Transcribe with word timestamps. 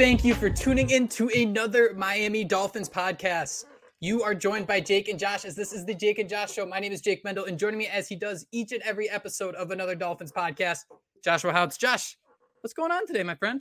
thank 0.00 0.24
you 0.24 0.34
for 0.34 0.48
tuning 0.48 0.88
in 0.88 1.06
to 1.06 1.28
another 1.36 1.92
Miami 1.94 2.42
Dolphins 2.42 2.88
podcast. 2.88 3.66
You 4.00 4.22
are 4.22 4.34
joined 4.34 4.66
by 4.66 4.80
Jake 4.80 5.08
and 5.08 5.18
Josh 5.18 5.44
as 5.44 5.54
this 5.54 5.74
is 5.74 5.84
the 5.84 5.92
Jake 5.92 6.18
and 6.18 6.26
Josh 6.26 6.54
show. 6.54 6.64
My 6.64 6.78
name 6.78 6.90
is 6.90 7.02
Jake 7.02 7.22
Mendel, 7.22 7.44
and 7.44 7.58
joining 7.58 7.76
me 7.76 7.86
as 7.86 8.08
he 8.08 8.16
does 8.16 8.46
each 8.50 8.72
and 8.72 8.80
every 8.80 9.10
episode 9.10 9.54
of 9.56 9.72
another 9.72 9.94
Dolphins 9.94 10.32
podcast, 10.32 10.86
Joshua 11.22 11.52
Houts. 11.52 11.76
Josh, 11.76 12.16
what's 12.62 12.72
going 12.72 12.90
on 12.90 13.06
today, 13.06 13.22
my 13.22 13.34
friend? 13.34 13.60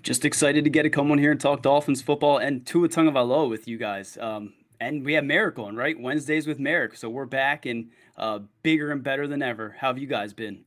Just 0.00 0.24
excited 0.24 0.64
to 0.64 0.70
get 0.70 0.84
to 0.84 0.90
come 0.90 1.10
on 1.10 1.18
here 1.18 1.32
and 1.32 1.38
talk 1.38 1.60
Dolphins 1.60 2.00
football 2.00 2.38
and 2.38 2.64
Tua 2.64 2.88
Tagovailoa 2.88 3.50
with 3.50 3.68
you 3.68 3.76
guys. 3.76 4.16
Um, 4.18 4.54
and 4.80 5.04
we 5.04 5.12
have 5.12 5.24
Marek 5.24 5.58
on, 5.58 5.76
right? 5.76 6.00
Wednesdays 6.00 6.46
with 6.46 6.60
Marek. 6.60 6.96
So 6.96 7.10
we're 7.10 7.26
back 7.26 7.66
and 7.66 7.90
uh, 8.16 8.38
bigger 8.62 8.90
and 8.90 9.02
better 9.02 9.26
than 9.26 9.42
ever. 9.42 9.76
How 9.78 9.88
have 9.88 9.98
you 9.98 10.06
guys 10.06 10.32
been? 10.32 10.64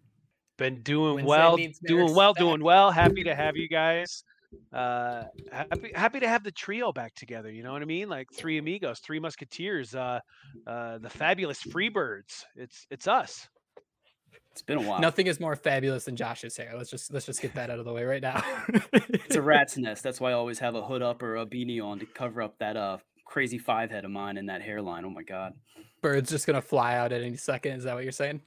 Been 0.57 0.83
doing 0.83 1.25
Wednesday 1.25 1.25
well, 1.27 1.57
doing 1.87 2.15
well, 2.15 2.33
back. 2.35 2.39
doing 2.39 2.63
well. 2.63 2.91
Happy 2.91 3.23
to 3.23 3.33
have 3.33 3.57
you 3.57 3.67
guys. 3.67 4.23
Uh, 4.73 5.23
happy, 5.51 5.91
happy 5.95 6.19
to 6.19 6.27
have 6.27 6.43
the 6.43 6.51
trio 6.51 6.91
back 6.91 7.13
together. 7.15 7.51
You 7.51 7.63
know 7.63 7.73
what 7.73 7.81
I 7.81 7.85
mean? 7.85 8.09
Like 8.09 8.27
three 8.33 8.57
amigos, 8.57 8.99
three 8.99 9.19
musketeers, 9.19 9.95
uh, 9.95 10.19
uh, 10.67 10.97
the 10.97 11.09
fabulous 11.09 11.61
Freebirds. 11.63 12.43
It's 12.55 12.85
it's 12.89 13.07
us. 13.07 13.47
It's 14.51 14.61
been 14.61 14.77
a 14.77 14.81
while. 14.81 15.01
Nothing 15.01 15.27
is 15.27 15.39
more 15.39 15.55
fabulous 15.57 16.05
than 16.05 16.15
Josh's 16.15 16.55
hair. 16.55 16.73
Let's 16.77 16.89
just 16.89 17.11
let's 17.11 17.25
just 17.25 17.41
get 17.41 17.53
that 17.55 17.69
out 17.69 17.79
of 17.79 17.85
the 17.85 17.91
way 17.91 18.05
right 18.05 18.21
now. 18.21 18.41
it's 18.93 19.35
a 19.35 19.41
rat's 19.41 19.77
nest. 19.77 20.01
That's 20.01 20.21
why 20.21 20.31
I 20.31 20.33
always 20.33 20.59
have 20.59 20.75
a 20.75 20.81
hood 20.81 21.01
up 21.01 21.21
or 21.21 21.35
a 21.35 21.45
beanie 21.45 21.83
on 21.83 21.99
to 21.99 22.05
cover 22.05 22.41
up 22.41 22.57
that 22.59 22.77
uh 22.77 22.97
crazy 23.25 23.57
five 23.57 23.91
head 23.91 24.05
of 24.05 24.11
mine 24.11 24.37
and 24.37 24.47
that 24.47 24.61
hairline. 24.61 25.03
Oh 25.03 25.09
my 25.09 25.23
god. 25.23 25.53
Bird's 26.01 26.29
just 26.29 26.47
gonna 26.47 26.61
fly 26.61 26.95
out 26.95 27.11
at 27.11 27.21
any 27.21 27.35
second. 27.35 27.73
Is 27.73 27.83
that 27.83 27.95
what 27.95 28.03
you're 28.03 28.13
saying? 28.13 28.41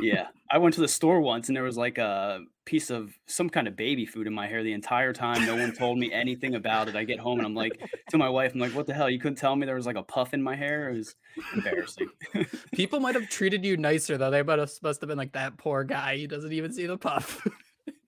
yeah. 0.00 0.26
I 0.50 0.58
went 0.58 0.74
to 0.74 0.82
the 0.82 0.88
store 0.88 1.22
once 1.22 1.48
and 1.48 1.56
there 1.56 1.64
was 1.64 1.78
like 1.78 1.96
a 1.96 2.40
piece 2.66 2.90
of 2.90 3.16
some 3.26 3.48
kind 3.48 3.66
of 3.66 3.76
baby 3.76 4.04
food 4.04 4.26
in 4.26 4.34
my 4.34 4.46
hair 4.46 4.62
the 4.62 4.72
entire 4.72 5.12
time. 5.12 5.46
No 5.46 5.56
one 5.56 5.72
told 5.72 5.98
me 5.98 6.12
anything 6.12 6.56
about 6.56 6.88
it. 6.88 6.96
I 6.96 7.04
get 7.04 7.18
home 7.18 7.38
and 7.38 7.46
I'm 7.46 7.54
like 7.54 7.80
to 8.10 8.18
my 8.18 8.28
wife, 8.28 8.52
I'm 8.52 8.60
like, 8.60 8.74
what 8.74 8.86
the 8.86 8.92
hell? 8.92 9.08
You 9.08 9.18
couldn't 9.18 9.36
tell 9.36 9.56
me 9.56 9.64
there 9.64 9.76
was 9.76 9.86
like 9.86 9.96
a 9.96 10.02
puff 10.02 10.34
in 10.34 10.42
my 10.42 10.56
hair. 10.56 10.90
It 10.90 10.98
was 10.98 11.14
embarrassing. 11.54 12.08
People 12.72 13.00
might 13.00 13.14
have 13.14 13.28
treated 13.30 13.64
you 13.64 13.76
nicer 13.76 14.18
though. 14.18 14.30
They 14.30 14.42
might 14.42 14.58
have 14.58 14.72
must 14.82 15.00
have 15.00 15.08
been 15.08 15.16
like 15.16 15.32
that 15.32 15.56
poor 15.56 15.84
guy. 15.84 16.16
He 16.16 16.26
doesn't 16.26 16.52
even 16.52 16.72
see 16.72 16.86
the 16.86 16.98
puff. 16.98 17.46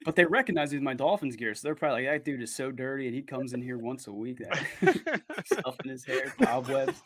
but 0.05 0.17
they 0.17 0.25
recognize 0.25 0.71
he's 0.71 0.81
my 0.81 0.95
Dolphins 0.95 1.37
gear, 1.37 1.55
so 1.55 1.69
they're 1.69 1.75
probably 1.75 2.07
like, 2.07 2.13
that 2.13 2.25
dude 2.25 2.43
is 2.43 2.55
so 2.55 2.71
dirty, 2.71 3.07
and 3.07 3.15
he 3.15 3.23
comes 3.23 3.53
in 3.53 3.61
here 3.61 3.79
once 3.79 4.07
a 4.07 4.13
week, 4.13 4.41
stuff 5.45 5.77
in 5.85 5.91
his 5.91 6.05
hair, 6.05 6.33
cobwebs. 6.41 7.03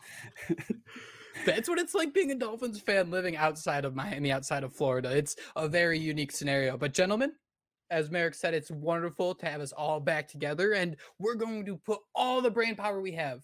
That's 1.45 1.67
what 1.67 1.79
it's 1.79 1.93
like 1.93 2.13
being 2.13 2.31
a 2.31 2.35
Dolphins 2.35 2.79
fan 2.79 3.11
living 3.11 3.35
outside 3.35 3.85
of 3.85 3.95
Miami, 3.95 4.31
outside 4.31 4.63
of 4.63 4.73
Florida. 4.73 5.15
It's 5.15 5.35
a 5.55 5.67
very 5.67 5.99
unique 5.99 6.31
scenario. 6.31 6.77
But, 6.77 6.93
gentlemen, 6.93 7.33
as 7.93 8.09
Marek 8.09 8.33
said, 8.33 8.53
it's 8.53 8.71
wonderful 8.71 9.35
to 9.35 9.45
have 9.45 9.61
us 9.61 9.71
all 9.71 9.99
back 9.99 10.27
together. 10.27 10.73
And 10.73 10.97
we're 11.19 11.35
going 11.35 11.65
to 11.65 11.77
put 11.77 11.99
all 12.15 12.41
the 12.41 12.51
brain 12.51 12.75
power 12.75 12.99
we 12.99 13.11
have, 13.11 13.43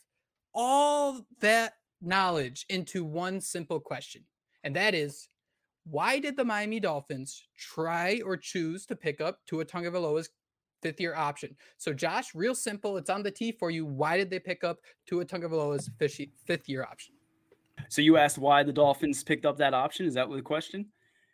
all 0.54 1.26
that 1.40 1.74
knowledge 2.02 2.66
into 2.70 3.06
one 3.06 3.40
simple 3.40 3.80
question. 3.80 4.24
And 4.64 4.76
that 4.76 4.96
is 4.96 5.30
why 5.86 6.20
did 6.20 6.36
the 6.36 6.44
Miami 6.44 6.80
Dolphins 6.80 7.48
try 7.58 8.22
or 8.26 8.36
choose 8.38 8.86
to 8.88 8.96
pick 8.96 9.22
up 9.22 9.40
Tua 9.46 9.66
Tagovailoa's 9.66 10.30
fifth 10.82 11.00
year 11.00 11.16
option? 11.16 11.56
So, 11.78 11.94
Josh, 11.94 12.34
real 12.34 12.56
simple. 12.56 12.98
It's 12.98 13.10
on 13.10 13.24
the 13.24 13.32
tee 13.32 13.52
for 13.52 13.70
you. 13.70 13.86
Why 13.86 14.18
did 14.18 14.30
they 14.30 14.40
pick 14.40 14.64
up 14.64 14.80
Tua 15.08 15.26
Tagovailoa's 15.26 15.90
fifth 16.00 16.70
year 16.70 16.84
option? 16.84 17.14
So 17.88 18.02
you 18.02 18.18
asked 18.18 18.38
why 18.38 18.64
the 18.64 18.74
Dolphins 18.74 19.24
picked 19.24 19.46
up 19.46 19.58
that 19.58 19.74
option. 19.74 20.06
Is 20.06 20.16
that 20.16 20.30
the 20.30 20.42
question? 20.42 20.88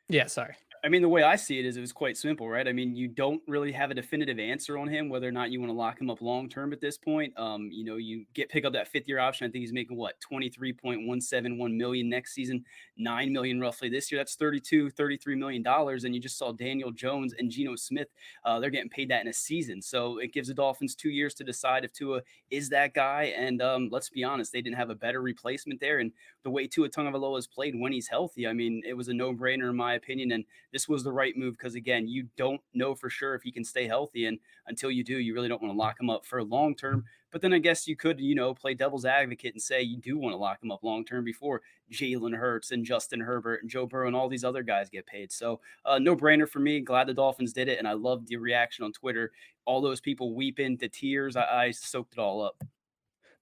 Yeah, 0.10 0.28
sorry. 0.28 0.56
I 0.86 0.88
mean, 0.88 1.02
the 1.02 1.10
way 1.10 1.24
I 1.24 1.36
see 1.36 1.58
it 1.58 1.66
is 1.66 1.78
it 1.78 1.82
was 1.82 1.92
quite 1.92 2.16
simple, 2.16 2.48
right? 2.48 2.68
I 2.68 2.72
mean, 2.72 2.96
you 2.96 3.08
don't 3.08 3.42
really 3.48 3.72
have 3.72 3.90
a 3.90 3.96
definitive 3.96 4.38
answer 4.38 4.78
on 4.78 4.88
him 4.88 5.10
whether 5.10 5.28
or 5.28 5.32
not 5.32 5.50
you 5.50 5.60
want 5.60 5.72
to 5.72 5.76
lock 5.76 6.00
him 6.00 6.12
up 6.12 6.22
long 6.22 6.48
term 6.48 6.72
at 6.74 6.80
this 6.80 6.96
point. 6.96 7.34
Um, 7.40 7.70
you 7.72 7.84
know, 7.84 7.96
you 7.96 8.24
get 8.36 8.50
pick 8.50 8.66
up 8.66 8.74
that 8.74 8.88
fifth 8.90 9.08
year 9.08 9.18
option. 9.18 9.48
I 9.48 9.50
think 9.50 9.64
he's 9.64 9.74
making 9.74 9.98
what 9.98 10.14
23.171 10.32 11.76
million 11.76 12.08
next 12.08 12.36
season, 12.36 12.64
9 12.98 13.34
million 13.34 13.60
roughly 13.60 13.90
this 13.90 14.12
year. 14.12 14.20
That's 14.20 14.36
32, 14.36 14.92
33 14.92 15.36
million 15.36 15.64
dollars. 15.64 16.04
And 16.04 16.14
you 16.14 16.22
just 16.22 16.38
saw 16.38 16.52
Daniel 16.52 16.92
Jones 16.92 17.34
and 17.40 17.50
Geno 17.50 17.76
Smith, 17.76 18.10
uh, 18.44 18.60
they're 18.60 18.70
getting 18.70 18.90
paid 18.90 19.10
that 19.10 19.22
in 19.22 19.28
a 19.28 19.34
season. 19.34 19.82
So 19.82 20.20
it 20.20 20.34
gives 20.34 20.50
the 20.50 20.54
Dolphins 20.54 20.94
two 20.94 21.10
years 21.10 21.34
to 21.36 21.44
decide 21.44 21.84
if 21.84 21.94
Tua 21.94 22.22
is 22.52 22.70
that 22.70 22.94
guy. 22.94 23.34
And 23.36 23.60
um, 23.60 23.90
let's 23.92 24.12
be 24.12 24.24
honest, 24.24 24.54
they 24.54 24.62
didn't 24.62 24.78
have 24.78 24.92
a 24.92 24.96
better 24.96 25.24
replacement 25.24 25.80
there. 25.80 25.98
And 25.98 26.12
the 26.46 26.52
way 26.52 26.68
Tua 26.68 26.88
Tagovailoa 26.88 27.38
has 27.38 27.48
played 27.48 27.74
when 27.76 27.92
he's 27.92 28.08
healthy, 28.08 28.46
I 28.48 28.54
mean, 28.54 28.84
it 28.86 28.94
was 28.94 29.08
a 29.08 29.14
no 29.16 29.34
brainer 29.34 29.68
in 29.68 29.76
my 29.76 29.96
opinion. 29.96 30.32
And 30.32 30.46
this 30.72 30.88
was 30.88 31.04
the 31.04 31.12
right 31.12 31.36
move 31.36 31.58
because 31.58 31.74
again, 31.74 32.08
you 32.08 32.28
don't 32.38 32.62
know 32.76 32.94
for 32.94 33.10
sure 33.10 33.34
if 33.34 33.42
he 33.42 33.52
can 33.52 33.64
stay 33.64 33.88
healthy, 33.88 34.28
and 34.28 34.38
until 34.68 34.92
you 34.92 35.04
do, 35.04 35.18
you 35.18 35.34
really 35.34 35.50
don't 35.50 35.62
want 35.62 35.74
to 35.74 35.78
lock 35.78 36.00
him 36.00 36.10
up 36.10 36.24
for 36.24 36.42
long 36.44 36.76
term. 36.76 37.04
But 37.32 37.42
then 37.42 37.52
I 37.52 37.58
guess 37.58 37.88
you 37.88 37.96
could, 37.96 38.20
you 38.20 38.36
know, 38.36 38.54
play 38.54 38.76
devil's 38.76 39.06
advocate 39.06 39.56
and 39.56 39.62
say 39.62 39.82
you 39.82 39.98
do 39.98 40.20
want 40.20 40.34
to 40.34 40.38
lock 40.38 40.64
him 40.64 40.72
up 40.72 40.84
long 40.84 41.04
term 41.04 41.26
before 41.26 41.64
Jalen 41.92 42.38
Hurts 42.38 42.70
and 42.70 42.86
Justin 42.86 43.22
Herbert 43.22 43.64
and 43.64 43.70
Joe 43.70 43.88
Burrow 43.88 44.06
and 44.06 44.16
all 44.16 44.30
these 44.30 44.44
other 44.44 44.62
guys 44.62 44.88
get 44.88 45.08
paid. 45.08 45.32
So 45.32 45.60
uh, 45.84 45.98
no 45.98 46.16
brainer 46.16 46.48
for 46.48 46.60
me. 46.60 46.80
Glad 46.80 47.08
the 47.08 47.14
Dolphins 47.16 47.54
did 47.54 47.68
it, 47.68 47.80
and 47.80 47.88
I 47.88 47.94
loved 47.94 48.28
the 48.28 48.38
reaction 48.38 48.86
on 48.86 48.94
Twitter. 48.94 49.32
All 49.66 49.82
those 49.82 50.00
people 50.00 50.36
weeping 50.36 50.78
to 50.78 50.88
tears. 50.88 51.36
I, 51.36 51.44
I 51.44 51.72
soaked 51.72 52.14
it 52.14 52.20
all 52.20 52.44
up. 52.44 52.64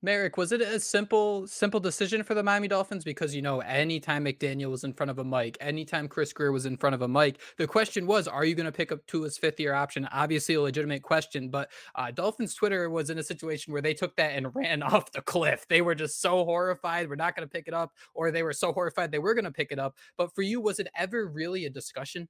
Marek, 0.04 0.36
was 0.36 0.52
it 0.52 0.60
a 0.60 0.82
simple, 0.82 1.48
simple 1.48 1.80
decision 1.80 2.24
for 2.24 2.34
the 2.34 2.44
Miami 2.44 2.68
Dolphins? 2.68 3.06
Because 3.06 3.34
you 3.34 3.42
know, 3.42 3.62
anytime 3.62 4.26
McDaniel 4.26 4.70
was 4.70 4.84
in 4.84 4.92
front 4.92 5.10
of 5.10 5.18
a 5.18 5.24
mic, 5.24 5.56
anytime 5.62 6.10
Chris 6.10 6.34
Grier 6.34 6.52
was 6.52 6.66
in 6.66 6.76
front 6.76 6.94
of 6.94 7.02
a 7.02 7.08
mic, 7.08 7.40
the 7.58 7.66
question 7.66 8.06
was, 8.06 8.28
are 8.28 8.44
you 8.44 8.54
going 8.54 8.66
to 8.66 8.72
pick 8.74 8.92
up 8.92 9.00
Tua's 9.08 9.38
fifth 9.38 9.62
year 9.62 9.74
option? 9.74 10.06
Obviously, 10.12 10.56
a 10.56 10.62
legitimate 10.62 11.04
question, 11.04 11.48
but 11.48 11.72
uh, 11.96 12.12
Dolphins 12.12 12.54
Twitter 12.54 12.90
was 12.90 13.10
in 13.10 13.18
a 13.18 13.24
situation 13.24 13.72
where 13.72 13.82
they 13.82 13.94
took 13.94 14.14
that 14.18 14.34
and 14.34 14.54
ran 14.54 14.84
off 14.84 15.10
the 15.14 15.22
cliff. 15.22 15.66
They 15.70 15.82
were 15.82 15.96
just 15.96 16.20
so 16.22 16.44
horrified, 16.44 17.08
we're 17.08 17.16
not 17.16 17.34
going 17.34 17.48
to 17.48 17.52
pick 17.52 17.70
it 17.70 17.74
up, 17.74 17.94
or 18.14 18.30
they 18.30 18.44
were 18.44 18.52
so 18.52 18.74
horrified 18.74 19.10
they 19.10 19.20
were 19.20 19.34
going 19.34 19.46
to 19.46 19.52
pick 19.52 19.72
it 19.72 19.80
up. 19.80 19.96
But 20.18 20.36
for 20.36 20.42
you, 20.42 20.60
was 20.60 20.80
it 20.80 20.90
ever 20.98 21.28
really 21.28 21.64
a 21.64 21.70
discussion? 21.70 22.28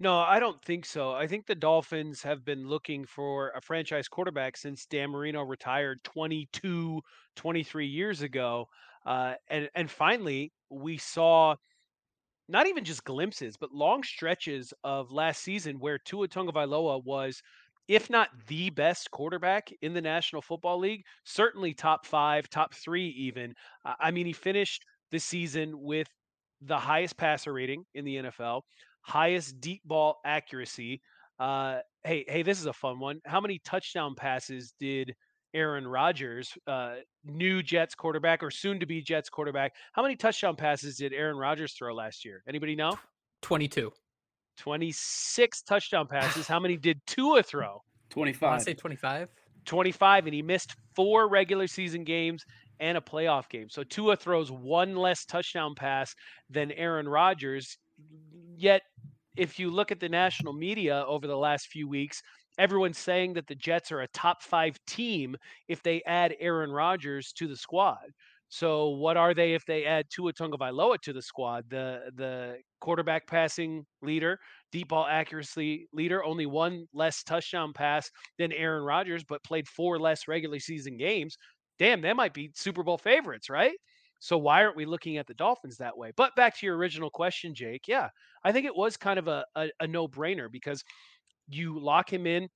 No, 0.00 0.18
I 0.18 0.40
don't 0.40 0.60
think 0.62 0.86
so. 0.86 1.12
I 1.12 1.26
think 1.26 1.46
the 1.46 1.54
Dolphins 1.54 2.22
have 2.22 2.42
been 2.44 2.66
looking 2.66 3.04
for 3.04 3.50
a 3.50 3.60
franchise 3.60 4.08
quarterback 4.08 4.56
since 4.56 4.86
Dan 4.86 5.10
Marino 5.10 5.42
retired 5.42 6.02
22, 6.04 7.02
23 7.36 7.86
years 7.86 8.22
ago. 8.22 8.66
Uh, 9.04 9.34
and, 9.48 9.68
and 9.74 9.90
finally, 9.90 10.52
we 10.70 10.96
saw 10.96 11.54
not 12.48 12.66
even 12.66 12.84
just 12.84 13.04
glimpses, 13.04 13.56
but 13.56 13.72
long 13.72 14.02
stretches 14.02 14.72
of 14.84 15.12
last 15.12 15.42
season 15.42 15.78
where 15.78 15.98
Tua 15.98 16.28
Tagovailoa 16.28 17.04
was, 17.04 17.42
if 17.88 18.10
not 18.10 18.30
the 18.48 18.70
best 18.70 19.10
quarterback 19.10 19.70
in 19.82 19.94
the 19.94 20.00
National 20.02 20.42
Football 20.42 20.78
League, 20.80 21.04
certainly 21.24 21.74
top 21.74 22.06
five, 22.06 22.48
top 22.48 22.74
three, 22.74 23.08
even. 23.10 23.54
I 23.84 24.10
mean, 24.10 24.26
he 24.26 24.32
finished 24.32 24.84
the 25.10 25.18
season 25.20 25.80
with 25.80 26.08
the 26.60 26.78
highest 26.78 27.16
passer 27.16 27.52
rating 27.52 27.84
in 27.94 28.04
the 28.04 28.16
NFL, 28.16 28.62
highest 29.02 29.60
deep 29.60 29.82
ball 29.84 30.20
accuracy. 30.24 31.00
Uh, 31.38 31.78
hey, 32.04 32.24
hey, 32.28 32.42
this 32.42 32.60
is 32.60 32.66
a 32.66 32.72
fun 32.72 32.98
one. 32.98 33.20
How 33.24 33.40
many 33.40 33.60
touchdown 33.64 34.14
passes 34.14 34.74
did 34.78 35.14
Aaron 35.54 35.86
Rodgers, 35.86 36.52
uh, 36.66 36.96
new 37.24 37.62
Jets 37.62 37.94
quarterback 37.94 38.42
or 38.42 38.50
soon 38.50 38.80
to 38.80 38.86
be 38.86 39.02
Jets 39.02 39.28
quarterback, 39.28 39.72
how 39.92 40.02
many 40.02 40.16
touchdown 40.16 40.56
passes 40.56 40.96
did 40.96 41.12
Aaron 41.12 41.36
Rodgers 41.36 41.72
throw 41.72 41.94
last 41.94 42.24
year? 42.24 42.42
Anybody 42.48 42.76
know? 42.76 42.98
22. 43.42 43.92
26 44.58 45.62
touchdown 45.62 46.06
passes. 46.06 46.46
How 46.46 46.60
many 46.60 46.76
did 46.76 47.00
Tua 47.06 47.42
throw? 47.42 47.82
25. 48.10 48.52
I 48.52 48.58
say 48.58 48.74
25. 48.74 49.28
25, 49.64 50.26
and 50.26 50.34
he 50.34 50.42
missed 50.42 50.74
four 50.94 51.28
regular 51.28 51.66
season 51.66 52.04
games 52.04 52.44
and 52.80 52.96
a 52.96 53.00
playoff 53.00 53.48
game. 53.48 53.68
So 53.68 53.82
Tua 53.82 54.16
throws 54.16 54.50
one 54.50 54.96
less 54.96 55.24
touchdown 55.24 55.74
pass 55.74 56.14
than 56.48 56.72
Aaron 56.72 57.08
Rodgers. 57.08 57.76
Yet, 58.56 58.82
if 59.40 59.58
you 59.58 59.70
look 59.70 59.90
at 59.90 60.00
the 60.00 60.08
national 60.08 60.52
media 60.52 61.04
over 61.06 61.26
the 61.26 61.36
last 61.36 61.68
few 61.68 61.88
weeks, 61.88 62.22
everyone's 62.58 62.98
saying 62.98 63.34
that 63.34 63.46
the 63.46 63.54
Jets 63.54 63.90
are 63.92 64.00
a 64.02 64.08
top 64.08 64.42
five 64.42 64.76
team 64.86 65.36
if 65.68 65.82
they 65.82 66.02
add 66.04 66.34
Aaron 66.40 66.70
Rodgers 66.70 67.32
to 67.34 67.46
the 67.48 67.56
squad. 67.56 68.12
So 68.48 68.90
what 68.90 69.16
are 69.16 69.32
they 69.32 69.54
if 69.54 69.64
they 69.64 69.84
add 69.84 70.06
Tua 70.10 70.32
Tagovailoa 70.32 71.00
to 71.02 71.12
the 71.12 71.22
squad? 71.22 71.70
The 71.70 72.10
the 72.16 72.58
quarterback 72.80 73.26
passing 73.28 73.86
leader, 74.02 74.38
deep 74.72 74.88
ball 74.88 75.06
accuracy 75.06 75.88
leader, 75.92 76.24
only 76.24 76.46
one 76.46 76.86
less 76.92 77.22
touchdown 77.22 77.72
pass 77.72 78.10
than 78.38 78.52
Aaron 78.52 78.82
Rodgers, 78.84 79.22
but 79.24 79.44
played 79.44 79.68
four 79.68 79.98
less 80.00 80.26
regular 80.26 80.58
season 80.58 80.96
games. 80.96 81.36
Damn, 81.78 82.00
that 82.02 82.16
might 82.16 82.34
be 82.34 82.50
Super 82.54 82.82
Bowl 82.82 82.98
favorites, 82.98 83.48
right? 83.48 83.76
So 84.20 84.38
why 84.38 84.62
aren't 84.62 84.76
we 84.76 84.84
looking 84.84 85.16
at 85.16 85.26
the 85.26 85.34
Dolphins 85.34 85.78
that 85.78 85.96
way? 85.96 86.12
But 86.16 86.36
back 86.36 86.56
to 86.58 86.66
your 86.66 86.76
original 86.76 87.10
question, 87.10 87.54
Jake. 87.54 87.88
Yeah, 87.88 88.08
I 88.44 88.52
think 88.52 88.66
it 88.66 88.76
was 88.76 88.96
kind 88.96 89.18
of 89.18 89.28
a, 89.28 89.44
a, 89.56 89.68
a 89.80 89.86
no 89.86 90.06
brainer 90.06 90.50
because 90.50 90.84
you 91.48 91.78
lock 91.78 92.12
him 92.12 92.26
in 92.26 92.48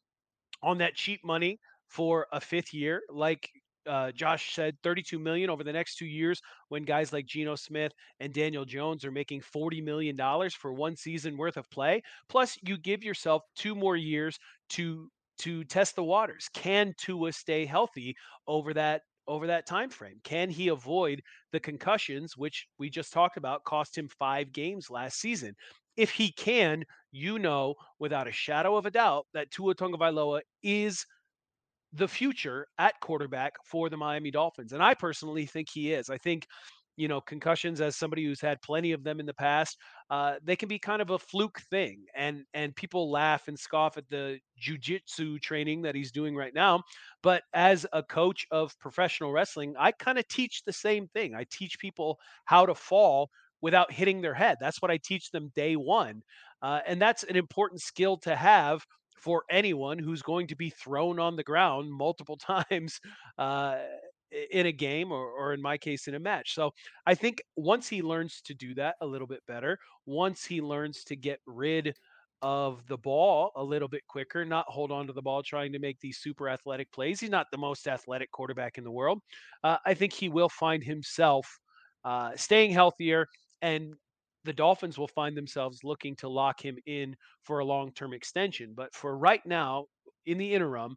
on 0.62 0.78
that 0.78 0.94
cheap 0.94 1.20
money 1.24 1.58
for 1.88 2.26
a 2.32 2.40
fifth 2.40 2.72
year, 2.72 3.02
like 3.10 3.48
uh, 3.86 4.12
Josh 4.12 4.54
said, 4.54 4.76
32 4.82 5.18
million 5.18 5.50
over 5.50 5.62
the 5.64 5.72
next 5.72 5.96
two 5.96 6.06
years. 6.06 6.40
When 6.68 6.84
guys 6.84 7.12
like 7.12 7.26
Geno 7.26 7.54
Smith 7.54 7.92
and 8.20 8.32
Daniel 8.32 8.64
Jones 8.64 9.04
are 9.04 9.10
making 9.12 9.42
40 9.42 9.80
million 9.80 10.16
dollars 10.16 10.54
for 10.54 10.72
one 10.72 10.96
season 10.96 11.36
worth 11.36 11.56
of 11.56 11.70
play, 11.70 12.02
plus 12.28 12.58
you 12.62 12.78
give 12.78 13.02
yourself 13.04 13.42
two 13.56 13.74
more 13.74 13.96
years 13.96 14.38
to 14.70 15.10
to 15.38 15.64
test 15.64 15.96
the 15.96 16.04
waters. 16.04 16.48
Can 16.54 16.94
Tua 16.96 17.32
stay 17.32 17.66
healthy 17.66 18.14
over 18.46 18.72
that 18.74 19.02
over 19.26 19.46
that 19.46 19.66
time 19.66 19.90
frame? 19.90 20.20
Can 20.24 20.50
he 20.50 20.68
avoid 20.68 21.22
the 21.52 21.60
concussions, 21.60 22.36
which 22.36 22.66
we 22.78 22.90
just 22.90 23.12
talked 23.12 23.36
about, 23.36 23.64
cost 23.64 23.96
him 23.96 24.08
five 24.08 24.52
games 24.52 24.90
last 24.90 25.20
season? 25.20 25.54
If 25.96 26.10
he 26.10 26.32
can, 26.32 26.84
you 27.12 27.38
know 27.38 27.74
without 27.98 28.28
a 28.28 28.32
shadow 28.32 28.76
of 28.76 28.86
a 28.86 28.90
doubt 28.90 29.26
that 29.34 29.50
Tua 29.50 29.74
Tagovailoa 29.74 30.40
is 30.62 31.06
the 31.92 32.08
future 32.08 32.66
at 32.78 32.98
quarterback 33.00 33.52
for 33.64 33.88
the 33.88 33.96
Miami 33.96 34.30
Dolphins. 34.30 34.72
And 34.72 34.82
I 34.82 34.94
personally 34.94 35.46
think 35.46 35.68
he 35.72 35.92
is. 35.92 36.10
I 36.10 36.18
think 36.18 36.46
you 36.96 37.08
know, 37.08 37.20
concussions 37.20 37.80
as 37.80 37.96
somebody 37.96 38.24
who's 38.24 38.40
had 38.40 38.62
plenty 38.62 38.92
of 38.92 39.02
them 39.04 39.20
in 39.20 39.26
the 39.26 39.34
past, 39.34 39.78
uh, 40.10 40.34
they 40.42 40.56
can 40.56 40.68
be 40.68 40.78
kind 40.78 41.02
of 41.02 41.10
a 41.10 41.18
fluke 41.18 41.60
thing. 41.70 42.04
And 42.14 42.44
and 42.54 42.74
people 42.76 43.10
laugh 43.10 43.48
and 43.48 43.58
scoff 43.58 43.96
at 43.96 44.08
the 44.08 44.38
jujitsu 44.60 45.40
training 45.40 45.82
that 45.82 45.94
he's 45.94 46.12
doing 46.12 46.36
right 46.36 46.54
now. 46.54 46.82
But 47.22 47.42
as 47.52 47.86
a 47.92 48.02
coach 48.02 48.46
of 48.50 48.78
professional 48.78 49.32
wrestling, 49.32 49.74
I 49.78 49.92
kind 49.92 50.18
of 50.18 50.28
teach 50.28 50.62
the 50.64 50.72
same 50.72 51.08
thing. 51.08 51.34
I 51.34 51.44
teach 51.50 51.78
people 51.78 52.18
how 52.44 52.66
to 52.66 52.74
fall 52.74 53.30
without 53.60 53.90
hitting 53.92 54.20
their 54.20 54.34
head. 54.34 54.58
That's 54.60 54.82
what 54.82 54.90
I 54.90 54.98
teach 54.98 55.30
them 55.30 55.50
day 55.54 55.74
one. 55.76 56.22
Uh, 56.62 56.80
and 56.86 57.00
that's 57.00 57.24
an 57.24 57.36
important 57.36 57.80
skill 57.80 58.16
to 58.18 58.36
have 58.36 58.84
for 59.16 59.44
anyone 59.50 59.98
who's 59.98 60.22
going 60.22 60.46
to 60.48 60.56
be 60.56 60.70
thrown 60.70 61.18
on 61.18 61.36
the 61.36 61.42
ground 61.42 61.90
multiple 61.92 62.36
times 62.70 63.00
uh, 63.38 63.78
in 64.50 64.66
a 64.66 64.72
game 64.72 65.12
or, 65.12 65.30
or 65.30 65.52
in 65.52 65.62
my 65.62 65.76
case 65.76 66.08
in 66.08 66.14
a 66.14 66.18
match 66.18 66.54
so 66.54 66.70
i 67.06 67.14
think 67.14 67.42
once 67.56 67.88
he 67.88 68.02
learns 68.02 68.40
to 68.40 68.54
do 68.54 68.74
that 68.74 68.96
a 69.00 69.06
little 69.06 69.26
bit 69.26 69.40
better 69.46 69.78
once 70.06 70.44
he 70.44 70.60
learns 70.60 71.04
to 71.04 71.16
get 71.16 71.40
rid 71.46 71.94
of 72.42 72.86
the 72.88 72.98
ball 72.98 73.52
a 73.56 73.62
little 73.62 73.88
bit 73.88 74.02
quicker 74.08 74.44
not 74.44 74.66
hold 74.68 74.90
on 74.90 75.06
to 75.06 75.12
the 75.12 75.22
ball 75.22 75.42
trying 75.42 75.72
to 75.72 75.78
make 75.78 75.98
these 76.00 76.18
super 76.18 76.48
athletic 76.48 76.90
plays 76.92 77.20
he's 77.20 77.30
not 77.30 77.46
the 77.50 77.58
most 77.58 77.86
athletic 77.86 78.30
quarterback 78.32 78.76
in 78.76 78.84
the 78.84 78.90
world 78.90 79.20
uh, 79.62 79.78
i 79.86 79.94
think 79.94 80.12
he 80.12 80.28
will 80.28 80.48
find 80.48 80.82
himself 80.82 81.58
uh, 82.04 82.32
staying 82.36 82.70
healthier 82.70 83.26
and 83.62 83.94
the 84.44 84.52
Dolphins 84.52 84.98
will 84.98 85.08
find 85.08 85.36
themselves 85.36 85.82
looking 85.84 86.14
to 86.16 86.28
lock 86.28 86.62
him 86.62 86.76
in 86.86 87.16
for 87.42 87.58
a 87.60 87.64
long 87.64 87.92
term 87.92 88.12
extension. 88.12 88.74
But 88.76 88.94
for 88.94 89.16
right 89.16 89.44
now, 89.46 89.86
in 90.26 90.38
the 90.38 90.54
interim, 90.54 90.96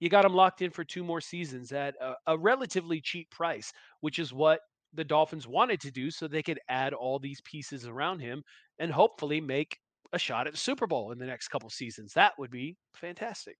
you 0.00 0.08
got 0.08 0.24
him 0.24 0.34
locked 0.34 0.62
in 0.62 0.70
for 0.70 0.84
two 0.84 1.04
more 1.04 1.20
seasons 1.20 1.72
at 1.72 1.94
a, 2.00 2.14
a, 2.26 2.38
relatively 2.38 3.00
cheap 3.00 3.30
price, 3.30 3.72
which 4.00 4.18
is 4.18 4.32
what 4.32 4.60
the 4.94 5.04
Dolphins 5.04 5.46
wanted 5.46 5.80
to 5.80 5.90
do 5.90 6.10
so 6.10 6.26
they 6.26 6.42
could 6.42 6.60
add 6.68 6.92
all 6.92 7.18
these 7.18 7.40
pieces 7.42 7.86
around 7.86 8.20
him 8.20 8.42
and 8.78 8.92
hopefully 8.92 9.40
make 9.40 9.78
a 10.12 10.18
shot 10.18 10.46
at 10.46 10.52
the 10.52 10.58
Super 10.58 10.86
Bowl 10.86 11.12
in 11.12 11.18
the 11.18 11.26
next 11.26 11.48
couple 11.48 11.68
seasons. 11.70 12.12
That 12.14 12.32
would 12.38 12.50
be 12.50 12.76
fantastic. 12.94 13.56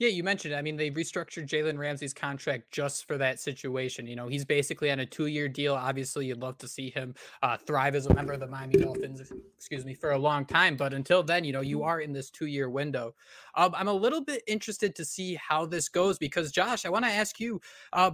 Yeah, 0.00 0.08
you 0.08 0.24
mentioned. 0.24 0.56
I 0.56 0.62
mean, 0.62 0.76
they 0.76 0.90
restructured 0.90 1.46
Jalen 1.46 1.78
Ramsey's 1.78 2.12
contract 2.12 2.72
just 2.72 3.06
for 3.06 3.16
that 3.18 3.38
situation. 3.38 4.08
You 4.08 4.16
know, 4.16 4.26
he's 4.26 4.44
basically 4.44 4.90
on 4.90 4.98
a 4.98 5.06
two-year 5.06 5.48
deal. 5.48 5.74
Obviously, 5.74 6.26
you'd 6.26 6.40
love 6.40 6.58
to 6.58 6.68
see 6.68 6.90
him 6.90 7.14
uh, 7.44 7.56
thrive 7.56 7.94
as 7.94 8.06
a 8.06 8.14
member 8.14 8.32
of 8.32 8.40
the 8.40 8.48
Miami 8.48 8.74
Dolphins. 8.74 9.32
Excuse 9.56 9.84
me, 9.84 9.94
for 9.94 10.10
a 10.10 10.18
long 10.18 10.46
time. 10.46 10.76
But 10.76 10.94
until 10.94 11.22
then, 11.22 11.44
you 11.44 11.52
know, 11.52 11.60
you 11.60 11.84
are 11.84 12.00
in 12.00 12.12
this 12.12 12.28
two-year 12.28 12.68
window. 12.68 13.14
Um, 13.54 13.72
I'm 13.76 13.86
a 13.86 13.92
little 13.92 14.20
bit 14.20 14.42
interested 14.48 14.96
to 14.96 15.04
see 15.04 15.36
how 15.36 15.64
this 15.64 15.88
goes 15.88 16.18
because, 16.18 16.50
Josh, 16.50 16.84
I 16.84 16.88
want 16.88 17.04
to 17.04 17.10
ask 17.12 17.38
you. 17.38 17.60
Uh, 17.92 18.12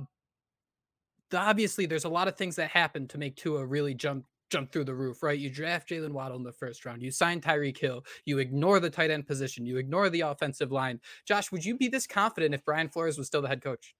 obviously, 1.33 1.87
there's 1.87 2.05
a 2.05 2.11
lot 2.11 2.29
of 2.29 2.37
things 2.37 2.57
that 2.57 2.71
happen 2.71 3.09
to 3.09 3.17
make 3.17 3.37
Tua 3.37 3.65
really 3.65 3.95
jump 3.95 4.27
jump 4.51 4.71
through 4.71 4.85
the 4.85 4.95
roof, 4.95 5.23
right? 5.23 5.39
You 5.39 5.51
draft 5.51 5.89
Jaylen 5.89 6.13
Waddle 6.13 6.37
in 6.37 6.43
the 6.43 6.53
first 6.53 6.85
round. 6.85 7.03
You 7.03 7.11
sign 7.11 7.41
Tyreek 7.41 7.79
Hill. 7.79 8.05
You 8.25 8.39
ignore 8.39 8.81
the 8.81 8.91
tight 8.91 9.11
end 9.11 9.27
position. 9.27 9.67
You 9.67 9.79
ignore 9.79 10.11
the 10.11 10.23
offensive 10.23 10.73
line. 10.73 11.01
Josh, 11.27 11.51
would 11.53 11.65
you 11.65 11.77
be 11.77 11.89
this 11.89 12.07
confident 12.07 12.55
if 12.55 12.65
Brian 12.65 12.89
Flores 12.89 13.17
was 13.17 13.27
still 13.27 13.43
the 13.43 13.49
head 13.49 13.63
coach? 13.63 13.95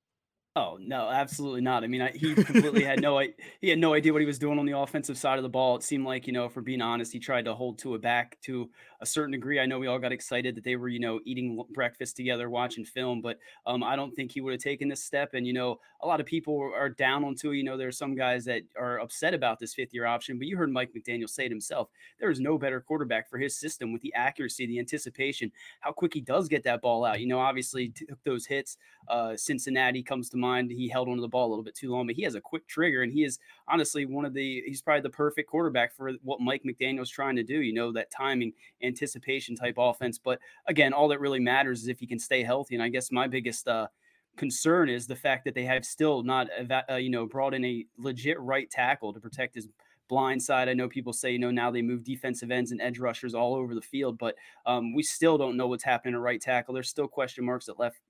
Oh 0.57 0.79
no, 0.81 1.09
absolutely 1.09 1.61
not. 1.61 1.85
I 1.85 1.87
mean, 1.87 2.03
I, 2.03 2.11
he 2.11 2.35
completely 2.35 2.83
had 2.83 3.01
no 3.01 3.21
he 3.61 3.69
had 3.69 3.79
no 3.79 3.95
idea 3.95 4.13
what 4.13 4.21
he 4.21 4.27
was 4.27 4.39
doing 4.39 4.59
on 4.59 4.67
the 4.67 4.77
offensive 4.77 5.17
side 5.17 5.39
of 5.39 5.45
the 5.45 5.49
ball. 5.49 5.77
It 5.77 5.85
seemed 5.85 6.05
like 6.05 6.27
you 6.27 6.33
know, 6.33 6.49
for 6.49 6.61
being 6.61 6.83
honest, 6.83 7.13
he 7.13 7.21
tried 7.21 7.45
to 7.45 7.55
hold 7.55 7.79
Tua 7.79 8.01
back 8.01 8.37
to 8.43 8.69
a 9.01 9.07
certain 9.07 9.33
degree. 9.33 9.59
I 9.59 9.67
know 9.67 9.79
we 9.79 9.87
all 9.87 9.99
got 9.99 10.13
excited 10.13 10.55
that 10.55 10.65
they 10.65 10.77
were 10.77 10.89
you 10.89 11.01
know 11.01 11.21
eating 11.25 11.63
breakfast 11.73 12.17
together, 12.17 12.51
watching 12.51 12.85
film, 12.85 13.21
but 13.23 13.39
um, 13.67 13.83
I 13.83 13.97
don't 13.97 14.13
think 14.13 14.33
he 14.33 14.41
would 14.41 14.53
have 14.53 14.63
taken 14.63 14.89
this 14.89 15.03
step. 15.03 15.35
And 15.35 15.47
you 15.47 15.53
know, 15.53 15.79
a 16.03 16.07
lot 16.07 16.21
of 16.21 16.27
people 16.27 16.59
are 16.75 16.89
down 16.89 17.25
on 17.25 17.35
Tua. 17.35 17.55
You 17.55 17.65
know, 17.65 17.77
there 17.77 17.89
are 17.89 17.93
some 17.93 18.15
guys 18.15 18.45
that 18.45 18.63
are 18.79 19.01
upset 19.01 19.35
about 19.35 19.59
this 19.59 19.75
fifth 19.75 19.95
year 19.95 20.07
option, 20.07 20.39
but 20.39 20.47
you 20.47 20.57
heard 20.57 20.73
Mike 20.73 20.91
McDaniel 20.97 21.29
say 21.29 21.47
it 21.47 21.51
himself. 21.51 21.89
There 22.19 22.31
is 22.31 22.41
no 22.41 22.59
better 22.59 22.81
quarterback 22.81 23.29
for 23.29 23.39
his 23.39 23.59
system 23.59 23.93
with 23.93 24.03
the 24.03 24.13
accuracy, 24.15 24.67
the 24.67 24.79
anticipation, 24.79 25.51
how 25.81 25.93
quick 25.93 26.15
he 26.15 26.21
does 26.21 26.49
get 26.49 26.63
that 26.65 26.83
ball 26.83 27.05
out. 27.05 27.21
You 27.21 27.27
know, 27.27 27.39
obviously 27.39 27.89
took 27.89 28.23
those 28.25 28.47
hits. 28.47 28.77
Uh, 29.09 29.37
Cincinnati 29.37 30.03
comes 30.03 30.29
to 30.31 30.37
mind. 30.37 30.71
He 30.71 30.89
held 30.89 31.09
onto 31.09 31.23
the 31.23 31.29
ball 31.29 31.49
a 31.49 31.51
little 31.51 31.65
bit 31.65 31.75
too 31.75 31.91
long, 31.91 32.07
but 32.07 32.17
he 32.17 32.23
has 32.23 32.35
a 32.35 32.41
quick 32.41 32.67
trigger, 32.69 33.03
and 33.03 33.13
he 33.13 33.25
is 33.25 33.39
honestly 33.67 34.05
one 34.05 34.25
of 34.25 34.35
the. 34.35 34.63
He's 34.67 34.83
probably 34.83 35.01
the 35.03 35.11
perfect 35.11 35.51
quarterback 35.51 35.95
for 35.95 36.13
what 36.23 36.41
Mike 36.41 36.63
McDaniel's 36.65 37.11
trying 37.11 37.37
to 37.37 37.43
do. 37.43 37.61
You 37.61 37.73
know, 37.73 37.93
that 37.93 38.11
timing, 38.11 38.53
anticipation 38.91 39.57
type 39.57 39.77
offense. 39.79 40.19
But 40.19 40.39
again, 40.67 40.93
all 40.93 41.09
that 41.09 41.21
really 41.21 41.41
matters 41.41 41.83
is 41.83 41.89
if 41.89 42.01
he 42.01 42.07
can 42.07 42.19
stay 42.19 42.43
healthy. 42.43 42.75
And 42.75 42.83
I 42.83 42.89
guess 42.89 43.11
my 43.11 43.27
biggest. 43.27 43.67
Uh, 43.67 43.89
concern 44.37 44.89
is 44.89 45.09
the 45.09 45.17
fact 45.17 45.45
that 45.45 45.57
they 45.57 45.65
have 45.65 45.85
still 45.85 46.23
not 46.23 46.47
uh, 46.89 46.95
you 46.95 47.11
know 47.11 47.27
brought 47.27 47.53
in 47.53 47.65
a 47.65 47.85
legit 47.99 48.39
right 48.41 48.71
tackle 48.71 49.13
to 49.13 49.19
protect 49.19 49.57
his 49.57 49.69
blind 50.09 50.41
side. 50.41 50.69
I 50.69 50.73
know 50.73 50.89
people 50.89 51.13
say, 51.13 51.33
you 51.33 51.39
know, 51.39 51.51
now 51.51 51.71
they 51.71 51.83
move 51.83 52.05
defensive 52.05 52.51
ends 52.51 52.71
and 52.71 52.81
edge 52.81 53.01
rushers 53.01 53.35
all 53.35 53.57
over 53.57 53.75
the 53.75 53.83
field, 53.83 54.19
but 54.19 54.37
um, 54.67 54.95
we 54.95 55.03
still 55.03 55.37
don't 55.37 55.57
know 55.57 55.67
what's 55.67 55.85
happening 55.85 56.15
at 56.15 56.21
right 56.21 56.41
tackle. 56.41 56.73
There's 56.73 56.89
still 56.89 57.09
question 57.09 57.45
marks 57.45 57.69
at 57.69 57.79
left 57.79 58.01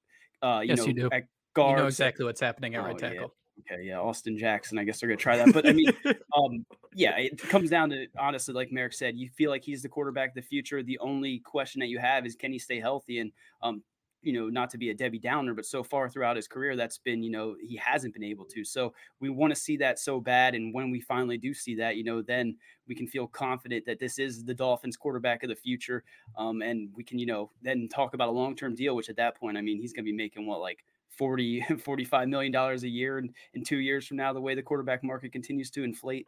uh, 0.43 0.61
you 0.63 0.71
yes, 0.71 0.79
know, 0.79 0.87
you 0.87 0.93
do. 0.95 1.09
at 1.13 1.25
guard. 1.55 1.79
You 1.79 1.83
know 1.83 1.87
exactly 1.87 2.25
what's 2.25 2.41
happening 2.41 2.75
at 2.75 2.83
oh, 2.83 2.87
right 2.87 2.99
tackle. 2.99 3.21
Yeah. 3.21 3.27
Okay, 3.61 3.83
yeah, 3.83 3.99
Austin 3.99 4.39
Jackson. 4.39 4.79
I 4.79 4.85
guess 4.85 5.01
they're 5.01 5.09
gonna 5.09 5.17
try 5.17 5.37
that. 5.37 5.53
But 5.53 5.69
I 5.69 5.73
mean, 5.73 5.93
um, 6.37 6.65
yeah, 6.95 7.17
it 7.17 7.39
comes 7.39 7.71
down 7.71 7.91
to 7.91 8.07
honestly, 8.19 8.55
like 8.55 8.73
Marek 8.73 8.93
said, 8.93 9.17
you 9.17 9.29
feel 9.29 9.51
like 9.51 9.65
he's 9.65 9.83
the 9.83 9.89
quarterback 9.89 10.31
of 10.31 10.35
the 10.35 10.43
future. 10.43 10.83
The 10.83 10.99
only 10.99 11.41
question 11.41 11.81
that 11.81 11.89
you 11.89 11.99
have 11.99 12.27
is 12.27 12.35
can 12.35 12.53
he 12.53 12.59
stay 12.59 12.81
healthy? 12.81 13.19
And 13.19 13.33
um, 13.63 13.83
you 14.23 14.33
know, 14.33 14.49
not 14.49 14.71
to 14.71 14.79
be 14.79 14.91
a 14.91 14.95
Debbie 14.95 15.19
Downer, 15.19 15.55
but 15.55 15.65
so 15.65 15.83
far 15.83 16.09
throughout 16.09 16.37
his 16.37 16.47
career, 16.47 16.77
that's 16.77 16.99
been, 16.99 17.23
you 17.23 17.31
know, 17.31 17.57
he 17.61 17.77
hasn't 17.77 18.13
been 18.13 18.25
able 18.25 18.45
to. 18.47 18.65
So 18.65 18.93
we 19.19 19.31
want 19.31 19.55
to 19.55 19.61
see 19.61 19.77
that 19.79 19.99
so 19.99 20.21
bad. 20.21 20.55
And 20.55 20.75
when 20.75 20.91
we 20.91 21.01
finally 21.01 21.39
do 21.39 21.55
see 21.55 21.75
that, 21.77 21.97
you 21.97 22.05
know, 22.05 22.21
then 22.21 22.57
we 22.87 22.95
can 22.95 23.07
feel 23.07 23.27
confident 23.27 23.87
that 23.87 23.99
this 23.99 24.19
is 24.19 24.45
the 24.45 24.55
Dolphins 24.55 24.97
quarterback 24.97 25.43
of 25.43 25.49
the 25.49 25.57
future. 25.57 26.05
Um, 26.37 26.61
and 26.61 26.91
we 26.95 27.03
can, 27.03 27.19
you 27.19 27.27
know, 27.27 27.51
then 27.63 27.89
talk 27.89 28.13
about 28.15 28.29
a 28.29 28.33
long 28.33 28.55
term 28.55 28.75
deal, 28.75 28.95
which 28.95 29.09
at 29.09 29.17
that 29.17 29.39
point, 29.39 29.57
I 29.57 29.63
mean, 29.63 29.81
he's 29.81 29.93
going 29.93 30.05
to 30.05 30.11
be 30.11 30.17
making 30.17 30.47
what, 30.47 30.61
like 30.61 30.85
40, 31.17 31.61
45 31.85 32.29
million 32.29 32.53
dollars 32.53 32.83
a 32.83 32.89
year. 32.89 33.19
And 33.19 33.31
in 33.55 33.65
two 33.65 33.79
years 33.79 34.07
from 34.07 34.17
now, 34.17 34.33
the 34.33 34.41
way 34.41 34.55
the 34.55 34.63
quarterback 34.63 35.03
market 35.05 35.33
continues 35.33 35.71
to 35.73 35.85
inflate. 35.85 36.27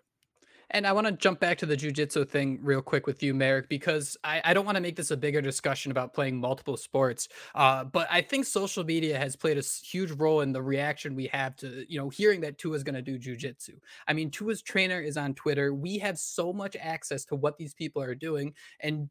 And 0.73 0.87
I 0.87 0.93
want 0.93 1.07
to 1.07 1.12
jump 1.12 1.39
back 1.39 1.59
to 1.59 1.67
the 1.67 1.77
jujitsu 1.77 2.27
thing 2.29 2.59
real 2.62 2.81
quick 2.81 3.07
with 3.07 3.23
you, 3.23 3.35
Marek, 3.35 3.69
because 3.69 4.17
I, 4.25 4.41
I 4.43 4.55
don't 4.55 4.65
want 4.65 4.77
to 4.77 4.81
make 4.81 4.97
this 4.97 5.11
a 5.11 5.17
bigger 5.17 5.43
discussion 5.43 5.93
about 5.93 6.15
playing 6.15 6.41
multiple 6.41 6.77
sports. 6.79 7.29
Uh, 7.55 7.85
but 7.85 8.09
I 8.11 8.23
think 8.23 8.47
social 8.47 8.83
media 8.83 9.19
has 9.19 9.37
played 9.37 9.59
a 9.59 9.62
huge 9.62 10.12
role 10.12 10.41
in 10.41 10.53
the 10.53 10.62
reaction 10.62 11.15
we 11.15 11.27
have 11.27 11.57
to, 11.57 11.85
you 11.89 11.99
know, 11.99 12.09
hearing 12.09 12.41
that 12.41 12.59
Tua 12.59 12.77
is 12.77 12.83
going 12.83 12.95
to 12.95 13.03
do 13.03 13.19
jujitsu. 13.19 13.79
I 14.09 14.15
mean, 14.15 14.31
Tua's 14.31 14.62
trainer 14.62 15.01
is 15.01 15.17
on 15.17 15.35
Twitter. 15.35 15.75
We 15.75 15.99
have 15.99 16.19
so 16.19 16.53
much 16.53 16.75
access 16.81 17.25
to 17.27 17.37
what 17.37 17.59
these 17.59 17.75
people 17.75 18.03
are 18.03 18.15
doing. 18.15 18.55
And 18.81 19.11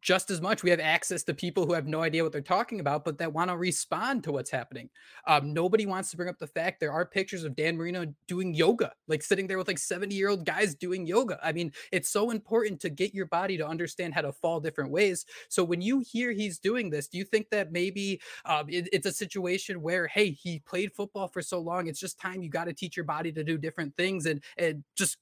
just 0.00 0.30
as 0.30 0.40
much. 0.40 0.62
We 0.62 0.70
have 0.70 0.80
access 0.80 1.22
to 1.24 1.34
people 1.34 1.66
who 1.66 1.74
have 1.74 1.86
no 1.86 2.00
idea 2.00 2.22
what 2.22 2.32
they're 2.32 2.40
talking 2.40 2.80
about 2.80 3.04
but 3.04 3.18
that 3.18 3.32
want 3.32 3.50
to 3.50 3.56
respond 3.56 4.24
to 4.24 4.32
what's 4.32 4.50
happening. 4.50 4.88
Um, 5.26 5.52
nobody 5.52 5.86
wants 5.86 6.10
to 6.10 6.16
bring 6.16 6.28
up 6.28 6.38
the 6.38 6.46
fact 6.46 6.80
there 6.80 6.92
are 6.92 7.04
pictures 7.04 7.44
of 7.44 7.54
dan 7.54 7.76
marino 7.76 8.06
doing 8.26 8.54
yoga 8.54 8.92
like 9.06 9.22
sitting 9.22 9.46
there 9.46 9.58
with 9.58 9.68
like 9.68 9.78
70 9.78 10.14
year 10.14 10.28
old 10.28 10.46
guys 10.46 10.74
doing 10.74 11.06
yoga. 11.06 11.38
I 11.42 11.52
mean 11.52 11.72
it's 11.90 12.08
so 12.08 12.30
important 12.30 12.80
to 12.80 12.90
get 12.90 13.14
your 13.14 13.26
body 13.26 13.56
to 13.58 13.66
understand 13.66 14.14
how 14.14 14.22
to 14.22 14.32
fall 14.32 14.60
different 14.60 14.90
ways. 14.90 15.26
So 15.48 15.62
when 15.62 15.80
you 15.80 16.00
hear 16.00 16.32
he's 16.32 16.58
doing 16.58 16.90
this 16.90 17.08
do 17.08 17.18
you 17.18 17.24
think 17.24 17.50
that 17.50 17.72
maybe 17.72 18.20
um, 18.44 18.68
it, 18.68 18.88
it's 18.92 19.06
a 19.06 19.12
situation 19.12 19.82
where 19.82 20.06
hey 20.06 20.30
he 20.30 20.60
played 20.60 20.92
football 20.92 21.28
for 21.28 21.42
so 21.42 21.58
long 21.58 21.86
it's 21.86 22.00
just 22.00 22.18
time 22.18 22.42
you 22.42 22.50
got 22.50 22.64
to 22.64 22.72
teach 22.72 22.96
your 22.96 23.04
body 23.04 23.32
to 23.32 23.44
do 23.44 23.58
different 23.58 23.96
things 23.96 24.26
and 24.26 24.42
and 24.56 24.84
just 24.96 25.18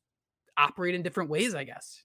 operate 0.57 0.95
in 0.95 1.03
different 1.03 1.31
ways 1.31 1.55
i 1.55 1.65
guess 1.65 2.05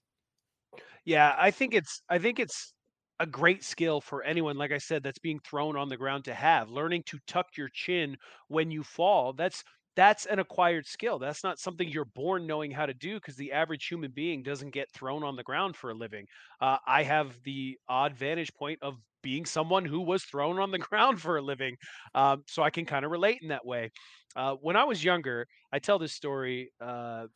yeah, 1.06 1.34
I 1.38 1.52
think 1.52 1.74
it's 1.74 2.02
I 2.10 2.18
think 2.18 2.40
it's 2.40 2.74
a 3.20 3.26
great 3.26 3.64
skill 3.64 4.00
for 4.02 4.22
anyone 4.24 4.58
like 4.58 4.72
I 4.72 4.78
said 4.78 5.02
that's 5.04 5.18
being 5.20 5.40
thrown 5.40 5.76
on 5.76 5.88
the 5.88 5.96
ground 5.96 6.26
to 6.26 6.34
have. 6.34 6.70
Learning 6.70 7.02
to 7.06 7.18
tuck 7.26 7.46
your 7.56 7.70
chin 7.72 8.16
when 8.48 8.70
you 8.72 8.84
fall. 8.84 9.32
That's 9.34 9.64
that's 9.96 10.26
an 10.26 10.40
acquired 10.40 10.86
skill. 10.86 11.18
That's 11.18 11.42
not 11.44 11.58
something 11.58 11.88
you're 11.88 12.04
born 12.04 12.46
knowing 12.46 12.70
how 12.72 12.86
to 12.86 12.94
do 12.94 13.14
because 13.16 13.36
the 13.36 13.52
average 13.52 13.86
human 13.86 14.10
being 14.10 14.42
doesn't 14.42 14.72
get 14.74 14.92
thrown 14.92 15.24
on 15.24 15.36
the 15.36 15.42
ground 15.44 15.76
for 15.76 15.90
a 15.90 15.94
living. 15.94 16.26
Uh, 16.60 16.78
I 16.86 17.04
have 17.04 17.42
the 17.44 17.78
odd 17.88 18.14
vantage 18.14 18.52
point 18.58 18.78
of 18.82 18.96
being 19.22 19.46
someone 19.46 19.86
who 19.86 20.02
was 20.02 20.24
thrown 20.24 20.58
on 20.60 20.70
the 20.70 20.78
ground 20.90 21.20
for 21.22 21.38
a 21.38 21.42
living. 21.42 21.76
Um, 22.14 22.44
so 22.48 22.62
I 22.62 22.70
can 22.70 22.86
kind 22.86 23.06
of 23.06 23.10
relate 23.10 23.38
in 23.42 23.48
that 23.48 23.66
way. 23.66 23.90
Uh, 24.36 24.56
when 24.60 24.76
I 24.76 24.84
was 24.84 25.02
younger, 25.02 25.46
I 25.72 25.78
tell 25.78 25.98
this 25.98 26.12
story, 26.12 26.72
uh, 26.80 27.28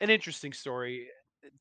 an 0.00 0.10
interesting 0.10 0.52
story 0.54 1.08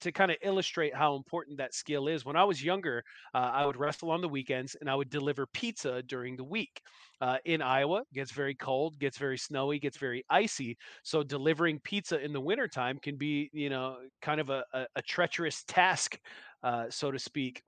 to 0.01 0.11
kind 0.11 0.31
of 0.31 0.37
illustrate 0.41 0.95
how 0.95 1.15
important 1.15 1.57
that 1.57 1.73
skill 1.73 2.07
is, 2.07 2.25
when 2.25 2.35
I 2.35 2.43
was 2.43 2.63
younger, 2.63 3.03
uh, 3.33 3.51
I 3.53 3.65
would 3.65 3.77
wrestle 3.77 4.11
on 4.11 4.21
the 4.21 4.29
weekends 4.29 4.75
and 4.79 4.89
I 4.89 4.95
would 4.95 5.09
deliver 5.09 5.45
pizza 5.47 6.01
during 6.03 6.35
the 6.35 6.43
week. 6.43 6.81
Uh, 7.21 7.37
in 7.45 7.61
Iowa, 7.61 8.03
gets 8.13 8.31
very 8.31 8.55
cold, 8.55 8.99
gets 8.99 9.17
very 9.17 9.37
snowy, 9.37 9.79
gets 9.79 9.97
very 9.97 10.23
icy. 10.29 10.77
So 11.03 11.23
delivering 11.23 11.79
pizza 11.79 12.19
in 12.19 12.33
the 12.33 12.41
wintertime 12.41 12.99
can 13.01 13.15
be, 13.15 13.49
you 13.53 13.69
know, 13.69 13.97
kind 14.21 14.41
of 14.41 14.49
a, 14.49 14.65
a, 14.73 14.85
a 14.97 15.01
treacherous 15.01 15.63
task, 15.67 16.19
uh, 16.63 16.85
so 16.89 17.11
to 17.11 17.19
speak. 17.19 17.63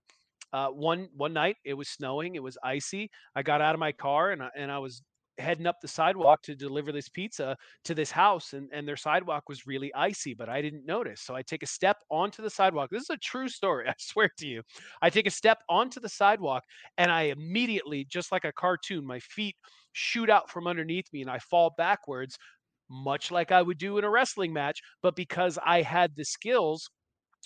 Uh, 0.53 0.67
one 0.67 1.09
one 1.15 1.33
night 1.33 1.57
it 1.65 1.73
was 1.73 1.89
snowing, 1.89 2.35
it 2.35 2.43
was 2.43 2.57
icy. 2.63 3.09
I 3.35 3.43
got 3.43 3.61
out 3.61 3.75
of 3.75 3.79
my 3.79 3.91
car 3.91 4.31
and 4.31 4.41
I, 4.41 4.49
and 4.55 4.71
I 4.71 4.79
was 4.79 5.01
heading 5.39 5.67
up 5.67 5.75
the 5.81 5.87
sidewalk 5.87 6.41
to 6.43 6.55
deliver 6.55 6.91
this 6.91 7.09
pizza 7.09 7.55
to 7.83 7.93
this 7.93 8.11
house 8.11 8.53
and, 8.53 8.69
and 8.73 8.87
their 8.87 8.95
sidewalk 8.95 9.43
was 9.47 9.67
really 9.67 9.93
icy 9.93 10.33
but 10.33 10.49
i 10.49 10.61
didn't 10.61 10.85
notice. 10.85 11.21
So 11.21 11.35
i 11.35 11.41
take 11.41 11.63
a 11.63 11.67
step 11.67 11.97
onto 12.09 12.41
the 12.41 12.49
sidewalk. 12.49 12.89
This 12.91 13.03
is 13.03 13.09
a 13.09 13.17
true 13.17 13.49
story 13.49 13.87
i 13.89 13.93
swear 13.97 14.29
to 14.39 14.47
you. 14.47 14.61
I 15.01 15.09
take 15.09 15.27
a 15.27 15.31
step 15.31 15.59
onto 15.69 15.99
the 15.99 16.09
sidewalk 16.09 16.63
and 16.97 17.11
i 17.11 17.23
immediately 17.23 18.05
just 18.05 18.31
like 18.31 18.45
a 18.45 18.51
cartoon 18.51 19.05
my 19.05 19.19
feet 19.19 19.55
shoot 19.93 20.29
out 20.29 20.49
from 20.49 20.67
underneath 20.67 21.07
me 21.13 21.21
and 21.21 21.29
i 21.29 21.39
fall 21.39 21.73
backwards 21.77 22.37
much 22.89 23.31
like 23.31 23.51
i 23.51 23.61
would 23.61 23.77
do 23.77 23.97
in 23.97 24.03
a 24.03 24.09
wrestling 24.09 24.53
match 24.53 24.79
but 25.01 25.15
because 25.15 25.57
i 25.65 25.81
had 25.81 26.11
the 26.15 26.23
skills 26.23 26.89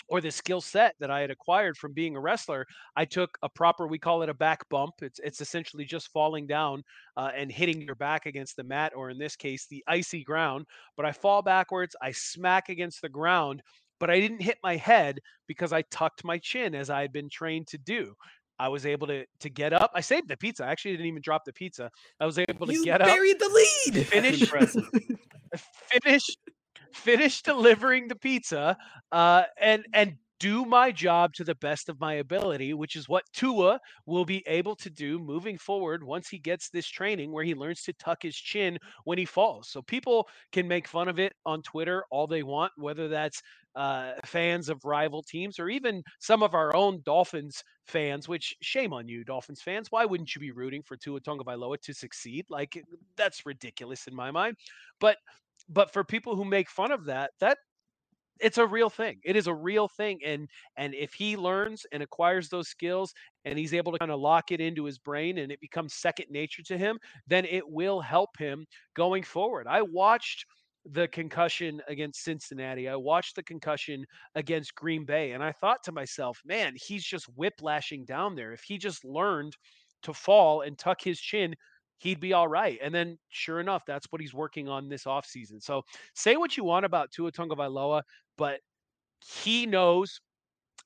or 0.07 0.21
the 0.21 0.31
skill 0.31 0.61
set 0.61 0.95
that 0.99 1.09
I 1.11 1.21
had 1.21 1.31
acquired 1.31 1.77
from 1.77 1.93
being 1.93 2.15
a 2.15 2.19
wrestler, 2.19 2.65
I 2.95 3.05
took 3.05 3.37
a 3.43 3.49
proper, 3.49 3.87
we 3.87 3.97
call 3.99 4.23
it 4.23 4.29
a 4.29 4.33
back 4.33 4.67
bump. 4.69 4.95
It's 5.01 5.19
it's 5.19 5.41
essentially 5.41 5.85
just 5.85 6.11
falling 6.11 6.47
down 6.47 6.83
uh, 7.17 7.31
and 7.35 7.51
hitting 7.51 7.81
your 7.81 7.95
back 7.95 8.25
against 8.25 8.55
the 8.55 8.63
mat, 8.63 8.93
or 8.95 9.09
in 9.09 9.17
this 9.17 9.35
case, 9.35 9.67
the 9.67 9.83
icy 9.87 10.23
ground. 10.23 10.65
But 10.97 11.05
I 11.05 11.11
fall 11.11 11.41
backwards, 11.41 11.95
I 12.01 12.11
smack 12.11 12.69
against 12.69 13.01
the 13.01 13.09
ground, 13.09 13.61
but 13.99 14.09
I 14.09 14.19
didn't 14.19 14.41
hit 14.41 14.57
my 14.63 14.75
head 14.75 15.19
because 15.47 15.71
I 15.71 15.83
tucked 15.83 16.23
my 16.23 16.37
chin 16.39 16.75
as 16.75 16.89
I 16.89 17.01
had 17.01 17.13
been 17.13 17.29
trained 17.29 17.67
to 17.67 17.77
do. 17.77 18.13
I 18.59 18.67
was 18.67 18.85
able 18.85 19.07
to 19.07 19.25
to 19.39 19.49
get 19.49 19.73
up. 19.73 19.91
I 19.95 20.01
saved 20.01 20.27
the 20.27 20.37
pizza. 20.37 20.65
I 20.65 20.71
actually 20.71 20.91
didn't 20.91 21.07
even 21.07 21.21
drop 21.23 21.45
the 21.45 21.53
pizza. 21.53 21.89
I 22.19 22.25
was 22.25 22.37
able 22.37 22.67
to 22.67 22.73
you 22.73 22.83
get 22.83 23.01
up. 23.01 23.07
You 23.07 23.13
buried 23.13 23.39
the 23.39 23.49
lead. 23.93 24.07
Finish. 24.07 24.51
finish 25.91 26.29
finish 26.93 27.41
delivering 27.41 28.07
the 28.07 28.15
pizza, 28.15 28.77
uh, 29.11 29.43
and 29.59 29.85
and 29.93 30.15
do 30.41 30.65
my 30.65 30.91
job 30.91 31.31
to 31.35 31.43
the 31.43 31.53
best 31.53 31.87
of 31.87 31.99
my 31.99 32.15
ability, 32.15 32.73
which 32.73 32.95
is 32.95 33.07
what 33.07 33.23
Tua 33.31 33.79
will 34.07 34.25
be 34.25 34.43
able 34.47 34.75
to 34.77 34.89
do 34.89 35.19
moving 35.19 35.55
forward 35.55 36.03
once 36.03 36.29
he 36.29 36.39
gets 36.39 36.67
this 36.67 36.87
training 36.87 37.31
where 37.31 37.43
he 37.43 37.53
learns 37.53 37.83
to 37.83 37.93
tuck 37.93 38.23
his 38.23 38.35
chin 38.35 38.79
when 39.03 39.19
he 39.19 39.25
falls. 39.25 39.69
So 39.69 39.83
people 39.83 40.27
can 40.51 40.67
make 40.67 40.87
fun 40.87 41.07
of 41.07 41.19
it 41.19 41.33
on 41.45 41.61
Twitter 41.61 42.05
all 42.09 42.25
they 42.25 42.41
want, 42.41 42.71
whether 42.75 43.07
that's 43.07 43.39
uh, 43.75 44.13
fans 44.25 44.67
of 44.67 44.83
rival 44.83 45.21
teams 45.21 45.59
or 45.59 45.69
even 45.69 46.01
some 46.19 46.41
of 46.41 46.55
our 46.55 46.75
own 46.75 47.01
Dolphins 47.05 47.63
fans, 47.85 48.27
which 48.27 48.55
shame 48.63 48.93
on 48.93 49.07
you, 49.07 49.23
Dolphins 49.23 49.61
fans. 49.61 49.91
Why 49.91 50.05
wouldn't 50.05 50.33
you 50.33 50.41
be 50.41 50.51
rooting 50.51 50.81
for 50.81 50.97
Tua 50.97 51.21
Tagovailoa 51.21 51.79
to 51.81 51.93
succeed? 51.93 52.47
Like 52.49 52.83
that's 53.15 53.45
ridiculous 53.45 54.07
in 54.07 54.15
my 54.15 54.31
mind. 54.31 54.57
But 54.99 55.17
but 55.71 55.91
for 55.93 56.03
people 56.03 56.35
who 56.35 56.45
make 56.45 56.69
fun 56.69 56.91
of 56.91 57.05
that, 57.05 57.31
that 57.39 57.57
it's 58.39 58.57
a 58.57 58.65
real 58.65 58.89
thing. 58.89 59.19
It 59.23 59.35
is 59.35 59.47
a 59.47 59.53
real 59.53 59.87
thing. 59.87 60.19
And 60.25 60.49
and 60.75 60.95
if 60.95 61.13
he 61.13 61.37
learns 61.37 61.85
and 61.91 62.01
acquires 62.01 62.49
those 62.49 62.67
skills 62.69 63.13
and 63.45 63.57
he's 63.57 63.73
able 63.73 63.91
to 63.91 63.99
kind 63.99 64.11
of 64.11 64.19
lock 64.19 64.51
it 64.51 64.59
into 64.59 64.85
his 64.85 64.97
brain 64.97 65.37
and 65.37 65.51
it 65.51 65.61
becomes 65.61 65.93
second 65.93 66.27
nature 66.29 66.63
to 66.63 66.77
him, 66.77 66.99
then 67.27 67.45
it 67.45 67.69
will 67.69 68.01
help 68.01 68.37
him 68.37 68.65
going 68.95 69.23
forward. 69.23 69.67
I 69.67 69.83
watched 69.83 70.45
the 70.85 71.07
concussion 71.07 71.81
against 71.87 72.23
Cincinnati. 72.23 72.89
I 72.89 72.95
watched 72.95 73.35
the 73.35 73.43
concussion 73.43 74.03
against 74.33 74.73
Green 74.73 75.05
Bay 75.05 75.33
and 75.33 75.43
I 75.43 75.51
thought 75.51 75.83
to 75.83 75.91
myself, 75.91 76.41
man, 76.43 76.73
he's 76.75 77.05
just 77.05 77.25
whiplashing 77.35 78.05
down 78.05 78.35
there. 78.35 78.51
If 78.53 78.63
he 78.63 78.79
just 78.79 79.05
learned 79.05 79.55
to 80.03 80.13
fall 80.13 80.61
and 80.61 80.77
tuck 80.79 81.01
his 81.03 81.19
chin, 81.19 81.53
he'd 82.01 82.19
be 82.19 82.33
all 82.33 82.47
right. 82.47 82.79
And 82.81 82.93
then 82.93 83.17
sure 83.29 83.59
enough, 83.59 83.83
that's 83.85 84.07
what 84.11 84.21
he's 84.21 84.33
working 84.33 84.67
on 84.69 84.89
this 84.89 85.05
offseason. 85.05 85.61
So 85.61 85.83
say 86.15 86.37
what 86.37 86.57
you 86.57 86.63
want 86.63 86.85
about 86.85 87.11
Tua 87.11 87.31
Tagovailoa, 87.31 88.03
but 88.37 88.59
he 89.25 89.65
knows 89.65 90.19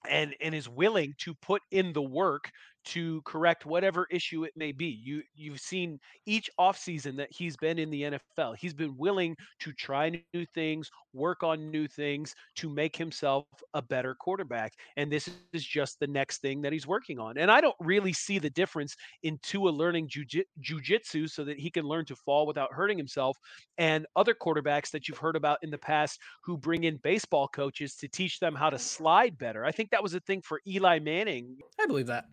and 0.10 0.36
and 0.42 0.54
is 0.54 0.70
willing 0.70 1.14
to 1.20 1.34
put 1.36 1.62
in 1.72 1.94
the 1.94 2.02
work 2.04 2.52
to 2.86 3.22
correct 3.24 3.66
whatever 3.66 4.08
issue 4.12 4.44
it 4.44 4.54
may 4.56 4.72
be. 4.72 5.00
You 5.04 5.22
you've 5.36 5.60
seen 5.60 6.00
each 6.26 6.50
offseason 6.60 7.18
that 7.18 7.30
he's 7.32 7.58
been 7.58 7.80
in 7.80 7.90
the 7.90 8.04
NFL. 8.38 8.56
He's 8.58 8.74
been 8.74 8.96
willing 8.98 9.36
to 9.60 9.74
try 9.74 10.22
new 10.34 10.46
things, 10.54 10.90
work 11.14 11.44
on 11.44 11.72
new 11.72 11.88
things 11.88 12.36
to 12.56 12.70
make 12.70 12.96
himself 12.96 13.46
a 13.74 13.82
better 13.82 14.16
quarterback. 14.16 14.74
And 14.98 15.12
this 15.12 15.30
is 15.54 15.66
just 15.66 16.00
the 16.00 16.08
next 16.08 16.42
thing 16.42 16.62
that 16.62 16.74
he's 16.74 16.88
working 16.88 17.20
on. 17.20 17.38
And 17.38 17.52
I 17.52 17.62
don't 17.62 17.76
really 17.80 18.14
see 18.14 18.40
the 18.40 18.50
difference 18.50 18.96
in 19.24 19.40
Tua 19.42 19.70
learning 19.70 20.10
jujitsu 20.10 21.30
so 21.30 21.44
that 21.44 21.60
he 21.60 21.70
can 21.70 21.86
learn 21.86 22.06
to 22.06 22.16
fall 22.16 22.46
without 22.46 22.72
hurting 22.72 22.98
himself 22.98 23.38
and 23.78 24.06
other 24.16 24.36
quarterbacks 24.36 24.92
that 24.92 25.08
you've 25.08 25.18
heard 25.18 25.36
about 25.36 25.60
in 25.64 25.72
the 25.72 25.78
past 25.78 26.20
who 26.44 26.58
bring 26.58 26.84
in 26.84 26.98
baseball 26.98 27.48
coaches 27.48 27.96
to 27.96 28.08
teach 28.08 28.40
them 28.40 28.54
how 28.54 28.70
to 28.70 28.78
slide 28.78 29.38
better. 29.38 29.66
I 29.66 29.72
think 29.72 29.90
that 29.92 30.04
was 30.04 30.14
a 30.14 30.20
thing 30.22 30.42
for 30.42 30.62
Eli 30.68 31.00
Manning. 31.00 31.58
I 31.80 31.86
believe 31.86 32.08
that 32.08 32.26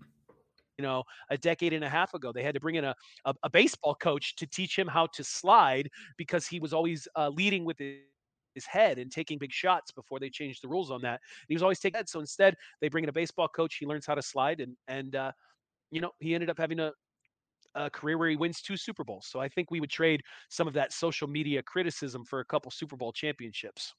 you 0.79 0.83
know 0.83 1.02
a 1.31 1.37
decade 1.37 1.73
and 1.73 1.85
a 1.85 1.88
half 1.88 2.14
ago 2.14 2.33
they 2.33 2.43
had 2.43 2.55
to 2.55 2.61
bring 2.61 2.76
in 2.76 2.85
a, 2.85 2.95
a, 3.25 3.35
a 3.43 3.50
baseball 3.50 3.95
coach 3.95 4.37
to 4.37 4.47
teach 4.47 4.79
him 4.79 4.88
how 4.88 5.07
to 5.14 5.23
slide 5.23 5.88
because 6.17 6.47
he 6.47 6.59
was 6.59 6.73
always 6.73 7.07
uh, 7.17 7.29
leading 7.29 7.64
with 7.64 7.79
his 8.55 8.67
head 8.67 8.99
and 8.99 9.11
taking 9.11 9.38
big 9.38 9.52
shots 9.52 9.91
before 9.91 10.19
they 10.19 10.29
changed 10.31 10.62
the 10.62 10.69
rules 10.69 10.91
on 10.91 11.00
that. 11.02 11.21
And 11.41 11.47
he 11.49 11.55
was 11.55 11.62
always 11.62 11.81
taking 11.81 11.99
that. 11.99 12.09
So 12.09 12.21
instead, 12.21 12.55
they 12.81 12.88
bring 12.88 13.05
in 13.05 13.11
a 13.11 13.12
baseball 13.12 13.49
coach. 13.49 13.76
He 13.76 13.87
learns 13.87 14.07
how 14.07 14.14
to 14.14 14.23
slide, 14.23 14.61
and 14.61 14.76
and 14.88 15.17
uh, 15.17 15.33
you 15.91 16.00
know 16.00 16.11
he 16.21 16.35
ended 16.35 16.50
up 16.50 16.59
having 16.59 16.81
a, 16.81 16.93
a 17.75 17.91
career 17.91 18.19
where 18.19 18.29
he 18.29 18.37
wins 18.37 18.61
two 18.61 18.76
Super 18.76 19.05
Bowls. 19.05 19.26
So 19.31 19.41
I 19.41 19.49
think 19.49 19.71
we 19.71 19.81
would 19.81 19.91
trade 19.91 20.23
some 20.50 20.69
of 20.69 20.75
that 20.75 20.93
social 20.93 21.29
media 21.29 21.62
criticism 21.62 22.25
for 22.25 22.41
a 22.41 22.45
couple 22.45 22.71
Super 22.71 22.97
Bowl 22.97 23.12
championships 23.12 23.95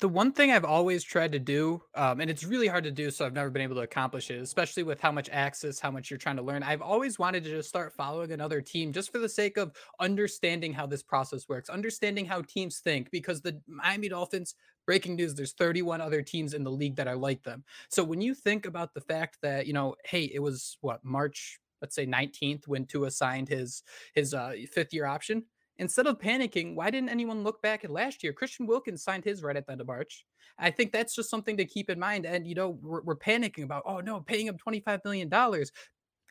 the 0.00 0.08
one 0.08 0.32
thing 0.32 0.50
I've 0.50 0.64
always 0.64 1.04
tried 1.04 1.32
to 1.32 1.38
do, 1.38 1.80
um, 1.94 2.20
and 2.20 2.28
it's 2.28 2.44
really 2.44 2.66
hard 2.66 2.84
to 2.84 2.90
do, 2.90 3.10
so 3.10 3.24
I've 3.24 3.32
never 3.32 3.48
been 3.48 3.62
able 3.62 3.76
to 3.76 3.82
accomplish 3.82 4.30
it, 4.30 4.40
especially 4.40 4.82
with 4.82 5.00
how 5.00 5.12
much 5.12 5.28
access, 5.30 5.78
how 5.78 5.90
much 5.90 6.10
you're 6.10 6.18
trying 6.18 6.36
to 6.36 6.42
learn. 6.42 6.62
I've 6.64 6.82
always 6.82 7.18
wanted 7.18 7.44
to 7.44 7.50
just 7.50 7.68
start 7.68 7.94
following 7.94 8.32
another 8.32 8.60
team 8.60 8.92
just 8.92 9.12
for 9.12 9.18
the 9.18 9.28
sake 9.28 9.56
of 9.56 9.72
understanding 10.00 10.72
how 10.72 10.86
this 10.86 11.02
process 11.02 11.48
works, 11.48 11.68
understanding 11.70 12.26
how 12.26 12.42
teams 12.42 12.80
think, 12.80 13.10
because 13.12 13.40
the 13.40 13.60
Miami 13.68 14.08
Dolphins, 14.08 14.56
breaking 14.84 15.14
news, 15.14 15.34
there's 15.34 15.52
31 15.52 16.00
other 16.00 16.22
teams 16.22 16.54
in 16.54 16.64
the 16.64 16.72
league 16.72 16.96
that 16.96 17.08
are 17.08 17.16
like 17.16 17.42
them. 17.44 17.62
So 17.88 18.02
when 18.02 18.20
you 18.20 18.34
think 18.34 18.66
about 18.66 18.94
the 18.94 19.00
fact 19.00 19.38
that, 19.42 19.66
you 19.66 19.72
know, 19.72 19.94
hey, 20.04 20.24
it 20.24 20.40
was 20.40 20.76
what, 20.80 21.04
March 21.04 21.60
let's 21.80 21.94
say 21.94 22.06
19th 22.06 22.66
when 22.66 22.86
Tua 22.86 23.10
signed 23.10 23.46
his 23.46 23.82
his 24.14 24.32
uh, 24.32 24.54
fifth 24.72 24.94
year 24.94 25.04
option 25.04 25.44
instead 25.78 26.06
of 26.06 26.18
panicking, 26.18 26.74
why 26.74 26.90
didn't 26.90 27.08
anyone 27.08 27.42
look 27.42 27.62
back 27.62 27.84
at 27.84 27.90
last 27.90 28.22
year? 28.22 28.32
Christian 28.32 28.66
Wilkins 28.66 29.02
signed 29.02 29.24
his 29.24 29.42
right 29.42 29.56
at 29.56 29.66
the 29.66 29.72
end 29.72 29.80
of 29.80 29.86
March. 29.86 30.24
I 30.58 30.70
think 30.70 30.92
that's 30.92 31.14
just 31.14 31.30
something 31.30 31.56
to 31.56 31.64
keep 31.64 31.90
in 31.90 31.98
mind. 31.98 32.26
And, 32.26 32.46
you 32.46 32.54
know, 32.54 32.78
we're, 32.80 33.02
we're 33.02 33.16
panicking 33.16 33.64
about, 33.64 33.82
oh 33.86 34.00
no, 34.00 34.20
paying 34.20 34.46
him 34.46 34.56
$25 34.56 35.00
million, 35.04 35.30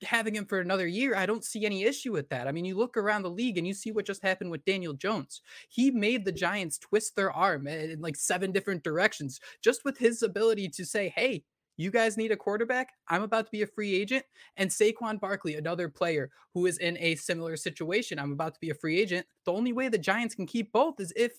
having 0.04 0.36
him 0.36 0.46
for 0.46 0.60
another 0.60 0.88
year. 0.88 1.16
I 1.16 1.26
don't 1.26 1.44
see 1.44 1.66
any 1.66 1.84
issue 1.84 2.12
with 2.12 2.30
that. 2.30 2.48
I 2.48 2.52
mean, 2.52 2.66
you 2.66 2.78
look 2.78 2.98
around 2.98 3.24
the 3.24 3.30
league 3.30 3.58
and 3.58 3.68
you 3.68 3.74
see 3.74 3.92
what 3.92 4.06
just 4.06 4.24
happened 4.24 4.52
with 4.52 4.66
Daniel 4.66 4.94
Jones. 4.94 5.42
He 5.70 5.92
made 5.92 6.26
the 6.26 6.32
Giants 6.32 6.78
twist 6.78 7.16
their 7.16 7.32
arm 7.32 7.68
eh, 7.68 7.92
in 7.92 8.02
like 8.02 8.16
seven 8.16 8.52
different 8.52 8.84
directions 8.84 9.40
just 9.64 9.84
with 9.84 9.98
his 9.98 10.24
ability 10.24 10.70
to 10.70 10.86
say, 10.86 11.14
hey, 11.16 11.44
you 11.78 11.92
guys 11.92 12.18
need 12.18 12.32
a 12.32 12.38
quarterback. 12.38 12.90
I'm 13.08 13.24
about 13.24 13.46
to 13.46 13.52
be 13.52 13.62
a 13.62 13.68
free 13.68 13.96
agent. 13.96 14.24
And 14.58 14.70
Saquon 14.70 15.20
Barkley, 15.20 15.56
another 15.56 15.90
player 15.90 16.30
who 16.54 16.66
is 16.66 16.78
in 16.78 16.98
a 17.00 17.16
similar 17.16 17.58
situation. 17.58 18.20
I'm 18.20 18.32
about 18.32 18.54
to 18.54 18.60
be 18.60 18.70
a 18.70 18.76
free 18.76 19.00
agent. 19.00 19.26
The 19.46 19.54
only 19.54 19.74
way 19.74 19.90
the 19.90 19.98
Giants 19.98 20.36
can 20.36 20.46
keep 20.46 20.72
both 20.72 21.00
is 21.00 21.12
if, 21.16 21.34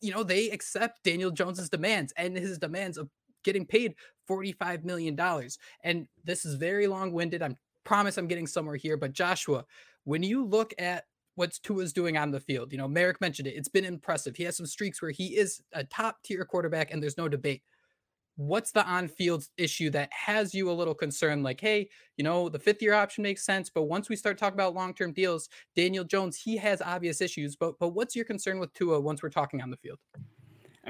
you 0.00 0.12
know, 0.12 0.22
they 0.22 0.50
accept 0.50 1.04
Daniel 1.04 1.30
Jones's 1.30 1.68
demands 1.68 2.12
and 2.16 2.36
his 2.36 2.58
demands 2.58 2.98
of 2.98 3.08
getting 3.44 3.66
paid 3.66 3.94
$45 4.28 4.84
million. 4.84 5.18
And 5.82 6.06
this 6.24 6.44
is 6.44 6.54
very 6.54 6.86
long 6.86 7.12
winded. 7.12 7.42
I 7.42 7.54
promise 7.84 8.16
I'm 8.16 8.28
getting 8.28 8.46
somewhere 8.46 8.76
here. 8.76 8.96
But 8.96 9.12
Joshua, 9.12 9.64
when 10.04 10.22
you 10.22 10.44
look 10.44 10.72
at 10.78 11.04
what 11.34 11.58
Tua's 11.62 11.92
doing 11.92 12.16
on 12.16 12.30
the 12.30 12.40
field, 12.40 12.72
you 12.72 12.78
know, 12.78 12.88
Marek 12.88 13.20
mentioned 13.20 13.48
it. 13.48 13.54
It's 13.56 13.68
been 13.68 13.84
impressive. 13.84 14.36
He 14.36 14.44
has 14.44 14.56
some 14.56 14.66
streaks 14.66 15.00
where 15.00 15.10
he 15.10 15.36
is 15.36 15.62
a 15.72 15.84
top 15.84 16.18
tier 16.22 16.44
quarterback 16.44 16.92
and 16.92 17.02
there's 17.02 17.16
no 17.16 17.28
debate 17.28 17.62
what's 18.40 18.72
the 18.72 18.86
on-field 18.86 19.44
issue 19.58 19.90
that 19.90 20.08
has 20.12 20.54
you 20.54 20.70
a 20.70 20.72
little 20.72 20.94
concerned? 20.94 21.42
Like 21.42 21.60
hey 21.60 21.88
you 22.16 22.24
know 22.24 22.48
the 22.48 22.58
fifth 22.58 22.82
year 22.82 22.94
option 22.94 23.22
makes 23.22 23.44
sense 23.44 23.70
but 23.70 23.84
once 23.84 24.08
we 24.08 24.16
start 24.16 24.36
talking 24.36 24.52
about 24.52 24.74
long-term 24.74 25.12
deals 25.12 25.48
daniel 25.74 26.04
jones 26.04 26.36
he 26.36 26.54
has 26.54 26.82
obvious 26.82 27.22
issues 27.22 27.56
but 27.56 27.78
but 27.78 27.88
what's 27.88 28.14
your 28.14 28.26
concern 28.26 28.58
with 28.58 28.70
tua 28.74 29.00
once 29.00 29.22
we're 29.22 29.30
talking 29.30 29.62
on 29.62 29.70
the 29.70 29.76
field 29.78 29.98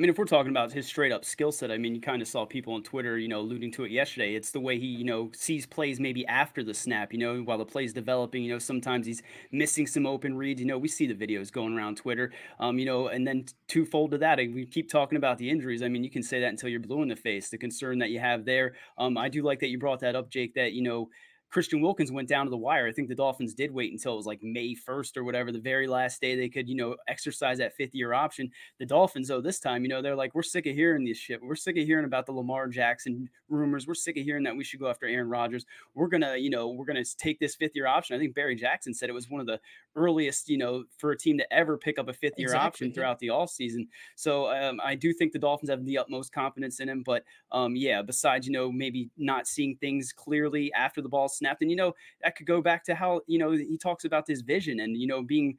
I 0.01 0.03
mean, 0.03 0.09
if 0.09 0.17
we're 0.17 0.25
talking 0.25 0.51
about 0.51 0.73
his 0.73 0.87
straight 0.87 1.13
up 1.13 1.27
skill 1.27 1.53
set, 1.53 1.71
I 1.71 1.77
mean, 1.77 1.95
you 1.95 2.01
kind 2.01 2.23
of 2.23 2.29
saw 2.29 2.47
people 2.47 2.73
on 2.73 2.83
Twitter, 2.83 3.19
you 3.19 3.29
know, 3.29 3.41
alluding 3.41 3.71
to 3.73 3.85
it 3.85 3.91
yesterday. 3.91 4.35
It's 4.35 4.51
the 4.51 4.59
way 4.59 4.79
he, 4.79 4.87
you 4.87 5.05
know, 5.05 5.31
sees 5.35 5.67
plays 5.67 6.01
maybe 6.01 6.27
after 6.27 6.65
the 6.65 6.73
snap, 6.73 7.13
you 7.13 7.19
know, 7.19 7.43
while 7.43 7.59
the 7.59 7.67
play's 7.67 7.93
developing. 7.93 8.43
You 8.43 8.55
know, 8.55 8.59
sometimes 8.59 9.07
he's 9.07 9.23
missing 9.53 9.87
some 9.87 10.07
open 10.07 10.39
reads. 10.39 10.59
You 10.59 10.67
know, 10.67 10.79
we 10.79 10.89
see 10.89 11.07
the 11.07 11.13
videos 11.13 11.53
going 11.53 11.77
around 11.77 11.99
Twitter, 11.99 12.33
um, 12.61 12.79
you 12.79 12.87
know, 12.87 13.09
and 13.09 13.27
then 13.27 13.45
twofold 13.69 14.13
to 14.13 14.19
that, 14.19 14.39
we 14.39 14.65
keep 14.65 14.91
talking 14.91 15.19
about 15.19 15.37
the 15.37 15.51
injuries. 15.51 15.83
I 15.83 15.89
mean, 15.89 16.03
you 16.03 16.11
can 16.11 16.23
say 16.23 16.41
that 16.41 16.49
until 16.49 16.71
you're 16.71 16.81
blue 16.81 17.03
in 17.03 17.09
the 17.09 17.15
face. 17.15 17.51
The 17.51 17.59
concern 17.59 17.99
that 17.99 18.09
you 18.09 18.21
have 18.21 18.47
there. 18.47 18.77
Um, 18.97 19.19
I 19.19 19.29
do 19.29 19.43
like 19.43 19.61
that 19.61 19.69
you 19.69 19.79
brought 19.79 20.01
that 20.01 20.17
up, 20.17 20.31
Jake, 20.31 20.55
that, 20.55 20.73
you 20.73 20.81
know, 20.81 21.11
Christian 21.51 21.81
Wilkins 21.81 22.13
went 22.13 22.29
down 22.29 22.47
to 22.47 22.51
the 22.51 22.57
wire. 22.57 22.87
I 22.87 22.93
think 22.93 23.09
the 23.09 23.15
Dolphins 23.15 23.55
did 23.55 23.73
wait 23.73 23.93
until 23.93 24.13
it 24.13 24.17
was 24.17 24.27
like 24.27 24.41
May 24.43 24.75
1st 24.75 25.17
or 25.17 25.25
whatever, 25.25 25.51
the 25.51 25.59
very 25.59 25.89
last 25.89 26.21
day 26.21 26.37
they 26.37 26.49
could, 26.49 26.69
you 26.69 26.77
know, 26.77 26.95
exercise 27.09 27.59
that 27.59 27.75
fifth 27.75 27.95
year 27.95 28.13
option. 28.13 28.51
The 28.79 28.87
Dolphins, 28.87 29.29
though, 29.29 29.41
this 29.41 29.59
time, 29.59 29.83
you 29.83 29.89
know, 29.89 30.01
they're 30.01 30.15
like, 30.15 30.33
we're 30.35 30.43
sick 30.43 30.67
of 30.67 30.77
hearing 30.77 31.05
this 31.05 31.19
shit. 31.19 31.43
We're 31.43 31.57
sick 31.57 31.77
of 31.77 31.85
hearing 31.85 32.05
about 32.05 32.27
the 32.27 32.33
Lamar 32.33 32.69
Jackson 32.69 33.29
rumors. 33.49 33.87
We're 33.89 33.95
sick 33.95 34.17
of 34.17 34.23
hearing 34.23 34.45
that 34.45 34.57
we 34.57 34.63
should 34.63 34.79
go 34.79 34.89
after 34.89 35.07
Aaron 35.07 35.29
Rodgers. 35.29 35.67
We're 35.95 36.09
going 36.09 36.21
to, 36.21 36.39
you 36.39 36.51
know, 36.51 36.69
we're 36.69 36.85
going 36.85 37.03
to 37.03 37.17
take 37.17 37.41
this 37.41 37.57
fifth 37.57 37.75
year 37.75 37.89
option. 37.89 38.15
I 38.15 38.21
think 38.21 38.35
Barry 38.35 38.55
Jackson 38.55 38.95
said 38.95 39.09
it 39.09 39.15
was 39.15 39.29
one 39.29 39.41
of 39.41 39.49
the 39.49 39.59
earliest, 39.97 40.49
you 40.49 40.59
know, 40.59 40.85
for 40.99 41.11
a 41.11 41.19
team 41.19 41.37
to 41.39 41.53
ever 41.53 41.77
pick 41.77 41.99
up 41.99 42.09
a 42.09 42.13
fifth 42.13 42.39
year 42.39 42.49
exactly. 42.49 42.67
option 42.67 42.93
throughout 42.93 43.19
the 43.19 43.31
all 43.31 43.49
season. 43.49 43.89
So 44.15 44.53
um, 44.53 44.81
I 44.85 44.95
do 44.95 45.13
think 45.13 45.33
the 45.33 45.39
Dolphins 45.41 45.71
have 45.71 45.85
the 45.85 45.99
utmost 45.99 46.33
confidence 46.33 46.79
in 46.79 46.89
him. 46.89 47.03
But 47.05 47.25
um, 47.51 47.75
yeah, 47.75 48.03
besides, 48.03 48.47
you 48.47 48.53
know, 48.53 48.71
maybe 48.71 49.11
not 49.17 49.49
seeing 49.49 49.77
things 49.77 50.13
clearly 50.13 50.73
after 50.75 51.03
the 51.03 51.09
ball 51.09 51.29
snapped, 51.41 51.63
and, 51.63 51.71
you 51.71 51.77
know, 51.77 51.95
that 52.23 52.37
could 52.37 52.47
go 52.47 52.63
back 52.63 52.85
to 52.85 52.95
how 52.95 53.23
you 53.27 53.39
know 53.39 53.51
he 53.53 53.79
talks 53.79 54.05
about 54.05 54.27
this 54.27 54.43
vision 54.43 54.81
and 54.81 54.97
you 54.97 55.07
know 55.07 55.23
being 55.23 55.59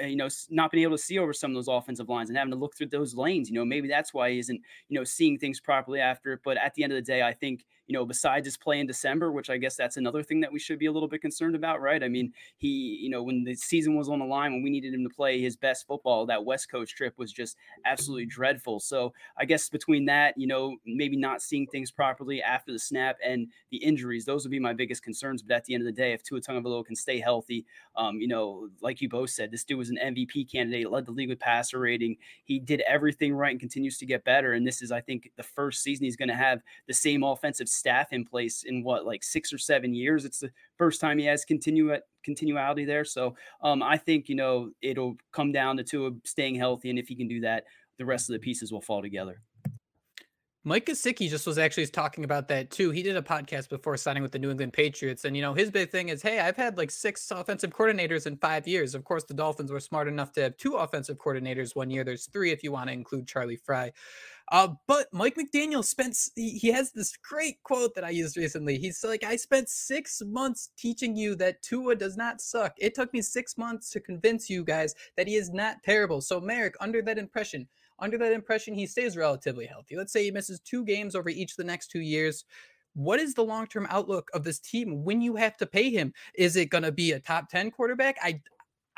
eh, 0.00 0.06
you 0.06 0.16
know, 0.16 0.28
not 0.50 0.70
being 0.70 0.82
able 0.82 0.96
to 0.96 1.02
see 1.02 1.18
over 1.18 1.32
some 1.32 1.50
of 1.50 1.54
those 1.54 1.68
offensive 1.68 2.08
lines 2.08 2.28
and 2.30 2.36
having 2.38 2.50
to 2.52 2.58
look 2.58 2.76
through 2.76 2.88
those 2.88 3.14
lanes. 3.14 3.48
You 3.48 3.56
know, 3.56 3.64
maybe 3.64 3.88
that's 3.88 4.12
why 4.14 4.30
he 4.32 4.38
isn't, 4.38 4.60
you 4.88 4.98
know, 4.98 5.04
seeing 5.04 5.38
things 5.38 5.60
properly 5.60 6.00
after. 6.00 6.40
But 6.44 6.56
at 6.58 6.74
the 6.74 6.82
end 6.84 6.92
of 6.92 6.96
the 6.96 7.02
day, 7.02 7.22
I 7.22 7.32
think, 7.32 7.64
you 7.88 7.94
know, 7.94 8.04
besides 8.04 8.46
his 8.46 8.56
play 8.56 8.78
in 8.80 8.86
December, 8.86 9.32
which 9.32 9.48
I 9.48 9.56
guess 9.56 9.74
that's 9.74 9.96
another 9.96 10.22
thing 10.22 10.40
that 10.40 10.52
we 10.52 10.58
should 10.58 10.78
be 10.78 10.86
a 10.86 10.92
little 10.92 11.08
bit 11.08 11.22
concerned 11.22 11.56
about, 11.56 11.80
right? 11.80 12.04
I 12.04 12.08
mean, 12.08 12.34
he, 12.58 12.98
you 13.00 13.08
know, 13.08 13.22
when 13.22 13.44
the 13.44 13.54
season 13.54 13.96
was 13.96 14.10
on 14.10 14.18
the 14.18 14.26
line, 14.26 14.52
when 14.52 14.62
we 14.62 14.68
needed 14.68 14.92
him 14.92 15.02
to 15.04 15.14
play 15.14 15.40
his 15.40 15.56
best 15.56 15.86
football, 15.86 16.26
that 16.26 16.44
West 16.44 16.70
Coast 16.70 16.94
trip 16.94 17.14
was 17.16 17.32
just 17.32 17.56
absolutely 17.86 18.26
dreadful. 18.26 18.78
So 18.78 19.14
I 19.38 19.46
guess 19.46 19.70
between 19.70 20.04
that, 20.04 20.34
you 20.36 20.46
know, 20.46 20.76
maybe 20.84 21.16
not 21.16 21.40
seeing 21.40 21.66
things 21.66 21.90
properly 21.90 22.42
after 22.42 22.72
the 22.72 22.78
snap 22.78 23.16
and 23.24 23.48
the 23.70 23.78
injuries, 23.78 24.26
those 24.26 24.44
would 24.44 24.50
be 24.50 24.60
my 24.60 24.74
biggest 24.74 25.02
concerns. 25.02 25.42
But 25.42 25.54
at 25.54 25.64
the 25.64 25.72
end 25.72 25.82
of 25.82 25.86
the 25.86 25.98
day, 25.98 26.12
if 26.12 26.22
Tua 26.22 26.42
Tagovailoa 26.42 26.84
can 26.84 26.94
stay 26.94 27.20
healthy, 27.20 27.64
um, 27.96 28.20
you 28.20 28.28
know, 28.28 28.68
like 28.82 29.00
you 29.00 29.08
both 29.08 29.30
said, 29.30 29.50
this 29.50 29.64
dude 29.64 29.78
was 29.78 29.88
an 29.88 29.98
MVP 30.02 30.52
candidate, 30.52 30.90
led 30.90 31.06
the 31.06 31.12
league 31.12 31.30
with 31.30 31.40
passer 31.40 31.78
rating. 31.78 32.18
He 32.44 32.58
did 32.58 32.82
everything 32.82 33.32
right 33.32 33.50
and 33.50 33.60
continues 33.60 33.96
to 33.98 34.06
get 34.06 34.24
better. 34.24 34.52
And 34.52 34.66
this 34.66 34.82
is, 34.82 34.92
I 34.92 35.00
think, 35.00 35.30
the 35.36 35.42
first 35.42 35.82
season 35.82 36.04
he's 36.04 36.16
going 36.16 36.28
to 36.28 36.34
have 36.34 36.60
the 36.86 36.94
same 36.94 37.22
offensive 37.22 37.68
staff 37.78 38.12
in 38.12 38.24
place 38.24 38.64
in 38.64 38.82
what, 38.82 39.06
like 39.06 39.22
six 39.22 39.52
or 39.52 39.58
seven 39.58 39.94
years. 39.94 40.24
It's 40.24 40.40
the 40.40 40.50
first 40.76 41.00
time 41.00 41.18
he 41.18 41.24
has 41.26 41.44
continue 41.44 41.96
continuality 42.24 42.84
there. 42.84 43.04
So 43.04 43.36
um, 43.62 43.82
I 43.82 43.96
think, 43.96 44.28
you 44.28 44.34
know, 44.34 44.70
it'll 44.82 45.16
come 45.32 45.52
down 45.52 45.76
to 45.78 45.84
Tua 45.84 46.10
staying 46.24 46.56
healthy. 46.56 46.90
And 46.90 46.98
if 46.98 47.08
he 47.08 47.14
can 47.14 47.28
do 47.28 47.40
that, 47.40 47.64
the 47.98 48.04
rest 48.04 48.28
of 48.28 48.34
the 48.34 48.38
pieces 48.38 48.72
will 48.72 48.80
fall 48.80 49.02
together. 49.02 49.40
Mike 50.64 50.84
Gesicki 50.84 51.30
just 51.30 51.46
was 51.46 51.56
actually 51.56 51.86
talking 51.86 52.24
about 52.24 52.48
that 52.48 52.70
too. 52.70 52.90
He 52.90 53.02
did 53.02 53.16
a 53.16 53.22
podcast 53.22 53.70
before 53.70 53.96
signing 53.96 54.22
with 54.22 54.32
the 54.32 54.38
New 54.38 54.50
England 54.50 54.74
Patriots, 54.74 55.24
and 55.24 55.34
you 55.34 55.40
know 55.40 55.54
his 55.54 55.70
big 55.70 55.90
thing 55.90 56.10
is, 56.10 56.20
hey, 56.20 56.40
I've 56.40 56.56
had 56.56 56.76
like 56.76 56.90
six 56.90 57.30
offensive 57.30 57.70
coordinators 57.70 58.26
in 58.26 58.36
five 58.36 58.68
years. 58.68 58.94
Of 58.94 59.04
course, 59.04 59.24
the 59.24 59.32
Dolphins 59.32 59.72
were 59.72 59.80
smart 59.80 60.08
enough 60.08 60.32
to 60.32 60.42
have 60.42 60.56
two 60.58 60.74
offensive 60.74 61.16
coordinators 61.16 61.74
one 61.74 61.90
year. 61.90 62.04
There's 62.04 62.26
three 62.26 62.50
if 62.50 62.62
you 62.62 62.70
want 62.70 62.88
to 62.88 62.92
include 62.92 63.26
Charlie 63.26 63.56
Frye. 63.56 63.92
Uh, 64.50 64.68
but 64.86 65.08
Mike 65.12 65.36
McDaniel 65.36 65.84
spent, 65.84 66.16
he 66.34 66.68
has 66.68 66.92
this 66.92 67.16
great 67.16 67.62
quote 67.64 67.94
that 67.94 68.04
I 68.04 68.10
used 68.10 68.36
recently. 68.36 68.78
He's 68.78 69.04
like, 69.04 69.22
I 69.22 69.36
spent 69.36 69.68
six 69.68 70.22
months 70.24 70.70
teaching 70.78 71.16
you 71.16 71.34
that 71.36 71.62
Tua 71.62 71.96
does 71.96 72.16
not 72.16 72.40
suck. 72.40 72.72
It 72.78 72.94
took 72.94 73.12
me 73.12 73.20
six 73.20 73.58
months 73.58 73.90
to 73.90 74.00
convince 74.00 74.48
you 74.48 74.64
guys 74.64 74.94
that 75.16 75.28
he 75.28 75.36
is 75.36 75.50
not 75.50 75.82
terrible. 75.84 76.22
So, 76.22 76.40
Marek, 76.40 76.74
under 76.80 77.02
that 77.02 77.18
impression, 77.18 77.68
under 77.98 78.16
that 78.18 78.32
impression, 78.32 78.74
he 78.74 78.86
stays 78.86 79.16
relatively 79.16 79.66
healthy. 79.66 79.96
Let's 79.96 80.12
say 80.12 80.24
he 80.24 80.30
misses 80.30 80.60
two 80.60 80.84
games 80.84 81.14
over 81.14 81.28
each 81.28 81.52
of 81.52 81.56
the 81.56 81.64
next 81.64 81.88
two 81.90 82.00
years. 82.00 82.44
What 82.94 83.20
is 83.20 83.34
the 83.34 83.44
long 83.44 83.66
term 83.66 83.86
outlook 83.90 84.30
of 84.32 84.44
this 84.44 84.58
team 84.58 85.04
when 85.04 85.20
you 85.20 85.36
have 85.36 85.56
to 85.58 85.66
pay 85.66 85.90
him? 85.90 86.14
Is 86.34 86.56
it 86.56 86.70
going 86.70 86.84
to 86.84 86.92
be 86.92 87.12
a 87.12 87.20
top 87.20 87.50
10 87.50 87.70
quarterback? 87.70 88.16
I, 88.22 88.40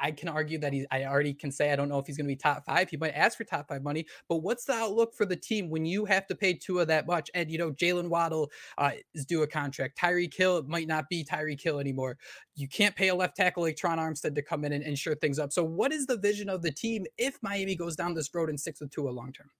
I 0.00 0.10
can 0.10 0.28
argue 0.28 0.58
that 0.58 0.72
he, 0.72 0.86
I 0.90 1.04
already 1.04 1.34
can 1.34 1.52
say 1.52 1.72
I 1.72 1.76
don't 1.76 1.88
know 1.88 1.98
if 1.98 2.06
he's 2.06 2.16
going 2.16 2.26
to 2.26 2.32
be 2.32 2.36
top 2.36 2.64
five. 2.64 2.88
He 2.88 2.96
might 2.96 3.12
ask 3.12 3.36
for 3.36 3.44
top 3.44 3.68
five 3.68 3.82
money, 3.82 4.06
but 4.28 4.36
what's 4.36 4.64
the 4.64 4.72
outlook 4.72 5.14
for 5.14 5.26
the 5.26 5.36
team 5.36 5.68
when 5.68 5.84
you 5.84 6.04
have 6.06 6.26
to 6.28 6.34
pay 6.34 6.54
Tua 6.54 6.86
that 6.86 7.06
much? 7.06 7.30
And 7.34 7.50
you 7.50 7.58
know, 7.58 7.70
Jaylen 7.72 8.08
Waddle 8.08 8.50
uh, 8.78 8.92
is 9.14 9.26
due 9.26 9.42
a 9.42 9.46
contract. 9.46 9.98
Tyreek 9.98 10.34
Hill 10.34 10.64
might 10.66 10.88
not 10.88 11.08
be 11.08 11.24
Tyreek 11.24 11.60
Hill 11.60 11.78
anymore. 11.78 12.16
You 12.56 12.68
can't 12.68 12.96
pay 12.96 13.08
a 13.08 13.14
left 13.14 13.36
tackle 13.36 13.62
like 13.62 13.76
Terron 13.76 13.98
Armstead 13.98 14.34
to 14.34 14.42
come 14.42 14.64
in 14.64 14.72
and, 14.72 14.98
shore 14.98 15.14
things 15.14 15.38
up. 15.38 15.52
So, 15.52 15.64
what 15.64 15.92
is 15.92 16.06
the 16.06 16.18
vision 16.18 16.48
of 16.48 16.62
the 16.62 16.70
team 16.70 17.06
if 17.16 17.38
Miami 17.42 17.74
goes 17.74 17.96
down 17.96 18.14
this 18.14 18.34
road 18.34 18.48
and 18.50 18.58
sticks 18.58 18.80
with 18.80 18.90
Tua 18.90 19.10
long 19.10 19.32
term? 19.32 19.50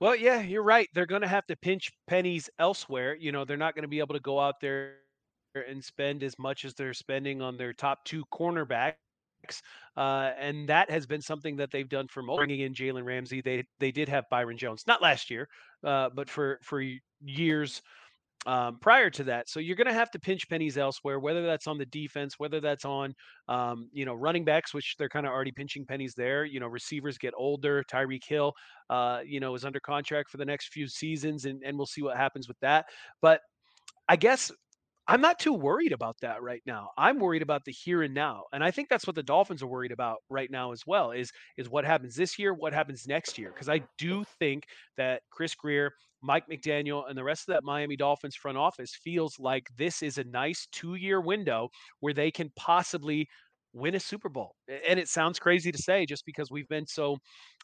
Well, 0.00 0.14
yeah, 0.14 0.40
you're 0.42 0.62
right. 0.62 0.88
They're 0.94 1.06
going 1.06 1.22
to 1.22 1.28
have 1.28 1.46
to 1.48 1.56
pinch 1.56 1.90
pennies 2.06 2.48
elsewhere. 2.58 3.16
You 3.16 3.32
know, 3.32 3.44
they're 3.44 3.56
not 3.56 3.74
going 3.74 3.82
to 3.82 3.88
be 3.88 3.98
able 3.98 4.14
to 4.14 4.20
go 4.20 4.38
out 4.38 4.60
there 4.60 4.94
and 5.54 5.82
spend 5.84 6.22
as 6.22 6.38
much 6.38 6.64
as 6.64 6.74
they're 6.74 6.94
spending 6.94 7.42
on 7.42 7.56
their 7.56 7.72
top 7.72 8.04
two 8.04 8.24
cornerbacks 8.32 8.94
uh, 9.96 10.30
and 10.38 10.68
that 10.68 10.90
has 10.90 11.06
been 11.06 11.22
something 11.22 11.56
that 11.56 11.70
they've 11.70 11.88
done 11.88 12.08
for 12.08 12.22
bringing 12.22 12.60
in 12.60 12.74
Jalen 12.74 13.04
Ramsey. 13.04 13.40
They 13.40 13.64
they 13.78 13.92
did 13.92 14.08
have 14.08 14.24
Byron 14.30 14.56
Jones, 14.56 14.84
not 14.86 15.02
last 15.02 15.30
year, 15.30 15.48
uh, 15.84 16.10
but 16.14 16.28
for 16.30 16.58
for 16.62 16.82
years 17.20 17.82
um, 18.46 18.78
prior 18.80 19.10
to 19.10 19.24
that. 19.24 19.48
So 19.48 19.60
you're 19.60 19.76
going 19.76 19.88
to 19.88 19.92
have 19.92 20.10
to 20.12 20.18
pinch 20.18 20.48
pennies 20.48 20.78
elsewhere, 20.78 21.18
whether 21.18 21.44
that's 21.44 21.66
on 21.66 21.76
the 21.76 21.86
defense, 21.86 22.38
whether 22.38 22.60
that's 22.60 22.84
on 22.84 23.14
um, 23.48 23.88
you 23.92 24.04
know 24.04 24.14
running 24.14 24.44
backs, 24.44 24.72
which 24.72 24.96
they're 24.98 25.08
kind 25.08 25.26
of 25.26 25.32
already 25.32 25.52
pinching 25.52 25.84
pennies 25.84 26.14
there. 26.14 26.44
You 26.44 26.60
know 26.60 26.68
receivers 26.68 27.18
get 27.18 27.34
older. 27.36 27.84
Tyreek 27.84 28.24
Hill, 28.26 28.52
uh, 28.90 29.20
you 29.26 29.40
know, 29.40 29.54
is 29.54 29.64
under 29.64 29.80
contract 29.80 30.30
for 30.30 30.36
the 30.36 30.44
next 30.44 30.72
few 30.72 30.88
seasons, 30.88 31.44
and 31.44 31.62
and 31.64 31.76
we'll 31.76 31.86
see 31.86 32.02
what 32.02 32.16
happens 32.16 32.48
with 32.48 32.58
that. 32.60 32.86
But 33.20 33.40
I 34.08 34.16
guess 34.16 34.50
I'm 35.10 35.22
not 35.22 35.38
too 35.38 35.54
worried 35.54 35.92
about 35.92 36.16
that 36.20 36.42
right 36.42 36.60
now. 36.66 36.90
I'm 36.98 37.18
worried 37.18 37.40
about 37.40 37.64
the 37.64 37.72
here 37.72 38.02
and 38.02 38.12
now. 38.12 38.44
And 38.52 38.62
I 38.62 38.70
think 38.70 38.90
that's 38.90 39.06
what 39.06 39.16
the 39.16 39.22
Dolphins 39.22 39.62
are 39.62 39.66
worried 39.66 39.90
about 39.90 40.18
right 40.28 40.50
now 40.50 40.72
as 40.72 40.82
well 40.86 41.12
is 41.12 41.32
is 41.56 41.68
what 41.70 41.86
happens 41.86 42.14
this 42.14 42.38
year, 42.38 42.52
what 42.52 42.74
happens 42.74 43.06
next 43.08 43.38
year 43.38 43.50
because 43.52 43.70
I 43.70 43.80
do 43.96 44.24
think 44.38 44.64
that 44.98 45.22
Chris 45.30 45.54
Grier, 45.54 45.92
Mike 46.22 46.44
McDaniel 46.50 47.08
and 47.08 47.16
the 47.16 47.24
rest 47.24 47.48
of 47.48 47.54
that 47.54 47.64
Miami 47.64 47.96
Dolphins 47.96 48.36
front 48.36 48.58
office 48.58 48.94
feels 49.02 49.38
like 49.38 49.68
this 49.78 50.02
is 50.02 50.18
a 50.18 50.24
nice 50.24 50.66
2-year 50.72 51.20
window 51.22 51.70
where 52.00 52.12
they 52.12 52.30
can 52.30 52.50
possibly 52.54 53.28
win 53.72 53.94
a 53.94 54.00
Super 54.00 54.28
Bowl. 54.28 54.56
And 54.88 54.98
it 54.98 55.08
sounds 55.08 55.38
crazy 55.38 55.72
to 55.72 55.78
say 55.78 56.04
just 56.04 56.26
because 56.26 56.50
we've 56.50 56.68
been 56.68 56.86
so 56.86 57.16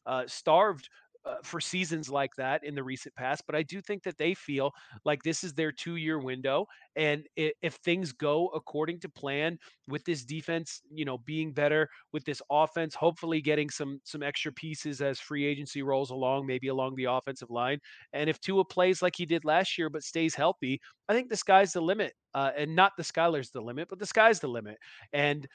uh, 0.07 0.25
starved 0.27 0.89
uh, 1.27 1.37
for 1.43 1.61
seasons 1.61 2.09
like 2.11 2.35
that 2.37 2.65
in 2.65 2.75
the 2.75 2.83
recent 2.83 3.15
past, 3.15 3.45
but 3.47 3.55
I 3.57 3.63
do 3.63 3.81
think 3.81 4.03
that 4.05 4.19
they 4.19 4.35
feel 4.35 4.73
like 5.05 5.23
this 5.23 5.43
is 5.45 5.55
their 5.55 5.73
two 5.73 5.97
year 5.97 6.19
window. 6.19 6.67
And 6.97 7.27
if, 7.37 7.53
if 7.63 7.75
things 7.77 8.13
go 8.13 8.49
according 8.49 9.01
to 9.01 9.09
plan 9.09 9.59
with 9.89 10.05
this 10.05 10.25
defense, 10.25 10.83
you 10.93 11.05
know, 11.05 11.19
being 11.19 11.53
better 11.53 11.89
with 12.13 12.25
this 12.25 12.43
offense, 12.51 12.95
hopefully 12.95 13.41
getting 13.41 13.71
some 13.71 14.01
some 14.05 14.23
extra 14.23 14.53
pieces 14.53 15.01
as 15.01 15.19
free 15.21 15.45
agency 15.45 15.83
rolls 15.83 16.11
along, 16.11 16.47
maybe 16.47 16.69
along 16.69 16.95
the 16.97 17.05
offensive 17.05 17.51
line. 17.51 17.79
And 18.13 18.29
if 18.29 18.41
Tua 18.41 18.65
plays 18.65 19.03
like 19.03 19.17
he 19.17 19.27
did 19.27 19.45
last 19.45 19.79
year, 19.79 19.91
but 19.91 20.03
stays 20.03 20.35
healthy, 20.35 20.81
I 21.09 21.15
think 21.15 21.29
the 21.31 21.37
sky's 21.37 21.73
the 21.73 21.81
limit. 21.81 22.13
Uh, 22.35 22.51
and 22.57 22.75
not 22.75 22.93
the 22.97 23.05
Skylar's 23.05 23.51
the 23.51 23.61
limit, 23.61 23.89
but 23.89 24.01
the 24.01 24.07
sky's 24.07 24.41
the 24.41 24.49
limit. 24.49 24.77
And 25.13 25.47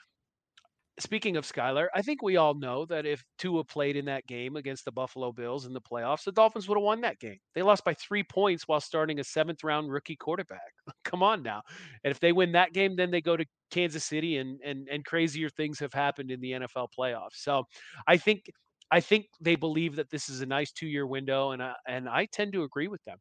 speaking 1.00 1.38
of 1.38 1.46
Skylar, 1.46 1.88
I 1.94 2.02
think 2.02 2.22
we 2.22 2.38
all 2.38 2.54
know 2.54 2.86
that 2.86 3.06
if 3.06 3.24
Tua 3.38 3.64
played 3.64 3.96
in 3.96 4.06
that 4.06 4.28
game 4.28 4.56
against 4.56 4.86
the 4.86 4.92
Buffalo 4.92 5.32
Bills 5.32 5.66
in 5.66 5.74
the 5.74 5.82
playoffs, 5.82 6.24
the 6.24 6.32
Dolphins 6.32 6.68
would 6.68 6.78
have 6.78 6.84
won 6.84 7.02
that 7.02 7.20
game. 7.20 7.38
They 7.56 7.62
lost 7.62 7.84
by 7.84 7.94
three 7.94 8.24
points 8.24 8.68
while 8.68 8.82
starting 8.82 9.20
a 9.20 9.24
seventh 9.24 9.64
round 9.64 9.92
rookie 9.92 10.16
quarterback. 10.16 10.74
Come 11.06 11.24
on 11.24 11.44
now. 11.44 11.62
And 12.04 12.12
if 12.12 12.20
they 12.20 12.32
win 12.32 12.52
that 12.54 12.74
game, 12.74 12.96
then 12.96 13.12
they 13.12 13.22
go 13.22 13.38
to 13.38 13.46
Kansas 13.72 14.06
City 14.06 14.38
and 14.38 14.60
and 14.64 14.88
and 14.90 15.06
crazier 15.06 15.50
things 15.50 15.80
have 15.80 15.94
happened 15.94 16.32
in 16.32 16.42
the 16.42 16.52
NFL 16.52 16.88
playoffs. 16.98 17.36
So 17.36 17.66
I 18.08 18.18
think 18.18 18.50
I 18.92 19.00
think 19.00 19.28
they 19.40 19.56
believe 19.56 19.96
that 19.98 20.10
this 20.10 20.30
is 20.30 20.42
a 20.42 20.46
nice 20.46 20.72
two 20.72 20.88
year 20.88 21.06
window, 21.06 21.52
and 21.52 21.62
I, 21.62 21.74
and 21.88 22.10
I 22.10 22.26
tend 22.26 22.54
to 22.54 22.64
agree 22.64 22.88
with 22.88 23.04
them. 23.06 23.18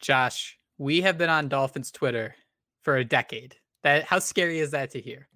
Josh, 0.00 0.58
we 0.78 1.00
have 1.02 1.16
been 1.16 1.30
on 1.30 1.48
Dolphins 1.48 1.90
Twitter 1.90 2.34
for 2.82 2.96
a 2.96 3.04
decade. 3.04 3.56
That 3.82 4.04
how 4.04 4.18
scary 4.18 4.58
is 4.58 4.72
that 4.72 4.90
to 4.90 5.00
hear? 5.00 5.28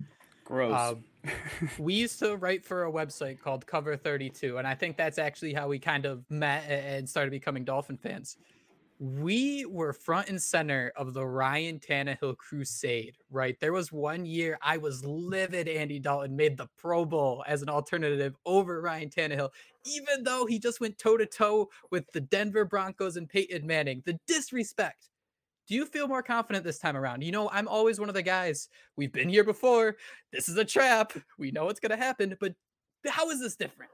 Gross. 0.46 0.94
Um, 0.94 1.04
we 1.78 1.94
used 1.94 2.20
to 2.20 2.36
write 2.36 2.64
for 2.64 2.84
a 2.84 2.92
website 2.92 3.40
called 3.40 3.66
Cover 3.66 3.96
32, 3.96 4.58
and 4.58 4.66
I 4.66 4.74
think 4.76 4.96
that's 4.96 5.18
actually 5.18 5.52
how 5.52 5.68
we 5.68 5.78
kind 5.80 6.06
of 6.06 6.24
met 6.30 6.64
and 6.70 7.08
started 7.08 7.32
becoming 7.32 7.64
Dolphin 7.64 7.96
fans. 7.98 8.36
we 8.98 9.66
were 9.66 9.92
front 9.92 10.28
and 10.28 10.40
center 10.42 10.92
of 10.96 11.12
the 11.14 11.26
Ryan 11.26 11.78
Tannehill 11.80 12.36
crusade, 12.38 13.16
right? 13.30 13.58
There 13.60 13.72
was 13.72 13.92
one 13.92 14.24
year 14.24 14.58
I 14.62 14.78
was 14.78 15.04
livid 15.04 15.68
Andy 15.68 15.98
Dalton 15.98 16.36
made 16.36 16.56
the 16.56 16.68
Pro 16.78 17.04
Bowl 17.04 17.44
as 17.46 17.60
an 17.62 17.68
alternative 17.68 18.36
over 18.46 18.80
Ryan 18.80 19.10
Tannehill, 19.10 19.50
even 19.84 20.24
though 20.24 20.46
he 20.46 20.58
just 20.58 20.80
went 20.80 20.96
toe 20.96 21.16
to 21.18 21.26
toe 21.26 21.68
with 21.90 22.10
the 22.12 22.20
Denver 22.20 22.64
Broncos 22.64 23.16
and 23.16 23.28
Peyton 23.28 23.66
Manning. 23.66 24.02
The 24.06 24.18
disrespect. 24.26 25.10
Do 25.68 25.74
you 25.74 25.84
feel 25.86 26.06
more 26.06 26.22
confident 26.22 26.64
this 26.64 26.78
time 26.78 26.96
around? 26.96 27.22
You 27.22 27.32
know, 27.32 27.50
I'm 27.50 27.66
always 27.66 27.98
one 27.98 28.08
of 28.08 28.14
the 28.14 28.22
guys, 28.22 28.68
we've 28.96 29.12
been 29.12 29.28
here 29.28 29.44
before. 29.44 29.96
This 30.32 30.48
is 30.48 30.56
a 30.56 30.64
trap. 30.64 31.12
We 31.38 31.50
know 31.50 31.64
what's 31.64 31.80
going 31.80 31.90
to 31.90 31.96
happen, 31.96 32.36
but 32.40 32.54
how 33.06 33.30
is 33.30 33.40
this 33.40 33.56
different? 33.56 33.90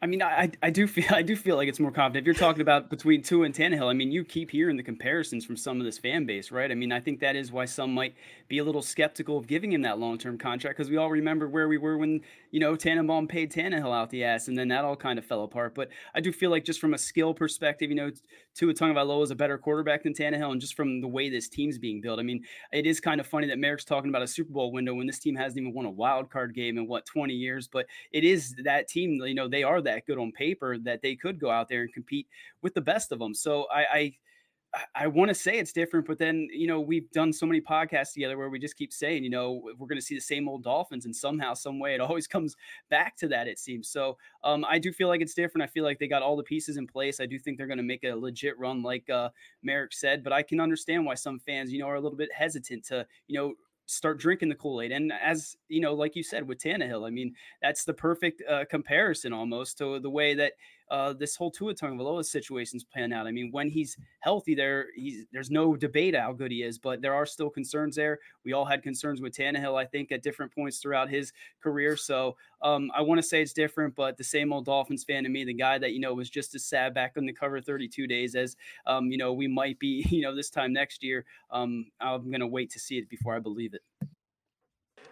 I 0.00 0.06
mean, 0.06 0.22
I 0.22 0.50
I 0.62 0.70
do 0.70 0.86
feel 0.86 1.06
I 1.10 1.22
do 1.22 1.34
feel 1.34 1.56
like 1.56 1.68
it's 1.68 1.80
more 1.80 1.90
confident. 1.90 2.22
If 2.22 2.26
you're 2.26 2.34
talking 2.34 2.62
about 2.62 2.88
between 2.88 3.22
Tua 3.22 3.46
and 3.46 3.54
Tannehill, 3.54 3.88
I 3.88 3.94
mean, 3.94 4.12
you 4.12 4.24
keep 4.24 4.50
hearing 4.50 4.76
the 4.76 4.82
comparisons 4.82 5.44
from 5.44 5.56
some 5.56 5.80
of 5.80 5.84
this 5.84 5.98
fan 5.98 6.24
base, 6.24 6.52
right? 6.52 6.70
I 6.70 6.74
mean, 6.74 6.92
I 6.92 7.00
think 7.00 7.20
that 7.20 7.34
is 7.34 7.50
why 7.50 7.64
some 7.64 7.94
might 7.94 8.14
be 8.46 8.58
a 8.58 8.64
little 8.64 8.82
skeptical 8.82 9.36
of 9.36 9.46
giving 9.46 9.72
him 9.72 9.82
that 9.82 9.98
long 9.98 10.16
term 10.16 10.38
contract 10.38 10.76
because 10.76 10.90
we 10.90 10.96
all 10.96 11.10
remember 11.10 11.48
where 11.48 11.68
we 11.68 11.78
were 11.78 11.98
when 11.98 12.20
you 12.52 12.60
know 12.60 12.76
Tannenbaum 12.76 13.26
paid 13.26 13.50
Tannehill 13.50 13.92
out 13.92 14.10
the 14.10 14.22
ass, 14.22 14.46
and 14.46 14.56
then 14.56 14.68
that 14.68 14.84
all 14.84 14.96
kind 14.96 15.18
of 15.18 15.24
fell 15.24 15.42
apart. 15.42 15.74
But 15.74 15.88
I 16.14 16.20
do 16.20 16.32
feel 16.32 16.50
like 16.50 16.64
just 16.64 16.80
from 16.80 16.94
a 16.94 16.98
skill 16.98 17.34
perspective, 17.34 17.90
you 17.90 17.96
know, 17.96 18.10
Tua 18.54 18.74
Tagovailoa 18.74 19.24
is 19.24 19.30
a 19.32 19.36
better 19.36 19.58
quarterback 19.58 20.04
than 20.04 20.14
Tannehill, 20.14 20.52
and 20.52 20.60
just 20.60 20.76
from 20.76 21.00
the 21.00 21.08
way 21.08 21.28
this 21.28 21.48
team's 21.48 21.78
being 21.78 22.00
built, 22.00 22.20
I 22.20 22.22
mean, 22.22 22.44
it 22.72 22.86
is 22.86 23.00
kind 23.00 23.20
of 23.20 23.26
funny 23.26 23.48
that 23.48 23.58
Marek's 23.58 23.84
talking 23.84 24.10
about 24.10 24.22
a 24.22 24.28
Super 24.28 24.52
Bowl 24.52 24.70
window 24.70 24.94
when 24.94 25.08
this 25.08 25.18
team 25.18 25.34
hasn't 25.34 25.60
even 25.60 25.74
won 25.74 25.86
a 25.86 25.90
wild 25.90 26.30
card 26.30 26.54
game 26.54 26.78
in 26.78 26.86
what 26.86 27.04
20 27.04 27.34
years, 27.34 27.66
but 27.66 27.86
it 28.12 28.22
is 28.22 28.54
that 28.62 28.86
team. 28.86 29.20
You 29.24 29.34
know, 29.34 29.48
they 29.48 29.64
are 29.64 29.82
that 29.88 30.06
good 30.06 30.18
on 30.18 30.32
paper 30.32 30.78
that 30.78 31.02
they 31.02 31.16
could 31.16 31.40
go 31.40 31.50
out 31.50 31.68
there 31.68 31.82
and 31.82 31.92
compete 31.92 32.26
with 32.62 32.74
the 32.74 32.80
best 32.80 33.12
of 33.12 33.18
them. 33.18 33.34
So 33.34 33.66
I, 33.72 33.80
I 33.80 34.12
I 34.94 35.06
want 35.06 35.30
to 35.30 35.34
say 35.34 35.58
it's 35.58 35.72
different, 35.72 36.06
but 36.06 36.18
then 36.18 36.46
you 36.52 36.66
know 36.66 36.80
we've 36.80 37.10
done 37.10 37.32
so 37.32 37.46
many 37.46 37.60
podcasts 37.60 38.12
together 38.12 38.36
where 38.36 38.50
we 38.50 38.58
just 38.58 38.76
keep 38.76 38.92
saying 38.92 39.24
you 39.24 39.30
know 39.30 39.62
we're 39.78 39.86
going 39.86 39.98
to 39.98 40.04
see 40.04 40.14
the 40.14 40.20
same 40.20 40.48
old 40.48 40.62
Dolphins, 40.62 41.06
and 41.06 41.14
somehow, 41.16 41.54
some 41.54 41.78
way, 41.78 41.94
it 41.94 42.00
always 42.02 42.26
comes 42.26 42.54
back 42.90 43.16
to 43.18 43.28
that. 43.28 43.48
It 43.48 43.58
seems 43.58 43.88
so. 43.88 44.18
Um, 44.44 44.64
I 44.68 44.78
do 44.78 44.92
feel 44.92 45.08
like 45.08 45.22
it's 45.22 45.34
different. 45.34 45.62
I 45.62 45.72
feel 45.72 45.84
like 45.84 45.98
they 45.98 46.06
got 46.06 46.22
all 46.22 46.36
the 46.36 46.42
pieces 46.42 46.76
in 46.76 46.86
place. 46.86 47.18
I 47.18 47.26
do 47.26 47.38
think 47.38 47.56
they're 47.56 47.66
going 47.66 47.78
to 47.78 47.82
make 47.84 48.04
a 48.04 48.12
legit 48.12 48.58
run, 48.58 48.82
like 48.82 49.08
uh, 49.08 49.30
Marek 49.62 49.92
said. 49.92 50.22
But 50.22 50.32
I 50.32 50.42
can 50.42 50.60
understand 50.60 51.06
why 51.06 51.14
some 51.14 51.38
fans, 51.38 51.72
you 51.72 51.78
know, 51.78 51.88
are 51.88 51.96
a 51.96 52.00
little 52.00 52.18
bit 52.18 52.32
hesitant 52.32 52.84
to 52.86 53.06
you 53.26 53.38
know 53.38 53.54
start 53.88 54.20
drinking 54.20 54.50
the 54.50 54.54
Kool 54.54 54.82
Aid. 54.82 54.92
And 54.92 55.12
as 55.12 55.56
you 55.68 55.80
know, 55.80 55.94
like 55.94 56.14
you 56.14 56.22
said 56.22 56.46
with 56.46 56.58
Tannehill, 56.58 57.06
I 57.06 57.10
mean, 57.10 57.34
that's 57.62 57.84
the 57.84 57.94
perfect 57.94 58.42
uh, 58.48 58.64
comparison 58.70 59.32
almost 59.32 59.78
to 59.78 59.98
the 59.98 60.10
way 60.10 60.34
that 60.34 60.52
uh, 60.90 61.12
this 61.12 61.36
whole 61.36 61.50
Tua 61.50 61.74
Tagovailoa 61.74 62.24
situation's 62.24 62.84
playing 62.84 63.12
out. 63.12 63.26
I 63.26 63.32
mean, 63.32 63.50
when 63.52 63.68
he's 63.68 63.96
healthy, 64.20 64.54
there 64.54 64.86
he's 64.94 65.26
there's 65.32 65.50
no 65.50 65.76
debate 65.76 66.14
how 66.14 66.32
good 66.32 66.50
he 66.50 66.62
is, 66.62 66.78
but 66.78 67.02
there 67.02 67.14
are 67.14 67.26
still 67.26 67.50
concerns 67.50 67.96
there. 67.96 68.18
We 68.44 68.52
all 68.52 68.64
had 68.64 68.82
concerns 68.82 69.20
with 69.20 69.34
Tannehill, 69.34 69.78
I 69.78 69.84
think, 69.84 70.12
at 70.12 70.22
different 70.22 70.54
points 70.54 70.78
throughout 70.78 71.10
his 71.10 71.32
career. 71.62 71.96
So 71.96 72.36
um, 72.62 72.90
I 72.94 73.02
want 73.02 73.18
to 73.18 73.26
say 73.26 73.42
it's 73.42 73.52
different, 73.52 73.94
but 73.94 74.16
the 74.16 74.24
same 74.24 74.52
old 74.52 74.64
Dolphins 74.64 75.04
fan 75.04 75.24
to 75.24 75.28
me, 75.28 75.44
the 75.44 75.54
guy 75.54 75.78
that 75.78 75.92
you 75.92 76.00
know 76.00 76.14
was 76.14 76.30
just 76.30 76.54
as 76.54 76.64
sad 76.64 76.94
back 76.94 77.14
on 77.16 77.26
the 77.26 77.32
cover 77.32 77.60
32 77.60 78.06
days 78.06 78.34
as 78.34 78.56
um, 78.86 79.10
you 79.10 79.18
know 79.18 79.32
we 79.32 79.46
might 79.46 79.78
be, 79.78 80.06
you 80.10 80.22
know, 80.22 80.34
this 80.34 80.50
time 80.50 80.72
next 80.72 81.02
year. 81.02 81.24
Um, 81.50 81.86
I'm 82.00 82.30
gonna 82.30 82.46
wait 82.46 82.70
to 82.70 82.78
see 82.78 82.98
it 82.98 83.08
before 83.08 83.34
I 83.34 83.40
believe 83.40 83.74
it. 83.74 83.82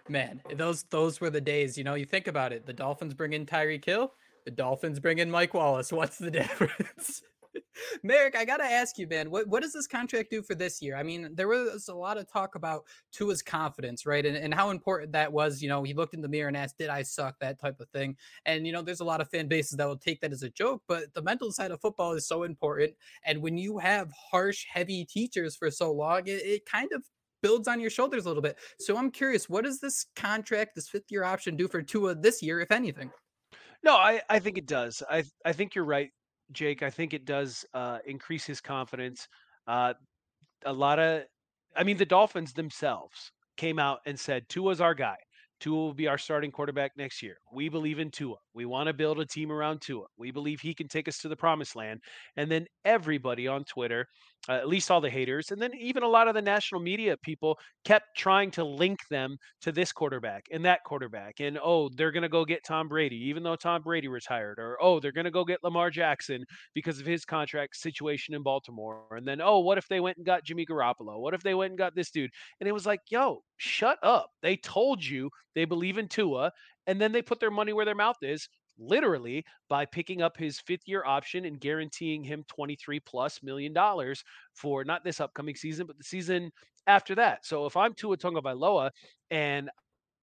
Man, 0.09 0.41
those 0.55 0.83
those 0.83 1.19
were 1.19 1.29
the 1.29 1.41
days. 1.41 1.77
You 1.77 1.83
know, 1.83 1.95
you 1.95 2.05
think 2.05 2.27
about 2.27 2.53
it. 2.53 2.65
The 2.65 2.73
Dolphins 2.73 3.13
bring 3.13 3.33
in 3.33 3.45
Tyreek 3.45 3.83
Hill 3.83 4.13
the 4.47 4.51
Dolphins 4.51 5.01
bring 5.01 5.19
in 5.19 5.29
Mike 5.29 5.53
Wallace. 5.53 5.91
What's 5.91 6.17
the 6.17 6.31
difference? 6.41 7.21
Marek, 8.01 8.37
I 8.37 8.45
gotta 8.45 8.63
ask 8.63 8.97
you, 8.97 9.05
man, 9.05 9.29
what, 9.29 9.45
what 9.45 9.61
does 9.61 9.73
this 9.73 9.87
contract 9.87 10.31
do 10.31 10.41
for 10.41 10.55
this 10.55 10.81
year? 10.81 10.95
I 10.95 11.03
mean, 11.03 11.31
there 11.33 11.49
was 11.49 11.89
a 11.89 11.93
lot 11.93 12.17
of 12.17 12.31
talk 12.31 12.55
about 12.55 12.85
Tua's 13.11 13.41
confidence, 13.41 14.05
right? 14.05 14.25
And, 14.25 14.37
and 14.37 14.53
how 14.53 14.69
important 14.69 15.11
that 15.11 15.33
was. 15.33 15.61
You 15.61 15.67
know, 15.67 15.83
he 15.83 15.93
looked 15.93 16.13
in 16.13 16.21
the 16.21 16.29
mirror 16.29 16.47
and 16.47 16.55
asked, 16.55 16.77
Did 16.77 16.87
I 16.87 17.01
suck? 17.01 17.35
That 17.41 17.59
type 17.59 17.81
of 17.81 17.89
thing. 17.89 18.15
And, 18.45 18.65
you 18.65 18.71
know, 18.71 18.81
there's 18.81 19.01
a 19.01 19.05
lot 19.05 19.19
of 19.19 19.29
fan 19.29 19.49
bases 19.49 19.75
that 19.77 19.87
will 19.87 19.97
take 19.97 20.21
that 20.21 20.31
as 20.31 20.43
a 20.43 20.49
joke, 20.49 20.81
but 20.87 21.13
the 21.13 21.21
mental 21.21 21.51
side 21.51 21.71
of 21.71 21.81
football 21.81 22.13
is 22.13 22.25
so 22.25 22.43
important. 22.43 22.93
And 23.25 23.41
when 23.41 23.57
you 23.57 23.79
have 23.79 24.13
harsh, 24.31 24.65
heavy 24.71 25.03
teachers 25.03 25.57
for 25.57 25.69
so 25.69 25.91
long, 25.91 26.21
it, 26.25 26.41
it 26.45 26.65
kind 26.65 26.89
of 26.93 27.03
builds 27.41 27.67
on 27.67 27.81
your 27.81 27.89
shoulders 27.89 28.25
a 28.25 28.29
little 28.29 28.41
bit. 28.41 28.57
So 28.79 28.95
I'm 28.95 29.11
curious, 29.11 29.49
what 29.49 29.65
does 29.65 29.81
this 29.81 30.05
contract, 30.15 30.75
this 30.75 30.87
fifth 30.87 31.11
year 31.11 31.25
option, 31.25 31.57
do 31.57 31.67
for 31.67 31.81
Tua 31.81 32.15
this 32.15 32.41
year, 32.41 32.61
if 32.61 32.71
anything? 32.71 33.11
No, 33.83 33.95
I, 33.95 34.21
I 34.29 34.39
think 34.39 34.57
it 34.57 34.67
does. 34.67 35.03
I 35.09 35.23
I 35.45 35.53
think 35.53 35.75
you're 35.75 35.85
right, 35.85 36.09
Jake. 36.51 36.83
I 36.83 36.89
think 36.89 37.13
it 37.13 37.25
does 37.25 37.65
uh, 37.73 37.99
increase 38.05 38.45
his 38.45 38.61
confidence. 38.61 39.27
Uh, 39.67 39.93
a 40.65 40.73
lot 40.73 40.99
of, 40.99 41.23
I 41.75 41.83
mean, 41.83 41.97
the 41.97 42.05
Dolphins 42.05 42.53
themselves 42.53 43.31
came 43.57 43.79
out 43.79 43.99
and 44.05 44.19
said 44.19 44.47
Tua's 44.49 44.81
our 44.81 44.93
guy. 44.93 45.17
Tua 45.59 45.75
will 45.75 45.93
be 45.93 46.07
our 46.07 46.17
starting 46.19 46.51
quarterback 46.51 46.91
next 46.97 47.23
year. 47.23 47.37
We 47.51 47.67
believe 47.69 47.99
in 47.99 48.11
Tua. 48.11 48.35
We 48.53 48.65
want 48.65 48.87
to 48.87 48.93
build 48.93 49.19
a 49.19 49.25
team 49.25 49.51
around 49.51 49.81
Tua. 49.81 50.05
We 50.17 50.31
believe 50.31 50.61
he 50.61 50.73
can 50.73 50.87
take 50.87 51.07
us 51.07 51.17
to 51.19 51.27
the 51.29 51.35
promised 51.35 51.75
land. 51.75 52.01
And 52.35 52.51
then 52.51 52.67
everybody 52.85 53.47
on 53.47 53.63
Twitter, 53.63 54.07
uh, 54.49 54.53
at 54.53 54.67
least 54.67 54.89
all 54.89 55.01
the 55.01 55.09
haters, 55.09 55.51
and 55.51 55.61
then 55.61 55.71
even 55.77 56.03
a 56.03 56.07
lot 56.07 56.27
of 56.27 56.33
the 56.33 56.41
national 56.41 56.81
media 56.81 57.17
people 57.17 57.57
kept 57.83 58.05
trying 58.15 58.49
to 58.51 58.63
link 58.63 58.99
them 59.09 59.37
to 59.61 59.71
this 59.71 59.91
quarterback 59.91 60.45
and 60.51 60.63
that 60.65 60.83
quarterback. 60.85 61.39
And 61.39 61.59
oh, 61.61 61.89
they're 61.89 62.11
going 62.11 62.23
to 62.23 62.29
go 62.29 62.45
get 62.45 62.63
Tom 62.65 62.87
Brady, 62.87 63.17
even 63.27 63.43
though 63.43 63.55
Tom 63.55 63.81
Brady 63.81 64.07
retired. 64.07 64.59
Or 64.59 64.77
oh, 64.81 64.99
they're 64.99 65.11
going 65.11 65.25
to 65.25 65.31
go 65.31 65.43
get 65.43 65.63
Lamar 65.63 65.89
Jackson 65.89 66.45
because 66.73 66.99
of 66.99 67.05
his 67.05 67.25
contract 67.25 67.75
situation 67.75 68.33
in 68.35 68.43
Baltimore. 68.43 69.05
And 69.11 69.27
then 69.27 69.41
oh, 69.41 69.59
what 69.59 69.77
if 69.77 69.87
they 69.87 69.99
went 69.99 70.17
and 70.17 70.25
got 70.25 70.43
Jimmy 70.43 70.65
Garoppolo? 70.65 71.19
What 71.19 71.33
if 71.33 71.43
they 71.43 71.53
went 71.53 71.71
and 71.71 71.77
got 71.77 71.95
this 71.95 72.11
dude? 72.11 72.31
And 72.59 72.69
it 72.69 72.73
was 72.73 72.85
like, 72.85 73.01
yo, 73.09 73.43
shut 73.57 73.97
up. 74.03 74.29
They 74.41 74.55
told 74.57 75.03
you 75.03 75.29
they 75.55 75.65
believe 75.65 75.97
in 75.97 76.07
Tua 76.07 76.51
and 76.85 77.01
then 77.01 77.11
they 77.11 77.21
put 77.21 77.39
their 77.39 77.51
money 77.51 77.73
where 77.73 77.85
their 77.85 77.95
mouth 77.95 78.17
is 78.21 78.47
literally 78.79 79.45
by 79.69 79.85
picking 79.85 80.21
up 80.21 80.37
his 80.37 80.59
fifth 80.59 80.87
year 80.87 81.03
option 81.05 81.45
and 81.45 81.59
guaranteeing 81.59 82.23
him 82.23 82.43
23 82.47 82.99
plus 83.01 83.41
million 83.43 83.73
dollars 83.73 84.23
for 84.53 84.83
not 84.83 85.03
this 85.03 85.19
upcoming 85.19 85.55
season, 85.55 85.87
but 85.87 85.97
the 85.97 86.03
season 86.03 86.51
after 86.87 87.15
that. 87.15 87.45
So 87.45 87.65
if 87.65 87.75
I'm 87.75 87.93
Tua 87.93 88.17
Tagovailoa 88.17 88.91
and 89.31 89.69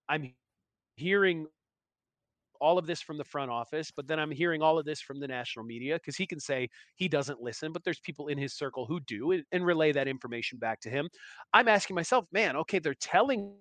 I'm 0.08 0.32
hearing 0.96 1.46
all 2.60 2.78
of 2.78 2.86
this 2.86 3.02
from 3.02 3.18
the 3.18 3.24
front 3.24 3.50
office, 3.50 3.90
but 3.90 4.06
then 4.06 4.18
I'm 4.18 4.30
hearing 4.30 4.62
all 4.62 4.78
of 4.78 4.86
this 4.86 5.00
from 5.00 5.20
the 5.20 5.28
national 5.28 5.64
media 5.64 5.96
because 5.96 6.16
he 6.16 6.26
can 6.26 6.40
say 6.40 6.68
he 6.94 7.08
doesn't 7.08 7.40
listen, 7.40 7.72
but 7.72 7.84
there's 7.84 8.00
people 8.00 8.28
in 8.28 8.38
his 8.38 8.54
circle 8.54 8.86
who 8.86 9.00
do 9.00 9.32
and, 9.32 9.44
and 9.52 9.66
relay 9.66 9.92
that 9.92 10.08
information 10.08 10.58
back 10.58 10.80
to 10.80 10.90
him. 10.90 11.08
I'm 11.52 11.68
asking 11.68 11.94
myself, 11.96 12.26
man, 12.32 12.56
okay, 12.56 12.78
they're 12.78 12.94
telling 12.94 13.54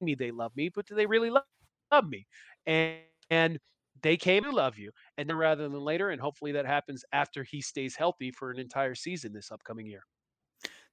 me 0.00 0.14
they 0.14 0.30
love 0.30 0.52
me, 0.56 0.68
but 0.68 0.86
do 0.86 0.94
they 0.94 1.06
really 1.06 1.30
love 1.30 1.44
love 1.92 2.08
me. 2.08 2.26
And, 2.66 2.96
and 3.30 3.58
they 4.02 4.16
came 4.16 4.44
to 4.44 4.50
love 4.50 4.78
you. 4.78 4.90
And 5.18 5.28
then 5.28 5.36
rather 5.36 5.68
than 5.68 5.80
later, 5.80 6.10
and 6.10 6.20
hopefully 6.20 6.52
that 6.52 6.66
happens 6.66 7.04
after 7.12 7.42
he 7.42 7.60
stays 7.60 7.96
healthy 7.96 8.30
for 8.30 8.50
an 8.50 8.58
entire 8.58 8.94
season 8.94 9.32
this 9.32 9.50
upcoming 9.50 9.86
year. 9.86 10.04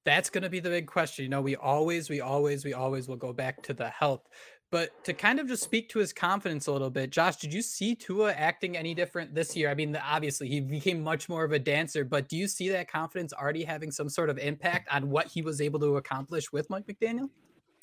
That's 0.06 0.30
going 0.30 0.44
to 0.44 0.50
be 0.50 0.60
the 0.60 0.70
big 0.70 0.88
question. 0.88 1.24
You 1.24 1.30
know, 1.30 1.42
we 1.42 1.56
always, 1.56 2.10
we 2.10 2.22
always, 2.22 2.64
we 2.64 2.74
always 2.74 3.08
will 3.08 3.18
go 3.18 3.34
back 3.34 3.62
to 3.64 3.74
the 3.74 3.90
health. 3.90 4.22
But 4.72 5.04
to 5.04 5.14
kind 5.14 5.40
of 5.40 5.48
just 5.48 5.64
speak 5.64 5.90
to 5.90 6.00
his 6.00 6.14
confidence 6.14 6.68
a 6.68 6.72
little 6.72 6.92
bit, 6.92 7.10
Josh, 7.10 7.38
did 7.38 7.52
you 7.52 7.62
see 7.62 7.96
Tua 7.96 8.32
acting 8.34 8.78
any 8.78 8.94
different 8.94 9.34
this 9.34 9.56
year? 9.56 9.70
I 9.70 9.74
mean, 9.74 9.96
obviously 9.96 10.48
he 10.48 10.62
became 10.62 11.04
much 11.04 11.28
more 11.28 11.44
of 11.44 11.52
a 11.52 11.60
dancer, 11.60 12.06
but 12.06 12.30
do 12.30 12.38
you 12.38 12.48
see 12.48 12.70
that 12.70 12.90
confidence 12.90 13.34
already 13.34 13.64
having 13.64 13.92
some 13.92 14.10
sort 14.10 14.30
of 14.30 14.38
impact 14.38 14.88
on 14.92 15.10
what 15.10 15.28
he 15.28 15.42
was 15.42 15.60
able 15.60 15.80
to 15.80 15.98
accomplish 15.98 16.52
with 16.54 16.70
Mike 16.70 16.86
McDaniel? 16.86 17.30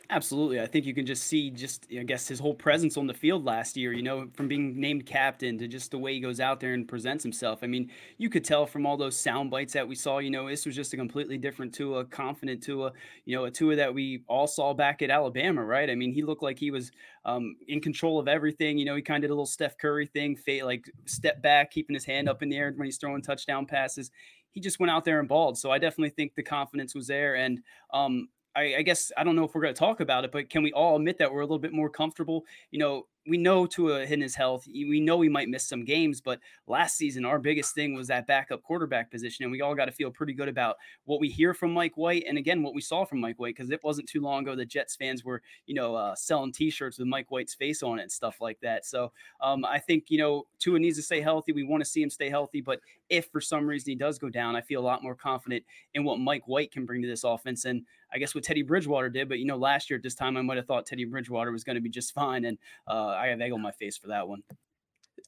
Absolutely. 0.09 0.61
I 0.61 0.66
think 0.66 0.87
you 0.87 0.95
can 0.95 1.05
just 1.05 1.25
see 1.25 1.51
just 1.51 1.87
I 1.90 2.05
guess 2.05 2.29
his 2.29 2.38
whole 2.38 2.55
presence 2.55 2.97
on 2.97 3.09
the 3.09 3.14
field 3.14 3.45
last 3.45 3.77
year, 3.77 3.92
you 3.92 4.03
know, 4.03 4.29
from 4.35 4.47
being 4.47 4.79
named 4.79 5.05
captain 5.05 5.59
to 5.59 5.66
just 5.66 5.90
the 5.90 5.99
way 5.99 6.14
he 6.14 6.21
goes 6.21 6.38
out 6.38 6.61
there 6.61 6.75
and 6.75 6.87
presents 6.87 7.25
himself. 7.25 7.59
I 7.62 7.66
mean, 7.66 7.90
you 8.16 8.31
could 8.31 8.45
tell 8.45 8.66
from 8.66 8.87
all 8.87 8.97
those 8.97 9.19
sound 9.19 9.51
bites 9.51 9.73
that 9.73 9.88
we 9.88 9.97
saw, 9.97 10.19
you 10.19 10.31
know, 10.31 10.49
this 10.49 10.64
was 10.64 10.77
just 10.77 10.92
a 10.95 10.97
completely 10.97 11.38
different 11.38 11.75
Tua, 11.75 12.01
a 12.01 12.05
confident 12.05 12.62
Tua, 12.62 12.92
you 13.25 13.35
know, 13.35 13.47
a 13.47 13.51
Tua 13.51 13.75
that 13.75 13.92
we 13.95 14.23
all 14.29 14.47
saw 14.47 14.73
back 14.75 15.03
at 15.03 15.11
Alabama, 15.11 15.64
right? 15.64 15.90
I 15.90 15.97
mean, 15.97 16.12
he 16.12 16.23
looked 16.23 16.42
like 16.42 16.61
he 16.61 16.71
was 16.71 16.92
um, 17.25 17.57
in 17.66 17.81
control 17.81 18.21
of 18.21 18.29
everything. 18.29 18.79
You 18.79 18.85
know, 18.85 18.95
he 18.95 19.03
kind 19.03 19.25
of 19.25 19.29
did 19.29 19.33
a 19.33 19.35
little 19.35 19.45
Steph 19.47 19.77
Curry 19.77 20.07
thing, 20.07 20.38
like 20.62 20.85
step 21.07 21.42
back, 21.42 21.73
keeping 21.73 21.95
his 21.95 22.05
hand 22.05 22.29
up 22.29 22.45
in 22.45 22.49
the 22.49 22.57
air 22.59 22.73
when 22.77 22.85
he's 22.85 22.99
throwing 22.99 23.23
touchdown 23.23 23.66
passes 23.66 24.11
he 24.53 24.61
just 24.61 24.81
went 24.81 24.90
out 24.90 25.05
there 25.05 25.21
and 25.21 25.29
balled. 25.29 25.59
So 25.59 25.71
I 25.71 25.79
definitely 25.79 26.11
think 26.11 26.35
the 26.35 26.42
confidence 26.42 26.95
was 26.95 27.07
there. 27.07 27.37
And 27.37 27.61
um, 27.92 28.29
I, 28.57 28.77
I 28.79 28.83
guess 28.83 29.12
I 29.16 29.25
don't 29.25 29.37
know 29.37 29.45
if 29.45 29.55
we're 29.55 29.62
going 29.62 29.75
to 29.75 29.79
talk 29.79 30.01
about 30.01 30.25
it, 30.25 30.33
but 30.33 30.49
can 30.49 30.62
we 30.62 30.73
all 30.73 30.97
admit 30.97 31.19
that 31.19 31.33
we're 31.33 31.40
a 31.40 31.45
little 31.45 31.59
bit 31.59 31.73
more 31.73 31.90
comfortable, 31.90 32.45
you 32.71 32.79
know, 32.79 33.07
we 33.29 33.37
know 33.37 33.66
Tua 33.66 34.07
hitting 34.07 34.23
his 34.23 34.35
health. 34.35 34.66
We 34.66 35.01
know 35.01 35.21
he 35.21 35.29
might 35.29 35.49
miss 35.49 35.69
some 35.69 35.85
games, 35.85 36.21
but 36.21 36.38
last 36.66 36.97
season 36.97 37.25
our 37.25 37.38
biggest 37.38 37.75
thing 37.75 37.95
was 37.95 38.09
that 38.09 38.27
backup 38.27 38.62
quarterback 38.62 39.11
position, 39.11 39.45
and 39.45 39.53
we 39.53 39.61
all 39.61 39.75
got 39.75 39.87
to 39.87 39.92
feel 39.92 40.11
pretty 40.11 40.33
good 40.33 40.49
about 40.49 40.77
what 41.05 41.21
we 41.21 41.29
hear 41.29 41.53
from 41.53 41.73
Mike 41.73 41.97
White, 41.97 42.25
and 42.29 42.38
again 42.38 42.62
what 42.62 42.75
we 42.75 42.81
saw 42.81 43.05
from 43.05 43.21
Mike 43.21 43.38
White 43.38 43.57
because 43.57 43.71
it 43.71 43.83
wasn't 43.83 44.09
too 44.09 44.21
long 44.21 44.42
ago 44.42 44.55
that 44.55 44.69
Jets 44.69 44.97
fans 44.97 45.25
were 45.25 45.42
you 45.66 45.75
know 45.75 45.95
uh, 45.95 46.14
selling 46.14 46.53
T-shirts 46.53 46.99
with 46.99 47.09
Mike 47.09 47.31
White's 47.31 47.55
face 47.55 47.83
on 47.83 47.99
it 47.99 48.03
and 48.03 48.12
stuff 48.12 48.40
like 48.40 48.61
that. 48.61 48.87
So 48.87 49.12
um, 49.40 49.64
I 49.64 49.79
think 49.79 50.05
you 50.09 50.19
know 50.19 50.47
Tua 50.59 50.79
needs 50.79 50.97
to 50.97 51.03
stay 51.03 51.21
healthy. 51.21 51.53
We 51.53 51.64
want 51.64 51.83
to 51.83 51.88
see 51.90 52.03
him 52.03 52.11
stay 52.11 52.31
healthy, 52.31 52.61
but 52.61 52.81
if 53.09 53.27
for 53.31 53.40
some 53.40 53.66
reason 53.66 53.90
he 53.90 53.97
does 53.97 54.19
go 54.19 54.29
down, 54.29 54.57
I 54.57 54.61
feel 54.61 54.81
a 54.81 54.85
lot 54.87 55.03
more 55.03 55.14
confident 55.14 55.64
in 55.95 56.05
what 56.05 56.19
Mike 56.19 56.47
White 56.47 56.73
can 56.73 56.87
bring 56.87 57.03
to 57.03 57.09
this 57.09 57.25
offense. 57.25 57.64
And 57.64 57.83
I 58.12 58.19
guess 58.19 58.35
what 58.35 58.45
Teddy 58.45 58.62
Bridgewater 58.62 59.09
did, 59.09 59.29
but 59.29 59.38
you 59.38 59.47
know, 59.47 59.57
last 59.57 59.90
year 59.90 59.97
at 59.97 60.03
this 60.03 60.14
time, 60.14 60.37
I 60.37 60.42
might 60.42 60.57
have 60.57 60.66
thought 60.66 60.87
Teddy 60.87 61.05
Bridgewater 61.05 61.53
was 61.53 61.64
going 61.64 61.77
to 61.77 61.81
be 61.81 61.90
just 61.90 62.14
fine, 62.14 62.45
and 62.45 62.59
uh, 62.88 63.09
I 63.09 63.29
have 63.29 63.40
egg 63.40 63.53
on 63.53 63.62
my 63.62 63.73
face 63.73 63.97
for 63.97 64.09
that 64.09 64.29
one. 64.29 64.42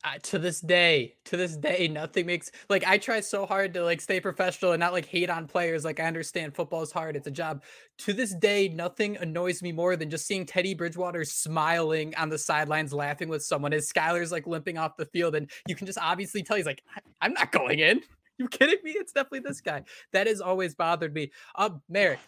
Uh, 0.04 0.16
to 0.22 0.38
this 0.38 0.60
day, 0.60 1.16
to 1.24 1.36
this 1.36 1.56
day, 1.56 1.88
nothing 1.88 2.24
makes 2.24 2.52
like 2.68 2.86
I 2.86 2.98
try 2.98 3.18
so 3.18 3.44
hard 3.44 3.74
to 3.74 3.82
like 3.82 4.00
stay 4.00 4.20
professional 4.20 4.70
and 4.70 4.78
not 4.78 4.92
like 4.92 5.06
hate 5.06 5.28
on 5.28 5.48
players. 5.48 5.84
Like 5.84 5.98
I 5.98 6.04
understand 6.04 6.54
football 6.54 6.82
is 6.82 6.92
hard; 6.92 7.16
it's 7.16 7.26
a 7.26 7.32
job. 7.32 7.64
To 7.98 8.12
this 8.12 8.32
day, 8.32 8.68
nothing 8.68 9.16
annoys 9.16 9.60
me 9.60 9.72
more 9.72 9.96
than 9.96 10.08
just 10.08 10.26
seeing 10.26 10.46
Teddy 10.46 10.72
Bridgewater 10.72 11.24
smiling 11.24 12.14
on 12.14 12.28
the 12.28 12.38
sidelines, 12.38 12.92
laughing 12.92 13.28
with 13.28 13.42
someone. 13.42 13.72
As 13.72 13.90
Skylar's 13.92 14.30
like 14.30 14.46
limping 14.46 14.78
off 14.78 14.96
the 14.96 15.06
field, 15.06 15.34
and 15.34 15.50
you 15.66 15.74
can 15.74 15.86
just 15.86 15.98
obviously 16.00 16.44
tell 16.44 16.56
he's 16.56 16.66
like, 16.66 16.84
"I'm 17.20 17.32
not 17.32 17.50
going 17.50 17.80
in." 17.80 18.02
You 18.40 18.46
kidding 18.46 18.78
me? 18.84 18.92
It's 18.92 19.10
definitely 19.10 19.40
this 19.40 19.60
guy. 19.60 19.82
That 20.12 20.28
has 20.28 20.40
always 20.40 20.72
bothered 20.72 21.12
me. 21.12 21.32
Um, 21.56 21.82
Marek, 21.88 22.20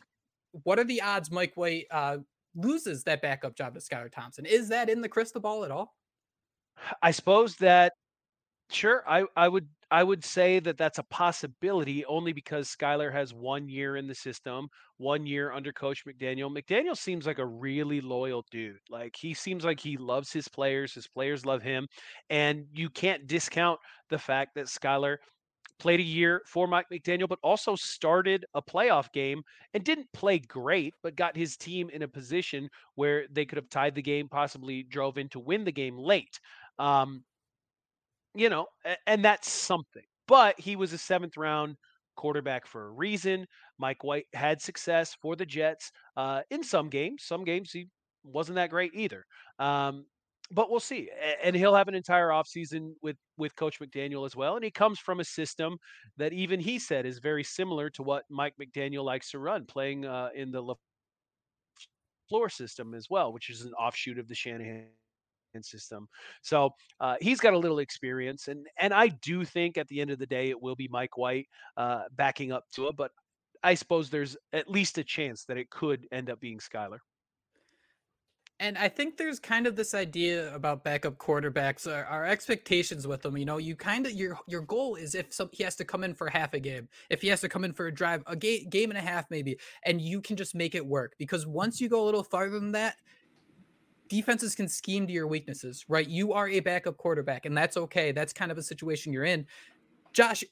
what 0.65 0.79
are 0.79 0.85
the 0.85 1.03
odds 1.03 1.31
Mike 1.31 1.53
White 1.57 1.87
uh, 1.91 2.19
loses 2.55 3.05
that 3.05 3.23
backup 3.23 3.55
job 3.55 3.75
to 3.75 3.81
Skylar 3.81 4.11
Thompson? 4.11 4.47
Is 4.47 4.69
that 4.69 4.89
in 4.89 5.01
the 5.01 5.09
crystal 5.09 5.41
ball 5.41 5.65
at 5.65 5.71
all? 5.71 5.95
I 7.03 7.11
suppose 7.11 7.57
that 7.57 7.93
sure. 8.71 9.05
I 9.07 9.25
I 9.37 9.49
would 9.49 9.69
I 9.91 10.03
would 10.05 10.25
say 10.25 10.61
that 10.61 10.79
that's 10.79 10.99
a 10.99 11.05
possibility 11.05 12.05
only 12.05 12.33
because 12.33 12.75
Skylar 12.75 13.13
has 13.13 13.35
one 13.35 13.69
year 13.69 13.97
in 13.97 14.07
the 14.07 14.15
system, 14.15 14.69
one 14.99 15.27
year 15.27 15.53
under 15.53 15.73
Coach 15.73 16.05
McDaniel. 16.07 16.55
McDaniel 16.55 16.97
seems 16.97 17.27
like 17.27 17.39
a 17.39 17.47
really 17.47 18.01
loyal 18.01 18.45
dude. 18.51 18.79
Like 18.89 19.17
he 19.19 19.35
seems 19.35 19.65
like 19.65 19.81
he 19.81 19.97
loves 19.97 20.33
his 20.33 20.49
players, 20.49 20.95
his 20.95 21.09
players 21.09 21.45
love 21.45 21.63
him, 21.63 21.89
and 22.31 22.67
you 22.73 22.89
can't 22.89 23.27
discount 23.27 23.81
the 24.11 24.19
fact 24.19 24.55
that 24.55 24.67
Skylar 24.67 25.17
played 25.81 26.01
a 26.01 26.05
year 26.05 26.43
for 26.47 26.69
Mike 26.69 26.87
McDaniel, 26.93 27.29
but 27.29 27.39
also 27.43 27.75
started 27.75 28.45
a 28.55 28.63
playoff 28.63 29.13
game 29.13 29.43
and 29.75 29.83
didn't 29.83 30.13
play 30.13 30.39
great, 30.39 30.95
but 31.03 31.17
got 31.17 31.37
his 31.37 31.57
team 31.57 31.91
in 31.91 32.03
a 32.03 32.09
position 32.09 32.69
where 32.95 33.27
they 33.33 33.45
could 33.45 33.57
have 33.57 33.69
tied 33.71 33.95
the 33.95 34.03
game, 34.03 34.29
possibly 34.29 34.85
drove 34.85 35.19
in 35.19 35.29
to 35.31 35.41
win 35.41 35.65
the 35.65 35.73
game 35.73 35.99
late. 35.99 36.39
Um, 36.79 37.25
you 38.35 38.49
know, 38.49 38.67
and 39.07 39.25
that's 39.25 39.51
something. 39.51 40.05
But 40.29 40.61
he 40.61 40.77
was 40.77 40.93
a 40.93 40.99
seventh 40.99 41.37
round 41.37 41.77
quarterback 42.17 42.67
for 42.67 42.87
a 42.87 42.91
reason. 42.91 43.47
Mike 43.79 44.05
White 44.05 44.27
had 44.35 44.61
success 44.61 45.17
for 45.21 45.35
the 45.35 45.47
Jets 45.47 45.91
uh, 46.17 46.43
in 46.51 46.63
some 46.63 46.89
games. 46.89 47.25
Some 47.25 47.45
games 47.45 47.73
he 47.73 47.89
wasn't 48.23 48.57
that 48.57 48.71
great 48.71 48.93
either. 48.95 49.25
Um, 49.59 50.05
but 50.51 50.71
we'll 50.71 50.81
see. 50.81 51.09
And 51.43 51.55
he'll 51.55 51.75
have 51.75 51.89
an 51.89 51.95
entire 51.95 52.29
offseason 52.29 52.93
with 53.03 53.17
with 53.37 53.55
Coach 53.57 53.81
McDaniel 53.81 54.27
as 54.27 54.35
well. 54.35 54.57
And 54.57 54.65
he 54.65 54.71
comes 54.71 54.99
from 54.99 55.21
a 55.21 55.25
system 55.25 55.79
that 56.17 56.33
even 56.33 56.61
he 56.61 56.79
said 56.79 57.07
is 57.07 57.19
very 57.19 57.45
similar 57.45 57.91
to 57.91 58.03
what 58.03 58.25
Mike 58.29 58.55
McDaniel 58.61 59.05
likes 59.05 59.31
to 59.31 59.39
run, 59.39 59.65
playing 59.67 60.07
uh, 60.07 60.31
in 60.35 60.51
the 60.51 60.63
LaFleur 62.33 62.51
system 62.51 62.95
as 62.95 63.09
well, 63.09 63.33
which 63.33 63.51
is 63.51 63.63
an 63.63 63.73
offshoot 63.75 64.19
of 64.19 64.29
the 64.29 64.35
Shanahan 64.35 64.87
system. 65.63 66.09
So 66.43 66.71
uh, 67.01 67.17
he's 67.21 67.41
got 67.41 67.55
a 67.55 67.59
little 67.59 67.79
experience, 67.79 68.49
and 68.49 68.67
and 68.79 68.93
I 68.93 69.09
do 69.09 69.45
think 69.45 69.79
at 69.79 69.89
the 69.89 70.01
end 70.01 70.11
of 70.11 70.19
the 70.19 70.27
day 70.27 70.51
it 70.51 70.61
will 70.61 70.77
be 70.77 70.89
Mike 70.89 71.17
White 71.17 71.49
uh, 71.77 72.03
backing 72.13 72.53
up 72.53 72.65
to 72.75 72.89
it. 72.89 72.97
But 72.97 73.13
I 73.63 73.75
suppose 73.75 74.11
there's 74.11 74.37
at 74.53 74.69
least 74.69 74.99
a 74.99 75.05
chance 75.05 75.45
that 75.45 75.59
it 75.59 75.71
could 75.71 76.07
end 76.13 76.31
up 76.31 76.41
being 76.41 76.59
Skylar. 76.59 76.99
And 78.61 78.77
I 78.77 78.89
think 78.89 79.17
there's 79.17 79.41
kind 79.41 79.67
of 79.67 79.75
this 79.75 79.95
idea 79.95 80.55
about 80.55 80.85
backup 80.85 81.17
quarterbacks, 81.17 81.91
our, 81.91 82.05
our 82.05 82.27
expectations 82.27 83.07
with 83.07 83.23
them. 83.23 83.39
You 83.39 83.47
know, 83.47 83.57
you 83.57 83.75
kind 83.75 84.05
of 84.05 84.13
your 84.13 84.39
your 84.47 84.61
goal 84.61 84.97
is 84.97 85.15
if 85.15 85.33
some, 85.33 85.49
he 85.51 85.65
has 85.65 85.77
to 85.77 85.85
come 85.85 86.05
in 86.05 86.13
for 86.15 86.29
half 86.29 86.53
a 86.53 86.61
game, 86.61 86.87
if 87.09 87.23
he 87.23 87.29
has 87.29 87.41
to 87.41 87.49
come 87.49 87.65
in 87.65 87.73
for 87.73 87.87
a 87.87 87.93
drive, 87.93 88.23
a 88.27 88.37
ga- 88.37 88.67
game 88.67 88.91
and 88.91 88.99
a 88.99 89.01
half 89.01 89.25
maybe, 89.31 89.59
and 89.85 89.99
you 89.99 90.21
can 90.21 90.37
just 90.37 90.55
make 90.55 90.75
it 90.75 90.85
work. 90.85 91.15
Because 91.19 91.47
once 91.47 91.81
you 91.81 91.89
go 91.89 92.05
a 92.05 92.05
little 92.05 92.23
farther 92.23 92.61
than 92.61 92.73
that, 92.73 92.97
defenses 94.11 94.55
can 94.55 94.69
scheme 94.69 95.07
to 95.07 95.13
your 95.13 95.27
weaknesses, 95.27 95.87
right? 95.89 96.07
You 96.07 96.35
are 96.35 96.47
a 96.47 96.61
backup 96.61 96.99
quarterback, 96.99 97.47
and 97.47 97.57
that's 97.57 97.79
okay. 97.79 98.13
That's 98.13 98.35
kind 98.35 98.53
of 98.53 98.59
a 98.59 98.63
situation 98.63 99.11
you're 99.11 99.25
in. 99.25 99.47
Josh, 100.13 100.45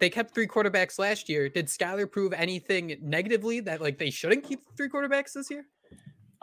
they 0.00 0.10
kept 0.10 0.34
three 0.34 0.48
quarterbacks 0.48 0.98
last 0.98 1.28
year. 1.28 1.48
Did 1.48 1.66
Skylar 1.66 2.10
prove 2.10 2.32
anything 2.32 2.96
negatively 3.00 3.60
that 3.60 3.80
like 3.80 3.98
they 3.98 4.10
shouldn't 4.10 4.42
keep 4.42 4.62
three 4.76 4.88
quarterbacks 4.88 5.34
this 5.34 5.48
year? 5.48 5.64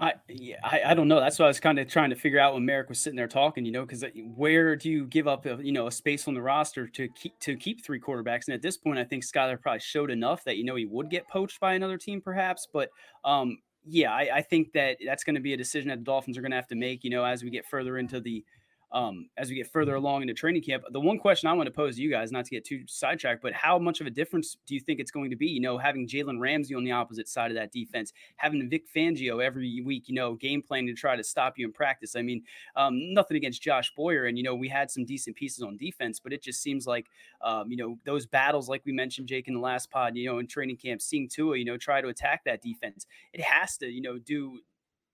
I 0.02 0.14
yeah, 0.28 0.56
I, 0.64 0.82
I 0.88 0.94
don't 0.96 1.08
know. 1.08 1.20
That's 1.20 1.38
what 1.38 1.46
I 1.46 1.48
was 1.50 1.60
kind 1.60 1.78
of 1.78 1.88
trying 1.88 2.10
to 2.10 2.16
figure 2.16 2.40
out 2.40 2.56
when 2.56 2.66
Marek 2.66 2.90
was 2.90 3.00
sitting 3.00 3.16
there 3.16 3.28
talking. 3.28 3.64
You 3.66 3.72
know, 3.72 3.86
because 3.86 4.04
uh, 4.04 4.10
where 4.36 4.76
do 4.76 4.90
you 4.90 5.06
give 5.06 5.28
up 5.28 5.46
a, 5.46 5.60
you 5.62 5.72
know 5.72 5.86
a 5.86 5.92
space 5.92 6.28
on 6.28 6.34
the 6.34 6.42
roster 6.42 6.88
to 6.88 7.08
keep 7.10 7.40
to 7.42 7.56
keep 7.56 7.86
three 7.86 8.00
quarterbacks? 8.00 8.48
And 8.48 8.56
at 8.56 8.64
this 8.64 8.78
point, 8.78 8.98
I 8.98 9.04
think 9.04 9.24
Skylar 9.24 9.62
probably 9.62 9.80
showed 9.80 10.10
enough 10.10 10.44
that 10.46 10.58
you 10.58 10.64
know 10.64 10.76
he 10.76 10.86
would 10.86 11.12
get 11.12 11.28
poached 11.28 11.60
by 11.60 11.76
another 11.76 12.00
team, 12.00 12.20
perhaps. 12.20 12.68
But 12.74 12.90
um, 13.24 13.60
yeah, 13.86 14.12
I, 14.12 14.38
I 14.38 14.42
think 14.42 14.74
that 14.74 14.98
that's 15.06 15.24
going 15.24 15.36
to 15.36 15.42
be 15.42 15.54
a 15.54 15.58
decision 15.58 15.90
that 15.90 16.00
the 16.00 16.04
Dolphins 16.04 16.36
are 16.36 16.42
going 16.42 16.52
to 16.52 16.58
have 16.58 16.68
to 16.70 16.76
make. 16.76 17.04
You 17.04 17.12
know, 17.12 17.24
as 17.24 17.44
we 17.44 17.52
get 17.52 17.68
further 17.68 18.00
into 18.00 18.20
the 18.20 18.44
um, 18.92 19.30
as 19.38 19.50
we 19.50 19.56
get 19.56 19.72
further 19.72 19.96
along 19.96 20.22
into 20.22 20.34
training 20.34 20.62
camp. 20.62 20.84
The 20.92 21.00
one 21.00 21.18
question 21.18 21.48
I 21.48 21.54
want 21.54 21.68
to 21.68 21.72
pose 21.72 21.96
to 21.96 22.02
you 22.02 22.10
guys, 22.10 22.32
not 22.32 22.46
to 22.46 22.52
get 22.52 22.66
too 22.66 22.84
sidetracked, 22.88 23.42
but 23.42 23.54
how 23.54 23.80
much 23.80 24.02
of 24.02 24.08
a 24.08 24.10
difference 24.10 24.58
do 24.66 24.76
you 24.76 24.82
think 24.82 25.00
it's 25.00 25.12
going 25.12 25.30
to 25.30 25.36
be? 25.36 25.48
You 25.48 25.62
know, 25.62 25.78
having 25.78 26.08
Jalen 26.08 26.40
Ramsey 26.40 26.76
on 26.76 26.84
the 26.84 26.92
opposite 26.92 27.28
side 27.28 27.52
of 27.52 27.56
that 27.56 27.72
defense, 27.72 28.12
having 28.36 28.70
Vic 28.70 28.84
Fangio 28.94 29.44
every 29.44 29.82
week, 29.82 30.10
you 30.10 30.16
know, 30.16 30.36
game 30.36 30.62
planning 30.62 30.88
to 30.88 30.94
try 30.94 31.16
to 31.16 31.24
stop 31.24 31.58
you 31.58 31.66
in 31.66 31.72
practice. 31.72 32.16
I 32.16 32.22
mean, 32.22 32.44
um, 32.76 33.14
nothing 33.14 33.38
against 33.38 33.62
Josh 33.62 33.94
Boyer, 33.96 34.26
and 34.26 34.38
you 34.38 34.44
know, 34.44 34.56
we 34.56 34.68
had 34.68 34.92
some 34.92 35.06
decent 35.06 35.36
pieces 35.36 35.64
on 35.64 35.78
defense, 35.78 36.20
but 36.20 36.34
it 36.34 36.44
just 36.44 36.62
seems 36.62 36.86
like, 36.86 37.08
um, 37.42 37.72
you 37.72 37.78
know, 37.78 37.98
those 38.06 38.26
battles, 38.26 38.68
like 38.68 38.82
we 38.86 38.92
mentioned, 38.92 39.28
Jake, 39.28 39.48
in 39.48 39.54
the 39.54 39.60
last 39.60 39.90
pod, 39.90 40.16
you 40.16 40.26
know, 40.26 40.40
in 40.40 40.48
training 40.48 40.78
camp, 40.78 41.02
seeing 41.02 41.30
Tua, 41.30 41.58
you 41.58 41.66
know, 41.66 41.78
try 41.78 42.02
to 42.02 42.10
attack 42.10 42.44
that 42.46 42.62
defense, 42.62 43.06
it 43.34 43.42
has 43.42 43.78
to, 43.78 43.88
you 43.88 44.02
know, 44.02 44.18
do 44.18 44.60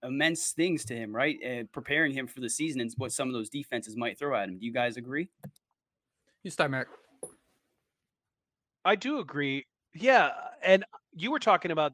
immense 0.04 0.52
things 0.52 0.86
to 0.86 0.96
him, 0.96 1.16
right? 1.16 1.38
And 1.44 1.72
preparing 1.72 2.14
him 2.14 2.28
for 2.28 2.40
the 2.40 2.50
season 2.50 2.82
and 2.82 2.92
what 2.98 3.12
some 3.12 3.28
of 3.28 3.34
those 3.34 3.50
defenses 3.50 3.96
might 3.96 4.18
throw 4.18 4.36
at 4.36 4.50
him. 4.50 4.58
Do 4.58 4.66
you 4.66 4.74
guys 4.74 4.98
agree? 4.98 5.30
You 6.44 6.52
start, 6.52 6.72
Marek. 6.72 6.90
I 8.86 8.96
do 8.96 9.20
agree. 9.20 9.66
Yeah, 9.94 10.32
and 10.64 10.86
you 11.14 11.32
were 11.32 11.40
talking 11.40 11.72
about 11.72 11.94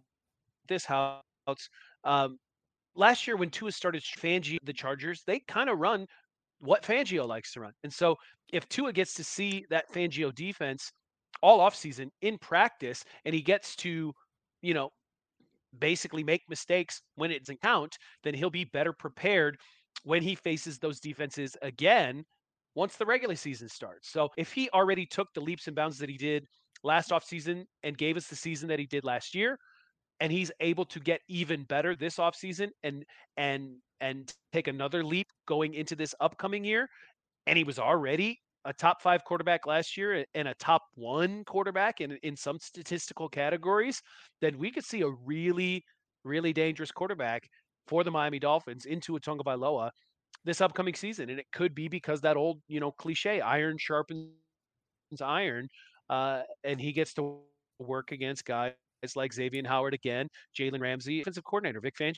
this 0.68 0.86
house 0.86 1.24
um, 2.04 2.38
last 2.96 3.26
year 3.26 3.36
when 3.36 3.50
Tua 3.50 3.72
started 3.72 4.04
Fangio 4.04 4.58
the 4.64 4.74
Chargers. 4.74 5.24
They 5.26 5.40
kind 5.40 5.70
of 5.70 5.80
run 5.80 6.06
what 6.60 6.84
Fangio 6.84 7.28
likes 7.28 7.54
to 7.54 7.62
run, 7.62 7.74
and 7.84 7.92
so 7.92 8.18
if 8.52 8.68
Tua 8.70 8.94
gets 8.94 9.14
to 9.16 9.24
see 9.24 9.66
that 9.70 9.92
Fangio 9.92 10.34
defense 10.34 10.92
all 11.42 11.60
offseason 11.60 12.10
in 12.22 12.38
practice, 12.38 13.04
and 13.26 13.34
he 13.34 13.42
gets 13.42 13.76
to 13.78 14.14
you 14.62 14.74
know 14.74 14.92
basically 15.80 16.24
make 16.24 16.42
mistakes 16.50 17.02
when 17.16 17.32
it 17.32 17.40
doesn't 17.40 17.62
count, 17.62 17.98
then 18.24 18.34
he'll 18.34 18.50
be 18.50 18.66
better 18.66 18.94
prepared 18.94 19.58
when 20.04 20.22
he 20.22 20.36
faces 20.36 20.78
those 20.80 21.00
defenses 21.00 21.56
again 21.62 22.24
once 22.76 22.96
the 22.96 23.06
regular 23.06 23.36
season 23.36 23.70
starts. 23.70 24.12
So 24.12 24.30
if 24.38 24.52
he 24.52 24.70
already 24.72 25.06
took 25.06 25.28
the 25.34 25.42
leaps 25.42 25.68
and 25.68 25.76
bounds 25.76 26.00
that 26.00 26.10
he 26.10 26.18
did 26.18 26.46
last 26.84 27.12
offseason 27.12 27.66
and 27.84 27.98
gave 27.98 28.18
us 28.18 28.28
the 28.28 28.36
season 28.36 28.68
that 28.70 28.80
he 28.80 28.86
did 28.86 29.04
last 29.04 29.36
year, 29.36 29.58
and 30.20 30.32
he's 30.32 30.52
able 30.60 30.86
to 30.86 31.00
get 31.00 31.22
even 31.28 31.64
better 31.64 31.96
this 31.96 32.18
offseason 32.18 32.70
and 32.84 33.04
and 33.38 33.76
and 34.00 34.34
take 34.52 34.68
another 34.68 35.04
leap 35.04 35.28
going 35.48 35.74
into 35.74 35.96
this 35.96 36.16
upcoming 36.20 36.64
year, 36.64 36.88
and 37.48 37.58
he 37.58 37.64
was 37.64 37.80
already 37.80 38.40
a 38.66 38.74
top 38.74 39.02
five 39.02 39.24
quarterback 39.24 39.66
last 39.66 39.98
year 39.98 40.26
and 40.34 40.48
a 40.48 40.54
top 40.56 40.84
one 40.96 41.44
quarterback 41.46 42.02
in, 42.02 42.18
in 42.24 42.36
some 42.36 42.60
statistical 42.60 43.28
categories, 43.28 44.02
then 44.42 44.58
we 44.58 44.72
could 44.72 44.86
see 44.86 45.02
a 45.02 45.10
really, 45.26 45.84
really 46.24 46.54
dangerous 46.54 46.92
quarterback 46.92 47.50
for 47.88 48.04
the 48.04 48.12
Miami 48.12 48.40
Dolphins 48.40 48.86
in 48.86 49.00
Tua 49.00 49.20
Tagovailoa 49.20 49.92
this 50.46 50.62
upcoming 50.62 50.94
season. 50.94 51.30
And 51.30 51.40
it 51.40 51.48
could 51.52 51.76
be 51.76 51.88
because 51.88 52.22
that 52.22 52.38
old, 52.38 52.62
you 52.68 52.80
know, 52.80 52.92
cliche 52.92 53.42
iron 53.42 53.78
sharpens 53.78 54.32
iron. 55.22 55.68
Uh, 56.10 56.42
and 56.64 56.80
he 56.80 56.92
gets 56.92 57.14
to 57.16 57.40
work 57.80 58.12
against 58.12 58.46
guys 58.46 58.74
like 59.16 59.34
Xavier 59.34 59.64
Howard 59.68 59.94
again, 59.94 60.28
Jalen 60.58 60.82
Ramsey, 60.82 61.22
offensive 61.22 61.44
coordinator, 61.44 61.82
Vic 61.82 61.96
Fangio. 61.98 62.16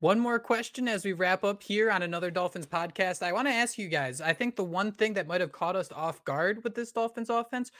One 0.00 0.20
more 0.20 0.38
question 0.38 0.88
as 0.88 1.06
we 1.06 1.14
wrap 1.14 1.42
up 1.42 1.62
here 1.62 1.90
on 1.90 2.02
another 2.02 2.30
Dolphins 2.30 2.66
podcast. 2.66 3.22
I 3.22 3.32
want 3.32 3.48
to 3.48 3.54
ask 3.54 3.78
you 3.78 3.88
guys. 3.88 4.20
I 4.20 4.34
think 4.34 4.54
the 4.54 4.62
one 4.62 4.92
thing 4.92 5.14
that 5.14 5.26
might 5.26 5.40
have 5.40 5.52
caught 5.52 5.74
us 5.74 5.90
off 5.90 6.22
guard 6.24 6.62
with 6.64 6.74
this 6.74 6.92
Dolphins 6.92 7.30
offense, 7.30 7.70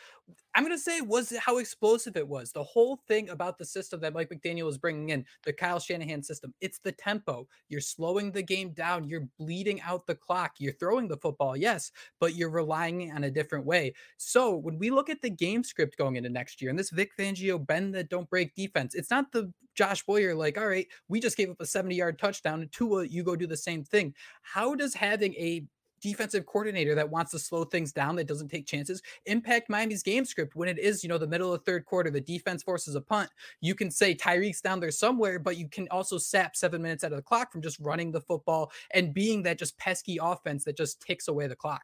I'm 0.54 0.64
going 0.64 0.74
to 0.74 0.82
say, 0.82 1.02
was 1.02 1.34
how 1.36 1.58
explosive 1.58 2.16
it 2.16 2.26
was. 2.26 2.52
The 2.52 2.64
whole 2.64 3.02
thing 3.06 3.28
about 3.28 3.58
the 3.58 3.66
system 3.66 4.00
that 4.00 4.14
Mike 4.14 4.30
McDaniel 4.30 4.64
was 4.64 4.78
bringing 4.78 5.10
in, 5.10 5.26
the 5.44 5.52
Kyle 5.52 5.78
Shanahan 5.78 6.22
system, 6.22 6.54
it's 6.62 6.78
the 6.78 6.92
tempo. 6.92 7.46
You're 7.68 7.82
slowing 7.82 8.32
the 8.32 8.42
game 8.42 8.70
down. 8.70 9.04
You're 9.04 9.28
bleeding 9.38 9.82
out 9.82 10.06
the 10.06 10.14
clock. 10.14 10.52
You're 10.56 10.72
throwing 10.72 11.08
the 11.08 11.18
football, 11.18 11.54
yes, 11.54 11.92
but 12.18 12.34
you're 12.34 12.48
relying 12.48 13.12
on 13.12 13.24
a 13.24 13.30
different 13.30 13.66
way. 13.66 13.92
So 14.16 14.56
when 14.56 14.78
we 14.78 14.88
look 14.88 15.10
at 15.10 15.20
the 15.20 15.28
game 15.28 15.62
script 15.62 15.98
going 15.98 16.16
into 16.16 16.30
next 16.30 16.62
year 16.62 16.70
and 16.70 16.78
this 16.78 16.88
Vic 16.88 17.10
Fangio 17.14 17.64
bend 17.64 17.94
that 17.94 18.08
don't 18.08 18.30
break 18.30 18.54
defense, 18.54 18.94
it's 18.94 19.10
not 19.10 19.32
the 19.32 19.52
Josh 19.76 20.02
Boyer 20.04 20.34
like, 20.34 20.58
all 20.58 20.66
right, 20.66 20.88
we 21.08 21.20
just 21.20 21.36
gave 21.36 21.50
up 21.50 21.60
a 21.60 21.66
70 21.66 21.94
yard 21.94 22.05
touchdown. 22.12 22.60
And 22.60 22.72
Tua, 22.72 23.06
you 23.06 23.22
go 23.22 23.36
do 23.36 23.46
the 23.46 23.56
same 23.56 23.84
thing. 23.84 24.14
How 24.42 24.74
does 24.74 24.94
having 24.94 25.34
a 25.34 25.64
defensive 26.00 26.46
coordinator 26.46 26.94
that 26.94 27.10
wants 27.10 27.32
to 27.32 27.38
slow 27.38 27.64
things 27.64 27.92
down, 27.92 28.16
that 28.16 28.26
doesn't 28.26 28.48
take 28.48 28.66
chances, 28.66 29.02
impact 29.24 29.70
Miami's 29.70 30.02
game 30.02 30.24
script 30.24 30.54
when 30.54 30.68
it 30.68 30.78
is, 30.78 31.02
you 31.02 31.08
know, 31.08 31.18
the 31.18 31.26
middle 31.26 31.52
of 31.52 31.60
the 31.60 31.70
third 31.70 31.84
quarter, 31.84 32.10
the 32.10 32.20
defense 32.20 32.62
forces 32.62 32.94
a 32.94 33.00
punt. 33.00 33.30
You 33.60 33.74
can 33.74 33.90
say 33.90 34.14
Tyreek's 34.14 34.60
down 34.60 34.80
there 34.80 34.90
somewhere, 34.90 35.38
but 35.38 35.56
you 35.56 35.68
can 35.68 35.88
also 35.90 36.18
sap 36.18 36.56
seven 36.56 36.82
minutes 36.82 37.04
out 37.04 37.12
of 37.12 37.16
the 37.16 37.22
clock 37.22 37.50
from 37.50 37.62
just 37.62 37.80
running 37.80 38.12
the 38.12 38.20
football 38.20 38.70
and 38.92 39.14
being 39.14 39.42
that 39.44 39.58
just 39.58 39.78
pesky 39.78 40.18
offense 40.20 40.64
that 40.64 40.76
just 40.76 41.00
ticks 41.00 41.28
away 41.28 41.46
the 41.46 41.56
clock 41.56 41.82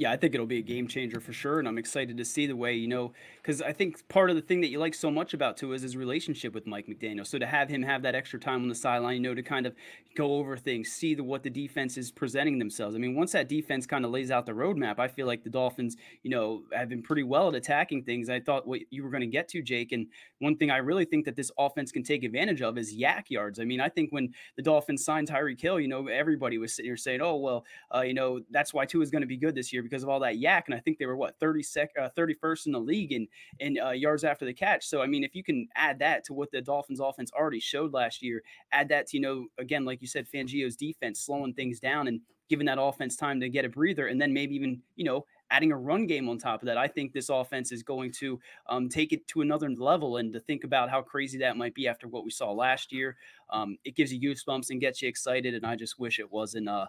yeah, 0.00 0.10
I 0.10 0.16
think 0.16 0.32
it'll 0.32 0.46
be 0.46 0.56
a 0.56 0.62
game 0.62 0.88
changer 0.88 1.20
for 1.20 1.34
sure, 1.34 1.58
and 1.58 1.68
I'm 1.68 1.76
excited 1.76 2.16
to 2.16 2.24
see 2.24 2.46
the 2.46 2.56
way 2.56 2.72
you 2.72 2.88
know 2.88 3.12
because 3.36 3.60
I 3.60 3.74
think 3.74 4.08
part 4.08 4.30
of 4.30 4.36
the 4.36 4.40
thing 4.40 4.62
that 4.62 4.68
you 4.68 4.78
like 4.78 4.94
so 4.94 5.10
much 5.10 5.34
about 5.34 5.58
Tua 5.58 5.74
is 5.74 5.82
his 5.82 5.94
relationship 5.94 6.54
with 6.54 6.66
Mike 6.66 6.86
McDaniel. 6.86 7.26
So 7.26 7.38
to 7.38 7.44
have 7.44 7.68
him 7.68 7.82
have 7.82 8.00
that 8.00 8.14
extra 8.14 8.40
time 8.40 8.62
on 8.62 8.68
the 8.68 8.74
sideline, 8.74 9.16
you 9.16 9.20
know, 9.20 9.34
to 9.34 9.42
kind 9.42 9.66
of 9.66 9.74
go 10.16 10.36
over 10.36 10.56
things, 10.56 10.90
see 10.90 11.14
the, 11.14 11.22
what 11.22 11.42
the 11.42 11.50
defense 11.50 11.98
is 11.98 12.10
presenting 12.10 12.58
themselves. 12.58 12.96
I 12.96 12.98
mean, 12.98 13.14
once 13.14 13.32
that 13.32 13.46
defense 13.46 13.86
kind 13.86 14.06
of 14.06 14.10
lays 14.10 14.30
out 14.30 14.46
the 14.46 14.52
roadmap, 14.52 14.98
I 14.98 15.06
feel 15.06 15.26
like 15.26 15.44
the 15.44 15.50
Dolphins, 15.50 15.98
you 16.22 16.30
know, 16.30 16.62
have 16.72 16.88
been 16.88 17.02
pretty 17.02 17.22
well 17.22 17.48
at 17.48 17.54
attacking 17.54 18.04
things. 18.04 18.30
I 18.30 18.40
thought 18.40 18.66
what 18.66 18.80
you 18.88 19.04
were 19.04 19.10
going 19.10 19.20
to 19.20 19.26
get 19.26 19.48
to, 19.48 19.60
Jake, 19.60 19.92
and 19.92 20.06
one 20.38 20.56
thing 20.56 20.70
I 20.70 20.78
really 20.78 21.04
think 21.04 21.26
that 21.26 21.36
this 21.36 21.50
offense 21.58 21.92
can 21.92 22.04
take 22.04 22.24
advantage 22.24 22.62
of 22.62 22.78
is 22.78 22.96
YAC 22.96 23.24
yards. 23.28 23.60
I 23.60 23.64
mean, 23.64 23.82
I 23.82 23.90
think 23.90 24.12
when 24.12 24.32
the 24.56 24.62
Dolphins 24.62 25.04
signed 25.04 25.28
Tyreek 25.28 25.60
Hill, 25.60 25.78
you 25.78 25.88
know, 25.88 26.06
everybody 26.06 26.56
was 26.56 26.74
sitting 26.74 26.88
here 26.88 26.96
saying, 26.96 27.20
"Oh, 27.20 27.36
well, 27.36 27.66
uh, 27.94 28.00
you 28.00 28.14
know, 28.14 28.40
that's 28.50 28.72
why 28.72 28.86
Tua 28.86 29.02
is 29.02 29.10
going 29.10 29.20
to 29.20 29.26
be 29.26 29.36
good 29.36 29.54
this 29.54 29.74
year 29.74 29.82
because 29.90 30.02
of 30.02 30.08
all 30.08 30.20
that 30.20 30.36
YAC." 30.36 30.62
And 30.66 30.74
I 30.74 30.78
think 30.78 30.98
they 30.98 31.06
were 31.06 31.16
what 31.16 31.38
30 31.38 31.62
sec, 31.62 31.90
uh, 32.00 32.08
31st 32.16 32.66
in 32.66 32.72
the 32.72 32.80
league 32.80 33.12
in 33.12 33.26
in 33.58 33.78
uh, 33.78 33.90
yards 33.90 34.24
after 34.24 34.44
the 34.44 34.54
catch. 34.54 34.86
So 34.86 35.02
I 35.02 35.06
mean, 35.06 35.24
if 35.24 35.34
you 35.34 35.42
can 35.42 35.68
add 35.74 35.98
that 35.98 36.24
to 36.24 36.32
what 36.32 36.50
the 36.50 36.62
Dolphins 36.62 37.00
offense 37.00 37.30
already 37.32 37.60
showed 37.60 37.92
last 37.92 38.22
year, 38.22 38.42
add 38.72 38.88
that 38.88 39.08
to 39.08 39.16
you 39.16 39.22
know, 39.22 39.46
again, 39.58 39.84
like 39.84 40.00
you 40.00 40.08
said, 40.08 40.26
Fangio's 40.26 40.76
defense 40.76 41.20
slowing 41.20 41.54
things 41.54 41.80
down 41.80 42.08
and 42.08 42.20
giving 42.48 42.66
that 42.66 42.80
offense 42.80 43.16
time 43.16 43.40
to 43.40 43.48
get 43.48 43.64
a 43.64 43.68
breather, 43.68 44.06
and 44.06 44.20
then 44.20 44.32
maybe 44.32 44.54
even 44.54 44.80
you 44.96 45.04
know 45.04 45.24
adding 45.50 45.72
a 45.72 45.76
run 45.76 46.06
game 46.06 46.28
on 46.28 46.38
top 46.38 46.62
of 46.62 46.66
that. 46.66 46.78
I 46.78 46.86
think 46.86 47.12
this 47.12 47.28
offense 47.28 47.72
is 47.72 47.82
going 47.82 48.12
to 48.12 48.40
um, 48.68 48.88
take 48.88 49.12
it 49.12 49.26
to 49.28 49.40
another 49.40 49.68
level. 49.70 50.16
And 50.18 50.32
to 50.32 50.40
think 50.40 50.64
about 50.64 50.90
how 50.90 51.02
crazy 51.02 51.38
that 51.38 51.56
might 51.56 51.74
be 51.74 51.88
after 51.88 52.08
what 52.08 52.24
we 52.24 52.30
saw 52.30 52.52
last 52.52 52.92
year, 52.92 53.16
um, 53.50 53.76
it 53.84 53.96
gives 53.96 54.12
you 54.12 54.20
goosebumps 54.20 54.70
and 54.70 54.80
gets 54.80 55.02
you 55.02 55.08
excited. 55.08 55.54
And 55.54 55.66
I 55.66 55.76
just 55.76 55.98
wish 55.98 56.18
it 56.18 56.30
was 56.30 56.54
in 56.54 56.68
uh, 56.68 56.86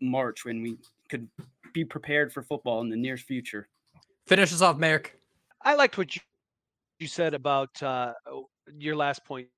March 0.00 0.44
when 0.44 0.62
we 0.62 0.78
could 1.08 1.28
be 1.72 1.84
prepared 1.84 2.32
for 2.32 2.42
football 2.42 2.80
in 2.80 2.88
the 2.88 2.96
near 2.96 3.16
future. 3.16 3.68
Finish 4.26 4.52
us 4.52 4.60
off, 4.60 4.78
Marek. 4.78 5.18
I 5.62 5.74
liked 5.74 5.98
what 5.98 6.14
you, 6.14 6.22
you 6.98 7.06
said 7.06 7.34
about 7.34 7.82
uh, 7.82 8.12
your 8.78 8.96
last 8.96 9.24
point, 9.24 9.48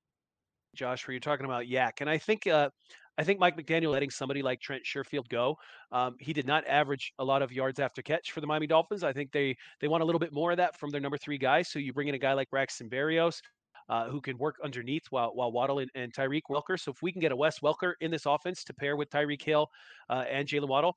Josh, 0.74 1.06
where 1.06 1.12
you're 1.12 1.20
talking 1.20 1.44
about 1.44 1.64
YAC. 1.66 2.00
And 2.00 2.08
I 2.08 2.18
think 2.18 2.46
uh, 2.46 2.70
I 3.18 3.24
think 3.24 3.38
Mike 3.38 3.56
McDaniel 3.56 3.90
letting 3.90 4.10
somebody 4.10 4.42
like 4.42 4.60
Trent 4.60 4.82
Sherfield 4.84 5.28
go. 5.28 5.58
Um, 5.92 6.16
he 6.20 6.32
did 6.32 6.46
not 6.46 6.66
average 6.66 7.12
a 7.18 7.24
lot 7.24 7.42
of 7.42 7.52
yards 7.52 7.78
after 7.78 8.00
catch 8.00 8.32
for 8.32 8.40
the 8.40 8.46
Miami 8.46 8.66
Dolphins. 8.66 9.04
I 9.04 9.12
think 9.12 9.32
they 9.32 9.56
they 9.80 9.88
want 9.88 10.02
a 10.02 10.06
little 10.06 10.18
bit 10.18 10.32
more 10.32 10.52
of 10.52 10.56
that 10.56 10.78
from 10.78 10.90
their 10.90 11.00
number 11.00 11.18
three 11.18 11.38
guys. 11.38 11.68
So 11.68 11.78
you 11.78 11.92
bring 11.92 12.08
in 12.08 12.14
a 12.14 12.18
guy 12.18 12.32
like 12.32 12.50
Braxton 12.50 12.88
Berrios. 12.88 13.40
Uh, 13.88 14.08
who 14.08 14.20
can 14.20 14.38
work 14.38 14.54
underneath 14.62 15.02
while 15.10 15.32
while 15.34 15.50
Waddle 15.50 15.80
and, 15.80 15.90
and 15.96 16.14
Tyreek 16.14 16.42
Welker. 16.48 16.78
So 16.78 16.92
if 16.92 17.02
we 17.02 17.10
can 17.10 17.20
get 17.20 17.32
a 17.32 17.36
Wes 17.36 17.58
Welker 17.58 17.94
in 18.00 18.12
this 18.12 18.24
offense 18.24 18.62
to 18.64 18.72
pair 18.72 18.94
with 18.94 19.10
Tyreek 19.10 19.42
Hill 19.42 19.68
uh, 20.08 20.24
and 20.30 20.46
Jaylen 20.46 20.68
Waddle, 20.68 20.94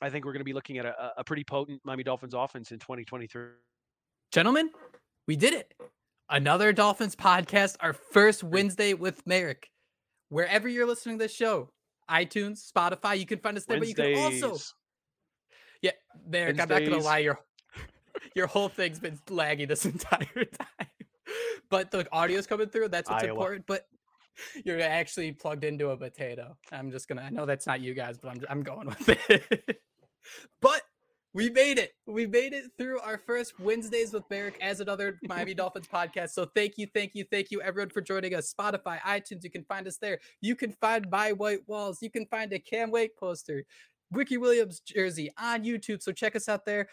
I 0.00 0.10
think 0.10 0.24
we're 0.24 0.32
going 0.32 0.40
to 0.40 0.44
be 0.44 0.52
looking 0.52 0.78
at 0.78 0.86
a, 0.86 1.12
a 1.18 1.24
pretty 1.24 1.44
potent 1.44 1.80
Miami 1.84 2.02
Dolphins 2.02 2.34
offense 2.34 2.72
in 2.72 2.78
2023. 2.78 3.42
Gentlemen, 4.32 4.70
we 5.26 5.36
did 5.36 5.54
it. 5.54 5.74
Another 6.28 6.72
Dolphins 6.72 7.14
podcast, 7.14 7.76
our 7.80 7.92
first 7.92 8.42
Wednesday 8.42 8.94
with 8.94 9.26
Marek 9.26 9.70
wherever 10.34 10.68
you're 10.68 10.86
listening 10.86 11.16
to 11.18 11.24
this 11.24 11.34
show, 11.34 11.70
iTunes, 12.10 12.70
Spotify, 12.70 13.18
you 13.18 13.24
can 13.24 13.38
find 13.38 13.56
us 13.56 13.64
there. 13.64 13.78
Wednesdays. 13.78 13.96
But 13.96 14.08
you 14.08 14.40
can 14.40 14.44
also, 14.44 14.64
yeah, 15.80 15.92
there. 16.26 16.48
I'm 16.48 16.56
not 16.56 16.68
gonna 16.68 16.98
lie, 16.98 17.18
your 17.18 17.38
your 18.34 18.46
whole 18.46 18.68
thing's 18.68 18.98
been 18.98 19.18
laggy 19.28 19.66
this 19.66 19.86
entire 19.86 20.44
time. 20.44 20.88
but 21.70 21.90
the 21.90 22.06
audio's 22.12 22.46
coming 22.46 22.68
through. 22.68 22.88
That's 22.88 23.08
what's 23.08 23.22
Iowa. 23.22 23.32
important. 23.32 23.66
But 23.66 23.86
you're 24.64 24.80
actually 24.80 25.32
plugged 25.32 25.64
into 25.64 25.90
a 25.90 25.96
potato. 25.96 26.56
I'm 26.72 26.90
just 26.90 27.08
gonna. 27.08 27.22
I 27.22 27.30
know 27.30 27.46
that's 27.46 27.66
not 27.66 27.80
you 27.80 27.94
guys, 27.94 28.18
but 28.18 28.30
I'm 28.30 28.44
I'm 28.48 28.62
going 28.62 28.86
with 28.86 29.08
it. 29.30 29.80
but 30.60 30.82
we 31.34 31.50
made 31.50 31.78
it. 31.78 31.92
We 32.06 32.26
made 32.26 32.52
it 32.52 32.70
through 32.78 33.00
our 33.00 33.18
first 33.18 33.58
Wednesdays 33.58 34.12
with 34.12 34.22
Marek 34.30 34.56
as 34.60 34.78
another 34.78 35.18
Miami 35.24 35.52
Dolphins 35.54 35.88
podcast. 35.92 36.30
So 36.30 36.46
thank 36.54 36.74
you, 36.78 36.86
thank 36.94 37.14
you, 37.14 37.24
thank 37.30 37.50
you, 37.50 37.60
everyone, 37.60 37.90
for 37.90 38.00
joining 38.00 38.34
us. 38.34 38.54
Spotify, 38.58 39.00
iTunes, 39.00 39.42
you 39.42 39.50
can 39.50 39.64
find 39.64 39.88
us 39.88 39.96
there. 39.96 40.20
You 40.40 40.54
can 40.54 40.70
find 40.80 41.10
my 41.10 41.32
white 41.32 41.66
walls. 41.66 41.98
You 42.00 42.10
can 42.10 42.26
find 42.26 42.52
a 42.52 42.60
Cam 42.60 42.92
Wake 42.92 43.16
poster, 43.16 43.64
Ricky 44.12 44.36
Williams 44.36 44.80
jersey 44.80 45.30
on 45.36 45.64
YouTube. 45.64 46.02
So 46.02 46.12
check 46.12 46.36
us 46.36 46.48
out 46.48 46.64
there 46.64 46.88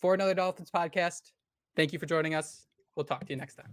for 0.00 0.14
another 0.14 0.34
Dolphins 0.34 0.70
podcast. 0.70 1.32
Thank 1.74 1.92
you 1.92 1.98
for 1.98 2.06
joining 2.06 2.36
us. 2.36 2.66
We'll 2.94 3.06
talk 3.06 3.26
to 3.26 3.30
you 3.30 3.36
next 3.36 3.56
time. 3.56 3.72